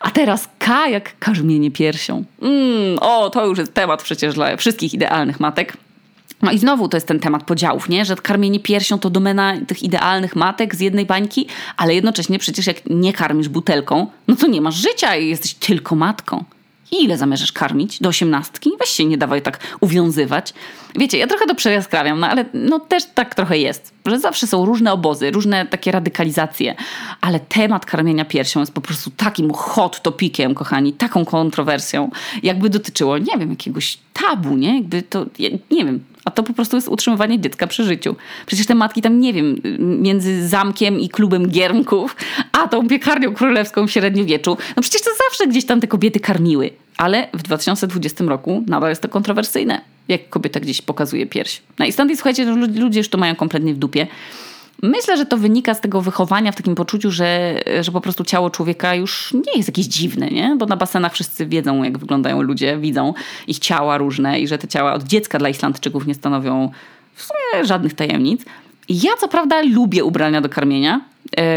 A 0.00 0.10
teraz 0.10 0.48
K 0.58 0.88
jak 0.88 1.18
karmienie 1.18 1.70
piersią. 1.70 2.24
Mm, 2.42 2.98
o, 3.00 3.30
to 3.30 3.46
już 3.46 3.58
jest 3.58 3.74
temat 3.74 4.02
przecież 4.02 4.34
dla 4.34 4.56
wszystkich 4.56 4.94
idealnych 4.94 5.40
matek. 5.40 5.76
No 6.42 6.52
i 6.52 6.58
znowu 6.58 6.88
to 6.88 6.96
jest 6.96 7.06
ten 7.06 7.20
temat 7.20 7.44
podziałów, 7.44 7.88
nie? 7.88 8.04
że 8.04 8.16
karmienie 8.16 8.60
piersią 8.60 8.98
to 8.98 9.10
domena 9.10 9.54
tych 9.66 9.82
idealnych 9.82 10.36
matek 10.36 10.74
z 10.74 10.80
jednej 10.80 11.06
bańki, 11.06 11.46
ale 11.76 11.94
jednocześnie 11.94 12.38
przecież 12.38 12.66
jak 12.66 12.76
nie 12.90 13.12
karmisz 13.12 13.48
butelką, 13.48 14.06
no 14.28 14.36
to 14.36 14.46
nie 14.46 14.60
masz 14.60 14.74
życia 14.74 15.16
i 15.16 15.28
jesteś 15.28 15.54
tylko 15.54 15.94
matką. 15.96 16.44
Ile 17.00 17.18
zamierzasz 17.18 17.52
karmić? 17.52 18.00
Do 18.00 18.08
osiemnastki? 18.08 18.70
Weź 18.80 18.88
się 18.88 19.04
nie 19.04 19.18
dawaj 19.18 19.42
tak 19.42 19.58
uwiązywać. 19.80 20.54
Wiecie, 20.98 21.18
ja 21.18 21.26
trochę 21.26 21.46
to 21.46 21.54
przejaskrawiam, 21.54 22.20
no 22.20 22.28
ale 22.28 22.44
no 22.54 22.80
też 22.80 23.04
tak 23.14 23.34
trochę 23.34 23.58
jest, 23.58 23.94
że 24.06 24.18
zawsze 24.18 24.46
są 24.46 24.64
różne 24.64 24.92
obozy, 24.92 25.30
różne 25.30 25.66
takie 25.66 25.92
radykalizacje, 25.92 26.74
ale 27.20 27.40
temat 27.40 27.86
karmienia 27.86 28.24
piersią 28.24 28.60
jest 28.60 28.72
po 28.72 28.80
prostu 28.80 29.10
takim 29.10 29.52
hot 29.52 30.02
topikiem, 30.02 30.54
kochani, 30.54 30.92
taką 30.92 31.24
kontrowersją, 31.24 32.10
jakby 32.42 32.70
dotyczyło, 32.70 33.18
nie 33.18 33.38
wiem, 33.38 33.50
jakiegoś 33.50 33.98
tabu, 34.12 34.56
nie? 34.56 34.76
Jakby 34.76 35.02
to, 35.02 35.26
nie 35.70 35.84
wiem, 35.84 36.04
a 36.24 36.30
to 36.30 36.42
po 36.42 36.52
prostu 36.52 36.76
jest 36.76 36.88
utrzymywanie 36.88 37.40
dziecka 37.40 37.66
przy 37.66 37.84
życiu. 37.84 38.16
Przecież 38.46 38.66
te 38.66 38.74
matki 38.74 39.02
tam, 39.02 39.20
nie 39.20 39.32
wiem, 39.32 39.60
między 39.78 40.48
zamkiem 40.48 41.00
i 41.00 41.08
klubem 41.08 41.48
giermków, 41.48 42.16
a 42.52 42.68
tą 42.68 42.88
piekarnią 42.88 43.34
królewską 43.34 43.86
w 43.86 43.90
średniowieczu, 43.90 44.56
no 44.76 44.82
przecież 44.82 45.02
to 45.02 45.10
zawsze 45.28 45.46
gdzieś 45.46 45.64
tam 45.64 45.80
te 45.80 45.86
kobiety 45.86 46.20
karmiły. 46.20 46.70
Ale 46.96 47.28
w 47.34 47.42
2020 47.42 48.24
roku 48.24 48.64
nadal 48.66 48.90
jest 48.90 49.02
to 49.02 49.08
kontrowersyjne, 49.08 49.80
jak 50.08 50.28
kobieta 50.28 50.60
gdzieś 50.60 50.82
pokazuje 50.82 51.26
pierś. 51.26 51.62
No 51.78 51.84
i 51.84 51.92
stąd, 51.92 52.12
słuchajcie, 52.14 52.44
ludzie 52.54 53.00
już 53.00 53.08
to 53.08 53.18
mają 53.18 53.34
kompletnie 53.34 53.74
w 53.74 53.78
dupie. 53.78 54.06
Myślę, 54.82 55.16
że 55.16 55.26
to 55.26 55.36
wynika 55.36 55.74
z 55.74 55.80
tego 55.80 56.00
wychowania 56.00 56.52
w 56.52 56.56
takim 56.56 56.74
poczuciu, 56.74 57.10
że, 57.10 57.60
że 57.80 57.92
po 57.92 58.00
prostu 58.00 58.24
ciało 58.24 58.50
człowieka 58.50 58.94
już 58.94 59.32
nie 59.32 59.56
jest 59.56 59.68
jakieś 59.68 59.86
dziwne, 59.86 60.28
nie? 60.28 60.56
Bo 60.58 60.66
na 60.66 60.76
basenach 60.76 61.12
wszyscy 61.12 61.46
wiedzą, 61.46 61.82
jak 61.82 61.98
wyglądają 61.98 62.42
ludzie, 62.42 62.78
widzą 62.78 63.14
ich 63.46 63.58
ciała 63.58 63.98
różne 63.98 64.40
i 64.40 64.48
że 64.48 64.58
te 64.58 64.68
ciała 64.68 64.92
od 64.94 65.02
dziecka 65.02 65.38
dla 65.38 65.48
Islandczyków 65.48 66.06
nie 66.06 66.14
stanowią 66.14 66.70
w 67.14 67.22
sumie 67.22 67.64
żadnych 67.64 67.94
tajemnic. 67.94 68.44
Ja 68.88 69.10
co 69.20 69.28
prawda 69.28 69.62
lubię 69.62 70.04
ubrania 70.04 70.40
do 70.40 70.48
karmienia, 70.48 71.00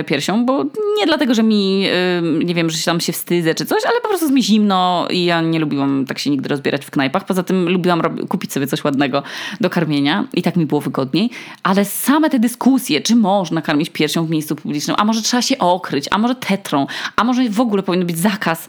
piersią, 0.05 0.45
bo 0.45 0.63
nie 0.97 1.05
dlatego, 1.05 1.33
że 1.33 1.43
mi, 1.43 1.85
e, 1.87 2.21
nie 2.45 2.55
wiem, 2.55 2.69
że 2.69 2.83
tam 2.83 2.99
się 2.99 3.13
wstydzę 3.13 3.55
czy 3.55 3.65
coś, 3.65 3.85
ale 3.85 4.01
po 4.01 4.07
prostu 4.07 4.25
jest 4.25 4.35
mi 4.35 4.43
zimno 4.43 5.07
i 5.09 5.25
ja 5.25 5.41
nie 5.41 5.59
lubiłam 5.59 6.05
tak 6.05 6.19
się 6.19 6.29
nigdy 6.29 6.49
rozbierać 6.49 6.85
w 6.85 6.91
knajpach. 6.91 7.25
Poza 7.25 7.43
tym 7.43 7.69
lubiłam 7.69 8.01
kupić 8.27 8.53
sobie 8.53 8.67
coś 8.67 8.83
ładnego 8.83 9.23
do 9.61 9.69
karmienia 9.69 10.27
i 10.33 10.41
tak 10.41 10.55
mi 10.55 10.65
było 10.65 10.81
wygodniej. 10.81 11.29
Ale 11.63 11.85
same 11.85 12.29
te 12.29 12.39
dyskusje, 12.39 13.01
czy 13.01 13.15
można 13.15 13.61
karmić 13.61 13.89
piersią 13.89 14.25
w 14.25 14.29
miejscu 14.29 14.55
publicznym, 14.55 14.95
a 14.99 15.05
może 15.05 15.21
trzeba 15.21 15.41
się 15.41 15.57
okryć, 15.57 16.05
a 16.11 16.17
może 16.17 16.35
tetrą, 16.35 16.87
a 17.15 17.23
może 17.23 17.49
w 17.49 17.59
ogóle 17.59 17.83
powinien 17.83 18.07
być 18.07 18.17
zakaz 18.17 18.67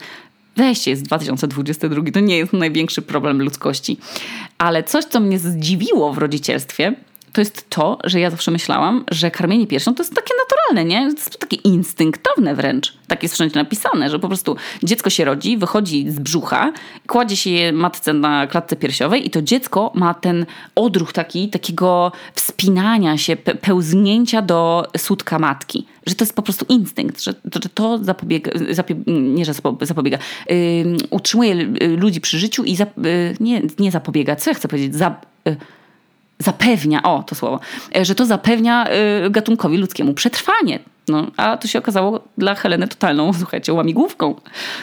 Weźcie, 0.56 0.90
jest 0.90 1.02
2022, 1.02 2.02
to 2.12 2.20
nie 2.20 2.38
jest 2.38 2.52
największy 2.52 3.02
problem 3.02 3.42
ludzkości. 3.42 3.96
Ale 4.58 4.84
coś, 4.84 5.04
co 5.04 5.20
mnie 5.20 5.38
zdziwiło 5.38 6.12
w 6.12 6.18
rodzicielstwie, 6.18 6.94
to 7.36 7.40
jest 7.40 7.70
to, 7.70 7.98
że 8.04 8.20
ja 8.20 8.30
zawsze 8.30 8.50
myślałam, 8.50 9.04
że 9.10 9.30
karmienie 9.30 9.66
piersią 9.66 9.94
to 9.94 10.02
jest 10.02 10.14
takie 10.14 10.34
naturalne, 10.44 10.94
nie? 10.94 11.00
To 11.00 11.18
jest 11.18 11.38
takie 11.38 11.56
instynktowne 11.56 12.54
wręcz. 12.54 12.92
Tak 13.06 13.22
jest 13.22 13.34
wszędzie 13.34 13.54
napisane, 13.58 14.10
że 14.10 14.18
po 14.18 14.28
prostu 14.28 14.56
dziecko 14.82 15.10
się 15.10 15.24
rodzi, 15.24 15.58
wychodzi 15.58 16.10
z 16.10 16.18
brzucha, 16.18 16.72
kładzie 17.06 17.36
się 17.36 17.50
je 17.50 17.72
matce 17.72 18.12
na 18.12 18.46
klatce 18.46 18.76
piersiowej 18.76 19.26
i 19.26 19.30
to 19.30 19.42
dziecko 19.42 19.92
ma 19.94 20.14
ten 20.14 20.46
odruch 20.74 21.12
taki, 21.12 21.48
takiego 21.48 22.12
wspinania 22.34 23.18
się, 23.18 23.36
pełznięcia 23.36 24.42
do 24.42 24.86
sutka 24.96 25.38
matki. 25.38 25.86
Że 26.06 26.14
to 26.14 26.24
jest 26.24 26.36
po 26.36 26.42
prostu 26.42 26.64
instynkt, 26.68 27.22
że, 27.22 27.34
że 27.54 27.68
to 27.74 27.98
zapobiega, 28.04 28.50
zapie, 28.70 28.94
nie, 29.06 29.44
że 29.44 29.52
zapobiega, 29.80 30.18
yy, 30.50 30.56
utrzymuje 31.10 31.54
ludzi 31.96 32.20
przy 32.20 32.38
życiu 32.38 32.64
i 32.64 32.72
yy, 32.72 33.36
nie, 33.40 33.62
nie 33.78 33.90
zapobiega, 33.90 34.36
co 34.36 34.50
ja 34.50 34.54
chcę 34.54 34.68
powiedzieć, 34.68 34.94
za, 34.94 35.20
yy, 35.44 35.56
zapewnia, 36.38 37.02
o 37.02 37.22
to 37.22 37.34
słowo, 37.34 37.60
e, 37.96 38.04
że 38.04 38.14
to 38.14 38.26
zapewnia 38.26 38.86
y, 39.26 39.30
gatunkowi 39.30 39.76
ludzkiemu 39.76 40.14
przetrwanie. 40.14 40.78
No, 41.08 41.26
a 41.36 41.56
to 41.56 41.68
się 41.68 41.78
okazało 41.78 42.20
dla 42.38 42.54
Heleny 42.54 42.88
totalną, 42.88 43.32
słuchajcie, 43.40 43.72
łamigłówką. 43.72 44.34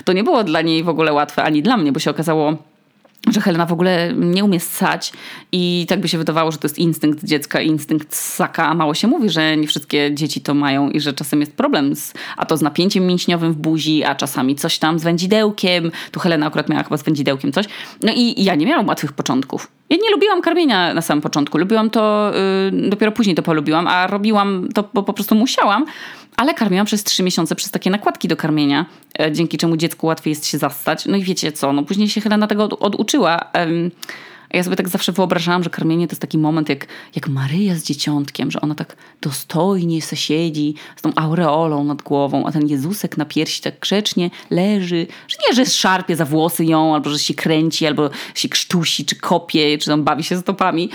To 0.06 0.14
nie 0.14 0.24
było 0.24 0.44
dla 0.44 0.62
niej 0.62 0.84
w 0.84 0.90
ogóle 0.90 1.14
łatwe, 1.14 1.44
ani 1.44 1.64
dla 1.64 1.78
mnie, 1.78 1.92
bo 1.92 2.00
się 2.00 2.12
okazało, 2.12 2.58
że 3.32 3.42
Helena 3.42 3.66
w 3.66 3.74
ogóle 3.74 4.14
nie 4.16 4.44
umie 4.44 4.60
ssać 4.60 5.14
i 5.52 5.86
tak 5.90 6.00
by 6.00 6.08
się 6.08 6.18
wydawało, 6.18 6.52
że 6.52 6.58
to 6.58 6.66
jest 6.66 6.80
instynkt 6.80 7.24
dziecka, 7.24 7.62
instynkt 7.62 8.16
ssaka, 8.16 8.68
a 8.68 8.74
mało 8.74 8.94
się 8.94 9.08
mówi, 9.08 9.30
że 9.30 9.58
nie 9.58 9.68
wszystkie 9.68 10.16
dzieci 10.16 10.42
to 10.42 10.54
mają 10.54 10.90
i 10.90 11.00
że 11.00 11.14
czasem 11.14 11.40
jest 11.40 11.54
problem, 11.54 11.96
z, 11.96 12.14
a 12.38 12.46
to 12.46 12.58
z 12.58 12.62
napięciem 12.62 13.08
mięśniowym 13.08 13.54
w 13.54 13.56
buzi, 13.56 14.04
a 14.04 14.16
czasami 14.16 14.56
coś 14.56 14.80
tam 14.80 15.00
z 15.00 15.04
wędzidełkiem. 15.04 15.92
Tu 16.12 16.20
Helena 16.20 16.48
akurat 16.48 16.70
miała 16.70 16.84
chyba 16.84 16.98
z 16.98 17.04
wędzidełkiem 17.04 17.52
coś. 17.52 17.66
No 18.02 18.14
i 18.16 18.44
ja 18.44 18.56
nie 18.56 18.66
miałam 18.66 18.88
łatwych 18.88 19.14
początków. 19.14 19.68
Ja 19.90 19.98
nie 20.02 20.12
lubiłam 20.12 20.42
karmienia 20.42 20.94
na 20.94 21.02
samym 21.02 21.22
początku. 21.22 21.58
Lubiłam 21.58 21.90
to, 21.90 22.32
yy, 22.72 22.90
dopiero 22.90 23.12
później 23.12 23.36
to 23.36 23.44
polubiłam, 23.44 23.88
a 23.88 24.08
robiłam 24.08 24.70
to, 24.74 24.90
bo 24.94 25.04
po 25.04 25.14
prostu 25.14 25.36
musiałam. 25.36 25.86
Ale 26.38 26.54
karmiłam 26.54 26.86
przez 26.86 27.04
trzy 27.04 27.24
miesiące 27.24 27.56
przez 27.56 27.72
takie 27.72 27.90
nakładki 27.90 28.28
do 28.28 28.36
karmienia, 28.36 28.86
e, 29.20 29.32
dzięki 29.32 29.58
czemu 29.58 29.78
dziecku 29.78 30.08
łatwiej 30.08 30.32
jest 30.32 30.46
się 30.46 30.58
zastać. 30.58 31.06
No 31.06 31.18
i 31.18 31.24
wiecie 31.24 31.52
co, 31.52 31.74
no 31.74 31.84
później 31.84 32.10
się 32.10 32.22
Helena 32.22 32.48
tego 32.48 32.64
od, 32.64 32.74
oduczyła. 32.74 33.40
Ja 34.54 34.64
sobie 34.64 34.76
tak 34.76 34.90
zawsze 34.90 35.12
wyobrażałam, 35.12 35.64
że 35.64 35.70
karmienie 35.70 36.08
to 36.08 36.12
jest 36.12 36.22
taki 36.22 36.38
moment 36.38 36.70
jak, 36.70 36.88
jak 37.16 37.28
Maryja 37.28 37.76
z 37.76 37.84
dzieciątkiem, 37.84 38.52
że 38.52 38.62
ona 38.62 38.76
tak 38.76 38.96
dostojnie 39.22 40.02
se 40.02 40.16
siedzi 40.16 40.76
z 40.96 41.02
tą 41.02 41.12
aureolą 41.16 41.84
nad 41.84 42.02
głową, 42.02 42.46
a 42.46 42.52
ten 42.52 42.68
Jezusek 42.68 43.18
na 43.18 43.26
piersi 43.26 43.62
tak 43.62 43.80
grzecznie 43.80 44.30
leży, 44.50 45.08
że 45.28 45.38
nie, 45.48 45.56
że 45.56 45.66
szarpie 45.66 46.16
za 46.16 46.26
włosy 46.26 46.66
ją, 46.66 46.96
albo 46.96 47.10
że 47.10 47.20
się 47.20 47.34
kręci, 47.34 47.88
albo 47.88 48.10
się 48.36 48.50
krztusi, 48.50 49.06
czy 49.06 49.16
kopie, 49.16 49.78
czy 49.78 49.86
tam 49.86 50.04
bawi 50.04 50.24
się 50.24 50.38
stopami. 50.38 50.90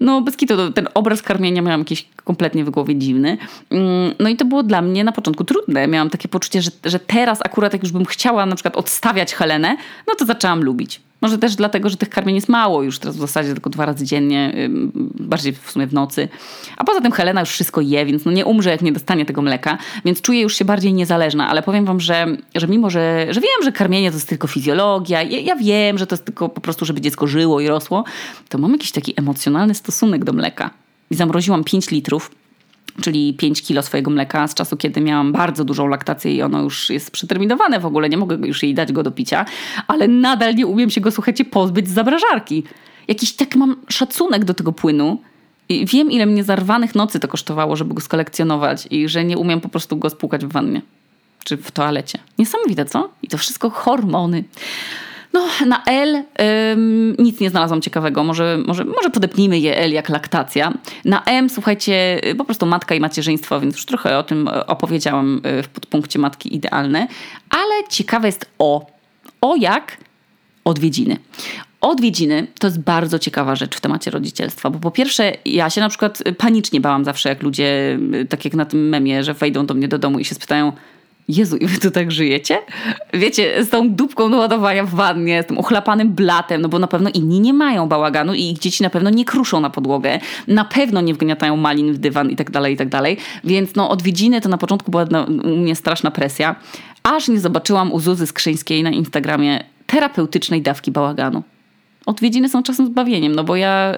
No 0.00 0.20
bez 0.20 0.36
kitu, 0.36 0.72
ten 0.72 0.88
obraz 0.94 1.22
karmienia 1.22 1.62
miałam 1.62 1.80
jakiś 1.80 2.08
kompletnie 2.24 2.64
w 2.64 2.70
głowie 2.70 2.96
dziwny. 2.96 3.38
Mm, 3.70 4.14
no 4.18 4.28
i 4.28 4.36
to 4.36 4.44
było 4.44 4.62
dla 4.62 4.82
mnie 4.82 5.04
na 5.04 5.12
początku 5.12 5.44
trudne. 5.44 5.88
Miałam 5.88 6.10
takie 6.10 6.28
poczucie, 6.28 6.62
że, 6.62 6.70
że 6.84 6.98
teraz 6.98 7.38
akurat 7.44 7.72
jak 7.72 7.82
już 7.82 7.92
bym 7.92 8.04
chciała 8.04 8.46
na 8.46 8.54
przykład 8.54 8.76
odstawiać 8.76 9.34
Helenę, 9.34 9.76
no 10.08 10.14
to 10.14 10.24
zaczęłam 10.24 10.64
lubić. 10.64 11.00
Może 11.22 11.38
też 11.38 11.56
dlatego, 11.56 11.88
że 11.88 11.96
tych 11.96 12.08
karmień 12.08 12.36
jest 12.36 12.48
mało 12.48 12.82
już 12.82 12.98
teraz 12.98 13.16
w 13.16 13.20
zasadzie 13.20 13.52
tylko 13.52 13.70
dwa 13.70 13.86
razy 13.86 14.04
dziennie, 14.04 14.68
bardziej 15.14 15.52
w 15.52 15.70
sumie 15.70 15.86
w 15.86 15.92
nocy. 15.92 16.28
A 16.76 16.84
poza 16.84 17.00
tym 17.00 17.12
Helena 17.12 17.40
już 17.40 17.50
wszystko 17.50 17.80
je, 17.80 18.06
więc 18.06 18.24
no 18.24 18.32
nie 18.32 18.46
umrze, 18.46 18.70
jak 18.70 18.82
nie 18.82 18.92
dostanie 18.92 19.24
tego 19.26 19.42
mleka, 19.42 19.78
więc 20.04 20.20
czuję 20.20 20.40
już 20.40 20.56
się 20.56 20.64
bardziej 20.64 20.92
niezależna, 20.92 21.48
ale 21.48 21.62
powiem 21.62 21.84
wam, 21.84 22.00
że, 22.00 22.26
że 22.54 22.68
mimo, 22.68 22.90
że, 22.90 23.26
że 23.30 23.40
wiem, 23.40 23.64
że 23.64 23.72
karmienie 23.72 24.10
to 24.10 24.16
jest 24.16 24.28
tylko 24.28 24.46
fizjologia, 24.48 25.22
ja, 25.22 25.40
ja 25.40 25.56
wiem, 25.56 25.98
że 25.98 26.06
to 26.06 26.14
jest 26.14 26.24
tylko 26.24 26.48
po 26.48 26.60
prostu, 26.60 26.84
żeby 26.84 27.00
dziecko 27.00 27.26
żyło 27.26 27.60
i 27.60 27.68
rosło, 27.68 28.04
to 28.48 28.58
mam 28.58 28.72
jakiś 28.72 28.92
taki 28.92 29.14
emocjonalny 29.16 29.74
stosunek 29.74 30.24
do 30.24 30.32
mleka. 30.32 30.70
I 31.10 31.14
zamroziłam 31.14 31.64
5 31.64 31.90
litrów 31.90 32.30
czyli 33.00 33.34
5 33.34 33.62
kilo 33.62 33.82
swojego 33.82 34.10
mleka 34.10 34.48
z 34.48 34.54
czasu, 34.54 34.76
kiedy 34.76 35.00
miałam 35.00 35.32
bardzo 35.32 35.64
dużą 35.64 35.86
laktację 35.86 36.34
i 36.34 36.42
ono 36.42 36.62
już 36.62 36.90
jest 36.90 37.10
przeterminowane 37.10 37.80
w 37.80 37.86
ogóle, 37.86 38.08
nie 38.08 38.16
mogę 38.16 38.36
już 38.36 38.62
jej 38.62 38.74
dać 38.74 38.92
go 38.92 39.02
do 39.02 39.10
picia, 39.10 39.44
ale 39.86 40.08
nadal 40.08 40.54
nie 40.54 40.66
umiem 40.66 40.90
się 40.90 41.00
go, 41.00 41.10
słuchajcie, 41.10 41.44
pozbyć 41.44 41.88
z 41.88 41.92
zabrażarki. 41.92 42.64
Jakiś 43.08 43.32
tak 43.32 43.56
mam 43.56 43.76
szacunek 43.88 44.44
do 44.44 44.54
tego 44.54 44.72
płynu, 44.72 45.18
i 45.68 45.86
wiem, 45.86 46.10
ile 46.10 46.26
mnie 46.26 46.44
zarwanych 46.44 46.94
nocy 46.94 47.20
to 47.20 47.28
kosztowało, 47.28 47.76
żeby 47.76 47.94
go 47.94 48.00
skolekcjonować 48.00 48.88
i 48.90 49.08
że 49.08 49.24
nie 49.24 49.38
umiem 49.38 49.60
po 49.60 49.68
prostu 49.68 49.96
go 49.96 50.10
spłukać 50.10 50.44
w 50.44 50.52
wannie 50.52 50.82
czy 51.44 51.56
w 51.56 51.70
toalecie. 51.70 52.18
Niesamowite, 52.38 52.84
co? 52.84 53.10
I 53.22 53.28
to 53.28 53.38
wszystko 53.38 53.70
hormony. 53.70 54.44
No, 55.32 55.46
na 55.66 55.82
L 55.86 56.24
ym, 56.72 57.16
nic 57.18 57.40
nie 57.40 57.50
znalazłam 57.50 57.80
ciekawego. 57.80 58.24
Może, 58.24 58.58
może, 58.66 58.84
może 58.84 59.10
podepnijmy 59.10 59.58
je 59.58 59.76
L 59.76 59.92
jak 59.92 60.08
laktacja. 60.08 60.72
Na 61.04 61.24
M, 61.24 61.50
słuchajcie, 61.50 62.20
po 62.38 62.44
prostu 62.44 62.66
matka 62.66 62.94
i 62.94 63.00
macierzyństwo, 63.00 63.60
więc 63.60 63.74
już 63.74 63.86
trochę 63.86 64.18
o 64.18 64.22
tym 64.22 64.48
opowiedziałam 64.66 65.40
y, 65.46 65.62
w 65.62 65.68
podpunkcie 65.68 66.18
Matki 66.18 66.54
Idealne. 66.54 67.06
Ale 67.50 67.88
ciekawe 67.90 68.28
jest 68.28 68.46
O. 68.58 68.86
O 69.40 69.56
jak 69.56 69.96
odwiedziny. 70.64 71.16
Odwiedziny 71.80 72.46
to 72.58 72.66
jest 72.66 72.80
bardzo 72.80 73.18
ciekawa 73.18 73.56
rzecz 73.56 73.76
w 73.76 73.80
temacie 73.80 74.10
rodzicielstwa, 74.10 74.70
bo 74.70 74.78
po 74.78 74.90
pierwsze, 74.90 75.32
ja 75.44 75.70
się 75.70 75.80
na 75.80 75.88
przykład 75.88 76.22
panicznie 76.38 76.80
bałam 76.80 77.04
zawsze, 77.04 77.28
jak 77.28 77.42
ludzie, 77.42 77.98
y, 78.14 78.26
tak 78.26 78.44
jak 78.44 78.54
na 78.54 78.64
tym 78.64 78.88
memie, 78.88 79.24
że 79.24 79.34
wejdą 79.34 79.66
do 79.66 79.74
mnie 79.74 79.88
do 79.88 79.98
domu 79.98 80.18
i 80.18 80.24
się 80.24 80.34
spytają, 80.34 80.72
Jezu, 81.28 81.56
i 81.56 81.66
wy 81.66 81.78
tu 81.78 81.90
tak 81.90 82.12
żyjecie? 82.12 82.58
Wiecie, 83.14 83.64
z 83.64 83.70
tą 83.70 83.90
dupką 83.90 84.30
do 84.30 84.36
ładowania 84.36 84.84
w 84.84 84.94
wannie, 84.94 85.42
z 85.42 85.46
tym 85.46 85.58
ochlapanym 85.58 86.12
blatem, 86.12 86.62
no 86.62 86.68
bo 86.68 86.78
na 86.78 86.86
pewno 86.86 87.10
inni 87.14 87.40
nie 87.40 87.54
mają 87.54 87.88
bałaganu 87.88 88.34
i 88.34 88.42
ich 88.42 88.58
dzieci 88.58 88.82
na 88.82 88.90
pewno 88.90 89.10
nie 89.10 89.24
kruszą 89.24 89.60
na 89.60 89.70
podłogę, 89.70 90.20
na 90.48 90.64
pewno 90.64 91.00
nie 91.00 91.14
wgniatają 91.14 91.56
malin 91.56 91.92
w 91.92 91.98
dywan 91.98 92.30
i 92.30 92.36
tak 92.36 92.50
dalej, 92.50 92.74
i 92.74 92.76
tak 92.76 92.88
dalej. 92.88 93.16
Więc 93.44 93.74
no 93.74 93.90
odwiedziny 93.90 94.40
to 94.40 94.48
na 94.48 94.58
początku 94.58 94.90
była 94.90 95.06
u 95.44 95.56
mnie 95.56 95.76
straszna 95.76 96.10
presja, 96.10 96.56
aż 97.02 97.28
nie 97.28 97.40
zobaczyłam 97.40 97.92
u 97.92 98.00
Zuzy 98.00 98.26
Skrzyńskiej 98.26 98.82
na 98.82 98.90
Instagramie 98.90 99.64
terapeutycznej 99.86 100.62
dawki 100.62 100.90
bałaganu. 100.90 101.42
Odwiedziny 102.06 102.48
są 102.48 102.62
czasem 102.62 102.86
zbawieniem, 102.86 103.34
no 103.34 103.44
bo 103.44 103.56
ja 103.56 103.94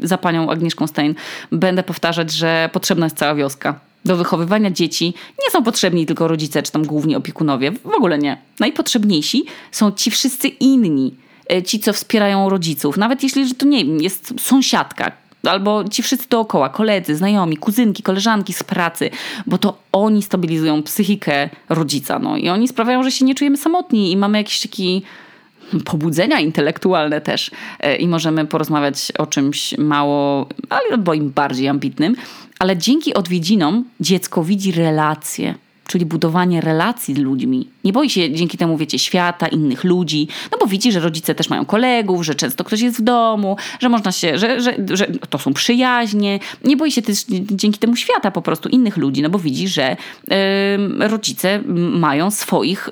yy, 0.00 0.08
za 0.08 0.18
panią 0.18 0.50
Agnieszką 0.50 0.86
Stein 0.86 1.14
będę 1.52 1.82
powtarzać, 1.82 2.32
że 2.32 2.70
potrzebna 2.72 3.06
jest 3.06 3.16
cała 3.16 3.34
wioska 3.34 3.80
do 4.04 4.16
wychowywania 4.16 4.70
dzieci 4.70 5.14
nie 5.44 5.50
są 5.50 5.62
potrzebni 5.62 6.06
tylko 6.06 6.28
rodzice, 6.28 6.62
czy 6.62 6.72
tam 6.72 6.86
głównie 6.86 7.16
opiekunowie. 7.16 7.72
W 7.72 7.94
ogóle 7.96 8.18
nie. 8.18 8.38
Najpotrzebniejsi 8.60 9.44
są 9.72 9.92
ci 9.92 10.10
wszyscy 10.10 10.48
inni, 10.48 11.14
e, 11.52 11.62
ci, 11.62 11.80
co 11.80 11.92
wspierają 11.92 12.48
rodziców. 12.48 12.96
Nawet 12.96 13.22
jeśli 13.22 13.48
że 13.48 13.54
to 13.54 13.66
nie 13.66 13.84
wiem, 13.84 14.00
jest 14.00 14.34
sąsiadka, 14.40 15.12
albo 15.50 15.84
ci 15.88 16.02
wszyscy 16.02 16.28
dookoła, 16.28 16.68
koledzy, 16.68 17.16
znajomi, 17.16 17.56
kuzynki, 17.56 18.02
koleżanki 18.02 18.52
z 18.52 18.62
pracy, 18.62 19.10
bo 19.46 19.58
to 19.58 19.78
oni 19.92 20.22
stabilizują 20.22 20.82
psychikę 20.82 21.50
rodzica. 21.68 22.18
No. 22.18 22.36
I 22.36 22.48
oni 22.48 22.68
sprawiają, 22.68 23.02
że 23.02 23.10
się 23.10 23.24
nie 23.24 23.34
czujemy 23.34 23.56
samotni 23.56 24.12
i 24.12 24.16
mamy 24.16 24.38
jakiś 24.38 24.60
taki 24.60 25.02
pobudzenia 25.84 26.40
intelektualne 26.40 27.20
też 27.20 27.50
e, 27.80 27.96
i 27.96 28.08
możemy 28.08 28.46
porozmawiać 28.46 29.12
o 29.18 29.26
czymś 29.26 29.78
mało, 29.78 30.48
albo 30.70 31.14
im 31.14 31.30
bardziej 31.30 31.68
ambitnym, 31.68 32.16
ale 32.58 32.76
dzięki 32.76 33.14
odwiedzinom 33.14 33.84
dziecko 34.00 34.44
widzi 34.44 34.72
relacje 34.72 35.54
czyli 35.86 36.06
budowanie 36.06 36.60
relacji 36.60 37.14
z 37.14 37.18
ludźmi. 37.18 37.68
Nie 37.84 37.92
boi 37.92 38.10
się 38.10 38.32
dzięki 38.32 38.58
temu, 38.58 38.76
wiecie, 38.76 38.98
świata, 38.98 39.48
innych 39.48 39.84
ludzi, 39.84 40.28
no 40.52 40.58
bo 40.58 40.66
widzi, 40.66 40.92
że 40.92 41.00
rodzice 41.00 41.34
też 41.34 41.50
mają 41.50 41.64
kolegów, 41.64 42.24
że 42.24 42.34
często 42.34 42.64
ktoś 42.64 42.80
jest 42.80 42.98
w 42.98 43.02
domu, 43.02 43.56
że 43.80 43.88
można 43.88 44.12
się, 44.12 44.38
że, 44.38 44.60
że, 44.60 44.74
że 44.92 45.06
to 45.30 45.38
są 45.38 45.52
przyjaźnie. 45.52 46.40
Nie 46.64 46.76
boi 46.76 46.92
się 46.92 47.02
też 47.02 47.24
dzięki 47.28 47.78
temu 47.78 47.96
świata 47.96 48.30
po 48.30 48.42
prostu 48.42 48.68
innych 48.68 48.96
ludzi, 48.96 49.22
no 49.22 49.30
bo 49.30 49.38
widzi, 49.38 49.68
że 49.68 49.96
rodzice 50.98 51.62
mają 51.76 52.30
swoich, 52.30 52.88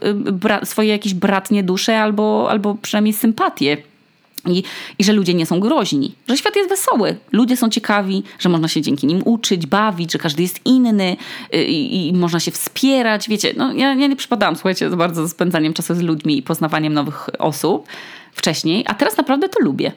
y, 0.63 0.67
swoje 0.67 0.89
jakieś 0.89 1.15
bratnie 1.15 1.63
dusze 1.63 2.01
albo, 2.01 2.47
albo 2.51 2.75
przynajmniej 2.75 3.13
sympatie 3.13 3.77
i, 4.47 4.63
I 4.99 5.05
że 5.05 5.13
ludzie 5.13 5.35
nie 5.35 5.47
są 5.47 5.61
groźni, 5.61 6.15
że 6.29 6.37
świat 6.37 6.57
jest 6.57 6.69
wesoły, 6.69 7.17
ludzie 7.33 7.57
są 7.57 7.69
ciekawi, 7.69 8.23
że 8.39 8.49
można 8.49 8.69
się 8.69 8.83
dzięki 8.83 9.07
nim 9.07 9.23
uczyć, 9.25 9.67
bawić, 9.67 10.13
że 10.13 10.19
każdy 10.19 10.43
jest 10.43 10.61
inny 10.65 11.17
y, 11.55 11.65
i, 11.65 12.09
i 12.09 12.13
można 12.13 12.41
się 12.41 12.51
wspierać. 12.51 13.29
Wiecie, 13.29 13.55
no 13.57 13.73
ja, 13.73 13.95
ja 13.95 14.07
nie 14.07 14.17
przypadałam, 14.17 14.57
słuchajcie, 14.57 14.91
bardzo 14.91 15.29
spędzaniem 15.29 15.75
czasu 15.75 15.95
z 15.95 16.01
ludźmi 16.01 16.39
i 16.39 16.43
poznawaniem 16.43 16.95
nowych 16.95 17.29
osób 17.39 17.87
wcześniej, 18.33 18.85
a 18.87 18.95
teraz 18.95 19.17
naprawdę 19.17 19.49
to 19.49 19.61
lubię. 19.61 19.93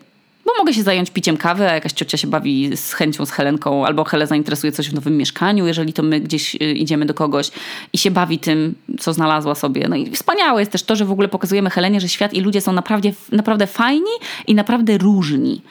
Bo 0.45 0.51
mogę 0.57 0.73
się 0.73 0.83
zająć 0.83 1.11
piciem 1.11 1.37
kawy, 1.37 1.69
a 1.69 1.73
jakaś 1.73 1.93
ciocia 1.93 2.17
się 2.17 2.27
bawi 2.27 2.77
z 2.77 2.93
chęcią 2.93 3.25
z 3.25 3.31
Helenką, 3.31 3.85
albo 3.85 4.03
Hele 4.03 4.27
zainteresuje 4.27 4.71
coś 4.71 4.89
w 4.89 4.93
nowym 4.93 5.17
mieszkaniu, 5.17 5.67
jeżeli 5.67 5.93
to 5.93 6.03
my 6.03 6.19
gdzieś 6.19 6.55
y, 6.55 6.57
idziemy 6.57 7.05
do 7.05 7.13
kogoś 7.13 7.51
i 7.93 7.97
się 7.97 8.11
bawi 8.11 8.39
tym, 8.39 8.75
co 8.99 9.13
znalazła 9.13 9.55
sobie. 9.55 9.87
No 9.87 9.95
i 9.95 10.11
wspaniałe 10.11 10.61
jest 10.61 10.71
też 10.71 10.83
to, 10.83 10.95
że 10.95 11.05
w 11.05 11.11
ogóle 11.11 11.27
pokazujemy 11.27 11.69
Helenie, 11.69 12.01
że 12.01 12.09
świat 12.09 12.33
i 12.33 12.41
ludzie 12.41 12.61
są 12.61 12.73
naprawdę, 12.73 13.11
naprawdę 13.31 13.67
fajni 13.67 14.11
i 14.47 14.55
naprawdę 14.55 14.97
różni. 14.97 15.61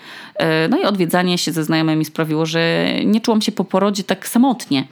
Y, 0.41 0.69
no 0.69 0.81
i 0.81 0.85
odwiedzanie 0.85 1.39
się 1.39 1.53
ze 1.53 1.65
znajomymi 1.65 2.05
sprawiło, 2.05 2.47
że 2.47 2.89
nie 3.05 3.21
czułam 3.21 3.43
się 3.43 3.53
po 3.53 3.65
porodzie 3.65 4.05
tak 4.05 4.29
samotnie. 4.29 4.85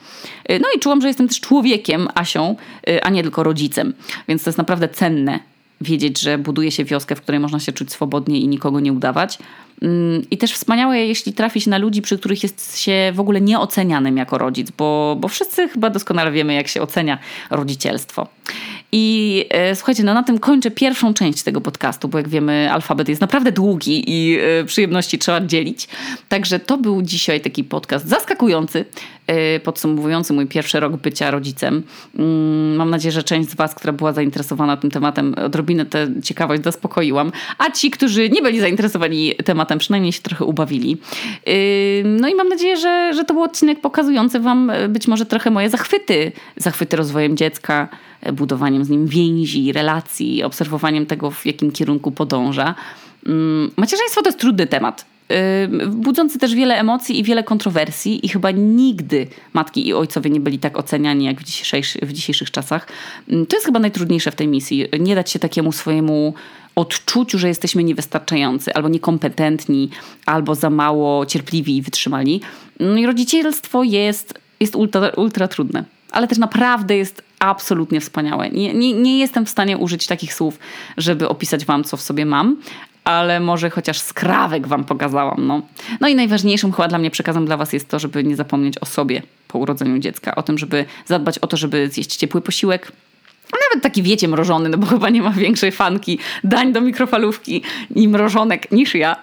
Y, 0.50 0.60
no 0.60 0.68
i 0.76 0.80
czułam, 0.80 1.00
że 1.00 1.08
jestem 1.08 1.28
też 1.28 1.40
człowiekiem, 1.40 2.08
Asią, 2.14 2.56
a 3.02 3.10
nie 3.10 3.22
tylko 3.22 3.42
rodzicem. 3.42 3.94
Więc 4.28 4.44
to 4.44 4.50
jest 4.50 4.58
naprawdę 4.58 4.88
cenne 4.88 5.40
wiedzieć, 5.82 6.20
że 6.20 6.38
buduje 6.38 6.70
się 6.70 6.84
wioskę, 6.84 7.16
w 7.16 7.20
której 7.20 7.40
można 7.40 7.60
się 7.60 7.72
czuć 7.72 7.92
swobodnie 7.92 8.40
i 8.40 8.48
nikogo 8.48 8.80
nie 8.80 8.92
udawać. 8.92 9.38
Mm, 9.82 10.22
I 10.30 10.38
też 10.38 10.52
wspaniałe, 10.52 10.98
jeśli 10.98 11.32
trafi 11.32 11.60
się 11.60 11.70
na 11.70 11.78
ludzi, 11.78 12.02
przy 12.02 12.18
których 12.18 12.42
jest 12.42 12.78
się 12.78 13.12
w 13.14 13.20
ogóle 13.20 13.40
nieocenianym 13.40 14.16
jako 14.16 14.38
rodzic, 14.38 14.70
bo, 14.70 15.16
bo 15.20 15.28
wszyscy 15.28 15.68
chyba 15.68 15.90
doskonale 15.90 16.32
wiemy, 16.32 16.54
jak 16.54 16.68
się 16.68 16.82
ocenia 16.82 17.18
rodzicielstwo. 17.50 18.28
I 18.94 19.44
e, 19.50 19.76
słuchajcie, 19.76 20.04
no 20.04 20.14
na 20.14 20.22
tym 20.22 20.38
kończę 20.38 20.70
pierwszą 20.70 21.14
część 21.14 21.42
tego 21.42 21.60
podcastu, 21.60 22.08
bo 22.08 22.18
jak 22.18 22.28
wiemy, 22.28 22.72
alfabet 22.72 23.08
jest 23.08 23.20
naprawdę 23.20 23.52
długi 23.52 24.04
i 24.06 24.38
e, 24.38 24.64
przyjemności 24.64 25.18
trzeba 25.18 25.40
dzielić. 25.40 25.88
Także 26.28 26.60
to 26.60 26.78
był 26.78 27.02
dzisiaj 27.02 27.40
taki 27.40 27.64
podcast 27.64 28.08
zaskakujący, 28.08 28.84
e, 29.26 29.60
podsumowujący 29.60 30.32
mój 30.32 30.46
pierwszy 30.46 30.80
rok 30.80 30.96
bycia 30.96 31.30
rodzicem. 31.30 31.82
Mm, 32.18 32.76
mam 32.76 32.90
nadzieję, 32.90 33.12
że 33.12 33.22
część 33.22 33.50
z 33.50 33.54
Was, 33.54 33.74
która 33.74 33.92
była 33.92 34.12
zainteresowana 34.12 34.76
tym 34.76 34.90
tematem, 34.90 35.34
odrobinę 35.44 35.86
tę 35.86 36.08
ciekawość 36.22 36.62
zaspokoiłam, 36.62 37.32
a 37.58 37.70
ci, 37.70 37.90
którzy 37.90 38.28
nie 38.28 38.42
byli 38.42 38.60
zainteresowani 38.60 39.34
tematem, 39.44 39.71
przynajmniej 39.78 40.12
się 40.12 40.22
trochę 40.22 40.44
ubawili. 40.44 40.96
No 42.04 42.28
i 42.28 42.34
mam 42.34 42.48
nadzieję, 42.48 42.76
że, 42.76 43.12
że 43.14 43.24
to 43.24 43.34
był 43.34 43.42
odcinek 43.42 43.80
pokazujący 43.80 44.40
Wam 44.40 44.72
być 44.88 45.08
może 45.08 45.26
trochę 45.26 45.50
moje 45.50 45.70
zachwyty, 45.70 46.32
zachwyty 46.56 46.96
rozwojem 46.96 47.36
dziecka, 47.36 47.88
budowaniem 48.32 48.84
z 48.84 48.88
nim 48.88 49.06
więzi, 49.06 49.72
relacji, 49.72 50.42
obserwowaniem 50.42 51.06
tego, 51.06 51.30
w 51.30 51.46
jakim 51.46 51.72
kierunku 51.72 52.10
podąża. 52.10 52.74
Macierzyństwo 53.76 54.22
to 54.22 54.28
jest 54.28 54.38
trudny 54.38 54.66
temat. 54.66 55.11
Y, 55.32 55.86
budzący 55.86 56.38
też 56.38 56.54
wiele 56.54 56.78
emocji 56.78 57.20
i 57.20 57.24
wiele 57.24 57.44
kontrowersji, 57.44 58.26
i 58.26 58.28
chyba 58.28 58.50
nigdy 58.50 59.26
matki 59.52 59.88
i 59.88 59.94
ojcowie 59.94 60.30
nie 60.30 60.40
byli 60.40 60.58
tak 60.58 60.78
oceniani 60.78 61.24
jak 61.24 61.40
w 61.40 61.44
dzisiejszych, 61.44 62.02
w 62.02 62.12
dzisiejszych 62.12 62.50
czasach. 62.50 62.88
Mm, 63.28 63.46
to 63.46 63.56
jest 63.56 63.66
chyba 63.66 63.78
najtrudniejsze 63.78 64.30
w 64.30 64.34
tej 64.34 64.48
misji. 64.48 64.88
Nie 65.00 65.14
dać 65.14 65.30
się 65.30 65.38
takiemu 65.38 65.72
swojemu 65.72 66.34
odczuciu, 66.74 67.38
że 67.38 67.48
jesteśmy 67.48 67.84
niewystarczający, 67.84 68.74
albo 68.74 68.88
niekompetentni, 68.88 69.90
albo 70.26 70.54
za 70.54 70.70
mało 70.70 71.26
cierpliwi 71.26 71.76
i 71.76 71.82
wytrzymali. 71.82 72.40
No 72.80 72.96
i 72.96 73.06
rodzicielstwo 73.06 73.82
jest, 73.82 74.40
jest 74.60 74.76
ultra, 74.76 75.08
ultra 75.08 75.48
trudne 75.48 75.84
ale 76.12 76.28
też 76.28 76.38
naprawdę 76.38 76.96
jest 76.96 77.22
absolutnie 77.38 78.00
wspaniałe. 78.00 78.50
Nie, 78.50 78.74
nie, 78.74 78.92
nie 78.92 79.18
jestem 79.18 79.46
w 79.46 79.50
stanie 79.50 79.78
użyć 79.78 80.06
takich 80.06 80.34
słów, 80.34 80.58
żeby 80.96 81.28
opisać 81.28 81.64
wam, 81.64 81.84
co 81.84 81.96
w 81.96 82.02
sobie 82.02 82.26
mam, 82.26 82.56
ale 83.04 83.40
może 83.40 83.70
chociaż 83.70 83.98
skrawek 83.98 84.66
wam 84.66 84.84
pokazałam. 84.84 85.46
No. 85.46 85.62
no 86.00 86.08
i 86.08 86.14
najważniejszym 86.14 86.72
chyba 86.72 86.88
dla 86.88 86.98
mnie 86.98 87.10
przekazem 87.10 87.46
dla 87.46 87.56
was 87.56 87.72
jest 87.72 87.88
to, 87.88 87.98
żeby 87.98 88.24
nie 88.24 88.36
zapomnieć 88.36 88.78
o 88.78 88.86
sobie 88.86 89.22
po 89.48 89.58
urodzeniu 89.58 89.98
dziecka, 89.98 90.34
o 90.34 90.42
tym, 90.42 90.58
żeby 90.58 90.84
zadbać 91.06 91.38
o 91.38 91.46
to, 91.46 91.56
żeby 91.56 91.88
zjeść 91.88 92.16
ciepły 92.16 92.40
posiłek, 92.40 92.92
nawet 93.70 93.82
taki 93.82 94.02
wiecie 94.02 94.28
mrożony, 94.28 94.68
no 94.68 94.78
bo 94.78 94.86
chyba 94.86 95.10
nie 95.10 95.22
ma 95.22 95.30
większej 95.30 95.72
fanki 95.72 96.18
dań 96.44 96.72
do 96.72 96.80
mikrofalówki 96.80 97.62
i 97.94 98.08
mrożonek 98.08 98.72
niż 98.72 98.94
ja. 98.94 99.16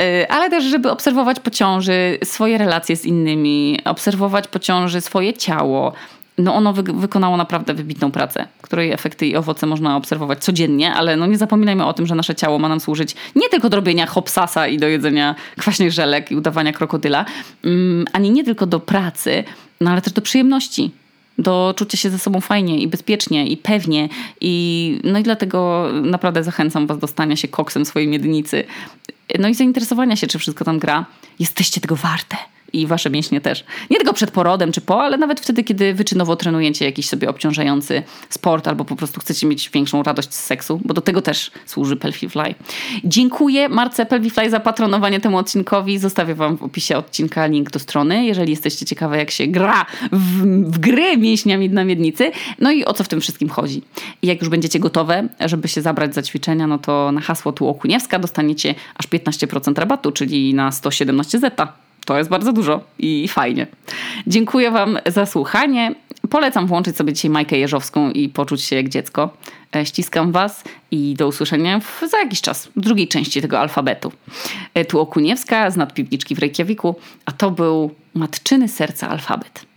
E, 0.00 0.32
ale 0.32 0.50
też, 0.50 0.64
żeby 0.64 0.90
obserwować 0.90 1.40
po 1.40 1.50
ciąży 1.50 2.18
swoje 2.24 2.58
relacje 2.58 2.96
z 2.96 3.04
innymi, 3.04 3.78
obserwować 3.84 4.48
po 4.48 4.58
ciąży 4.58 5.00
swoje 5.00 5.34
ciało, 5.34 5.92
no 6.40 6.54
ono 6.54 6.72
wy 6.72 6.82
wykonało 6.82 7.36
naprawdę 7.36 7.74
wybitną 7.74 8.10
pracę, 8.10 8.46
której 8.62 8.92
efekty 8.92 9.26
i 9.26 9.36
owoce 9.36 9.66
można 9.66 9.96
obserwować 9.96 10.44
codziennie, 10.44 10.94
ale 10.94 11.16
no 11.16 11.26
nie 11.26 11.38
zapominajmy 11.38 11.86
o 11.86 11.92
tym, 11.92 12.06
że 12.06 12.14
nasze 12.14 12.34
ciało 12.34 12.58
ma 12.58 12.68
nam 12.68 12.80
służyć 12.80 13.14
nie 13.36 13.48
tylko 13.48 13.68
do 13.68 13.76
robienia 13.76 14.06
hopsasa 14.06 14.68
i 14.68 14.78
do 14.78 14.88
jedzenia 14.88 15.34
kwaśnych 15.58 15.92
żelek 15.92 16.30
i 16.30 16.36
udawania 16.36 16.72
krokodyla, 16.72 17.24
mm, 17.64 18.06
ani 18.12 18.30
nie 18.30 18.44
tylko 18.44 18.66
do 18.66 18.80
pracy, 18.80 19.44
no 19.80 19.90
ale 19.90 20.02
też 20.02 20.12
do 20.12 20.22
przyjemności 20.22 20.90
do 21.38 21.74
czucia 21.76 21.98
się 21.98 22.10
ze 22.10 22.18
sobą 22.18 22.40
fajnie 22.40 22.78
i 22.78 22.88
bezpiecznie 22.88 23.46
i 23.46 23.56
pewnie. 23.56 24.08
I, 24.40 25.00
no 25.04 25.18
i 25.18 25.22
dlatego 25.22 25.88
naprawdę 26.02 26.44
zachęcam 26.44 26.86
Was 26.86 26.98
do 26.98 27.06
stania 27.06 27.36
się 27.36 27.48
koksem 27.48 27.84
swojej 27.84 28.08
miednicy. 28.08 28.64
No 29.38 29.48
i 29.48 29.54
zainteresowania 29.54 30.16
się, 30.16 30.26
czy 30.26 30.38
wszystko 30.38 30.64
tam 30.64 30.78
gra. 30.78 31.06
Jesteście 31.38 31.80
tego 31.80 31.96
warte 31.96 32.36
i 32.72 32.86
wasze 32.86 33.10
mięśnie 33.10 33.40
też. 33.40 33.64
Nie 33.90 33.96
tylko 33.96 34.12
przed 34.12 34.30
porodem 34.30 34.72
czy 34.72 34.80
po, 34.80 35.02
ale 35.02 35.18
nawet 35.18 35.40
wtedy, 35.40 35.64
kiedy 35.64 35.94
wyczynowo 35.94 36.36
trenujecie 36.36 36.84
jakiś 36.84 37.08
sobie 37.08 37.28
obciążający 37.28 38.02
sport 38.28 38.68
albo 38.68 38.84
po 38.84 38.96
prostu 38.96 39.20
chcecie 39.20 39.46
mieć 39.46 39.70
większą 39.70 40.02
radość 40.02 40.34
z 40.34 40.44
seksu, 40.44 40.80
bo 40.84 40.94
do 40.94 41.00
tego 41.00 41.22
też 41.22 41.50
służy 41.66 41.96
Pelvify. 41.96 42.54
Dziękuję 43.04 43.68
Marce 43.68 44.06
Pelvify 44.06 44.50
za 44.50 44.60
patronowanie 44.60 45.20
temu 45.20 45.38
odcinkowi. 45.38 45.98
Zostawię 45.98 46.34
wam 46.34 46.56
w 46.56 46.62
opisie 46.62 46.96
odcinka 46.96 47.46
link 47.46 47.70
do 47.70 47.78
strony, 47.78 48.24
jeżeli 48.24 48.50
jesteście 48.50 48.86
ciekawe 48.86 49.18
jak 49.18 49.30
się 49.30 49.46
gra 49.46 49.86
w, 50.12 50.42
w 50.72 50.78
gry 50.78 51.16
mięśniami 51.16 51.70
na 51.70 51.84
miednicy. 51.84 52.32
No 52.58 52.70
i 52.70 52.84
o 52.84 52.92
co 52.92 53.04
w 53.04 53.08
tym 53.08 53.20
wszystkim 53.20 53.48
chodzi. 53.48 53.82
I 54.22 54.26
jak 54.26 54.40
już 54.40 54.48
będziecie 54.48 54.78
gotowe, 54.78 55.28
żeby 55.40 55.68
się 55.68 55.82
zabrać 55.82 56.14
za 56.14 56.22
ćwiczenia, 56.22 56.66
no 56.66 56.78
to 56.78 57.12
na 57.12 57.20
hasło 57.20 57.52
tu 57.52 57.68
Okuniewska 57.68 58.18
dostaniecie 58.18 58.74
aż 58.94 59.08
15% 59.08 59.78
rabatu, 59.78 60.12
czyli 60.12 60.54
na 60.54 60.72
117 60.72 61.38
zeta 61.38 61.72
to 62.04 62.18
jest 62.18 62.30
bardzo 62.30 62.52
dużo 62.52 62.80
i 62.98 63.28
fajnie. 63.28 63.66
Dziękuję 64.26 64.70
Wam 64.70 64.98
za 65.06 65.26
słuchanie. 65.26 65.94
Polecam 66.30 66.66
włączyć 66.66 66.96
sobie 66.96 67.12
dzisiaj 67.12 67.30
Majkę 67.30 67.58
Jeżowską 67.58 68.10
i 68.10 68.28
poczuć 68.28 68.62
się 68.62 68.76
jak 68.76 68.88
dziecko. 68.88 69.36
E, 69.76 69.86
ściskam 69.86 70.32
Was 70.32 70.64
i 70.90 71.14
do 71.18 71.28
usłyszenia 71.28 71.80
w, 71.80 72.02
za 72.10 72.18
jakiś 72.18 72.40
czas, 72.40 72.68
w 72.76 72.80
drugiej 72.80 73.08
części 73.08 73.42
tego 73.42 73.58
alfabetu. 73.60 74.12
E, 74.74 74.84
tu 74.84 75.00
Okuniewska 75.00 75.70
z 75.70 75.76
nadpiwniczki 75.76 76.34
w 76.34 76.38
Reykjaviku, 76.38 76.94
a 77.24 77.32
to 77.32 77.50
był 77.50 77.94
Matczyny 78.14 78.68
Serca 78.68 79.08
Alfabet. 79.08 79.69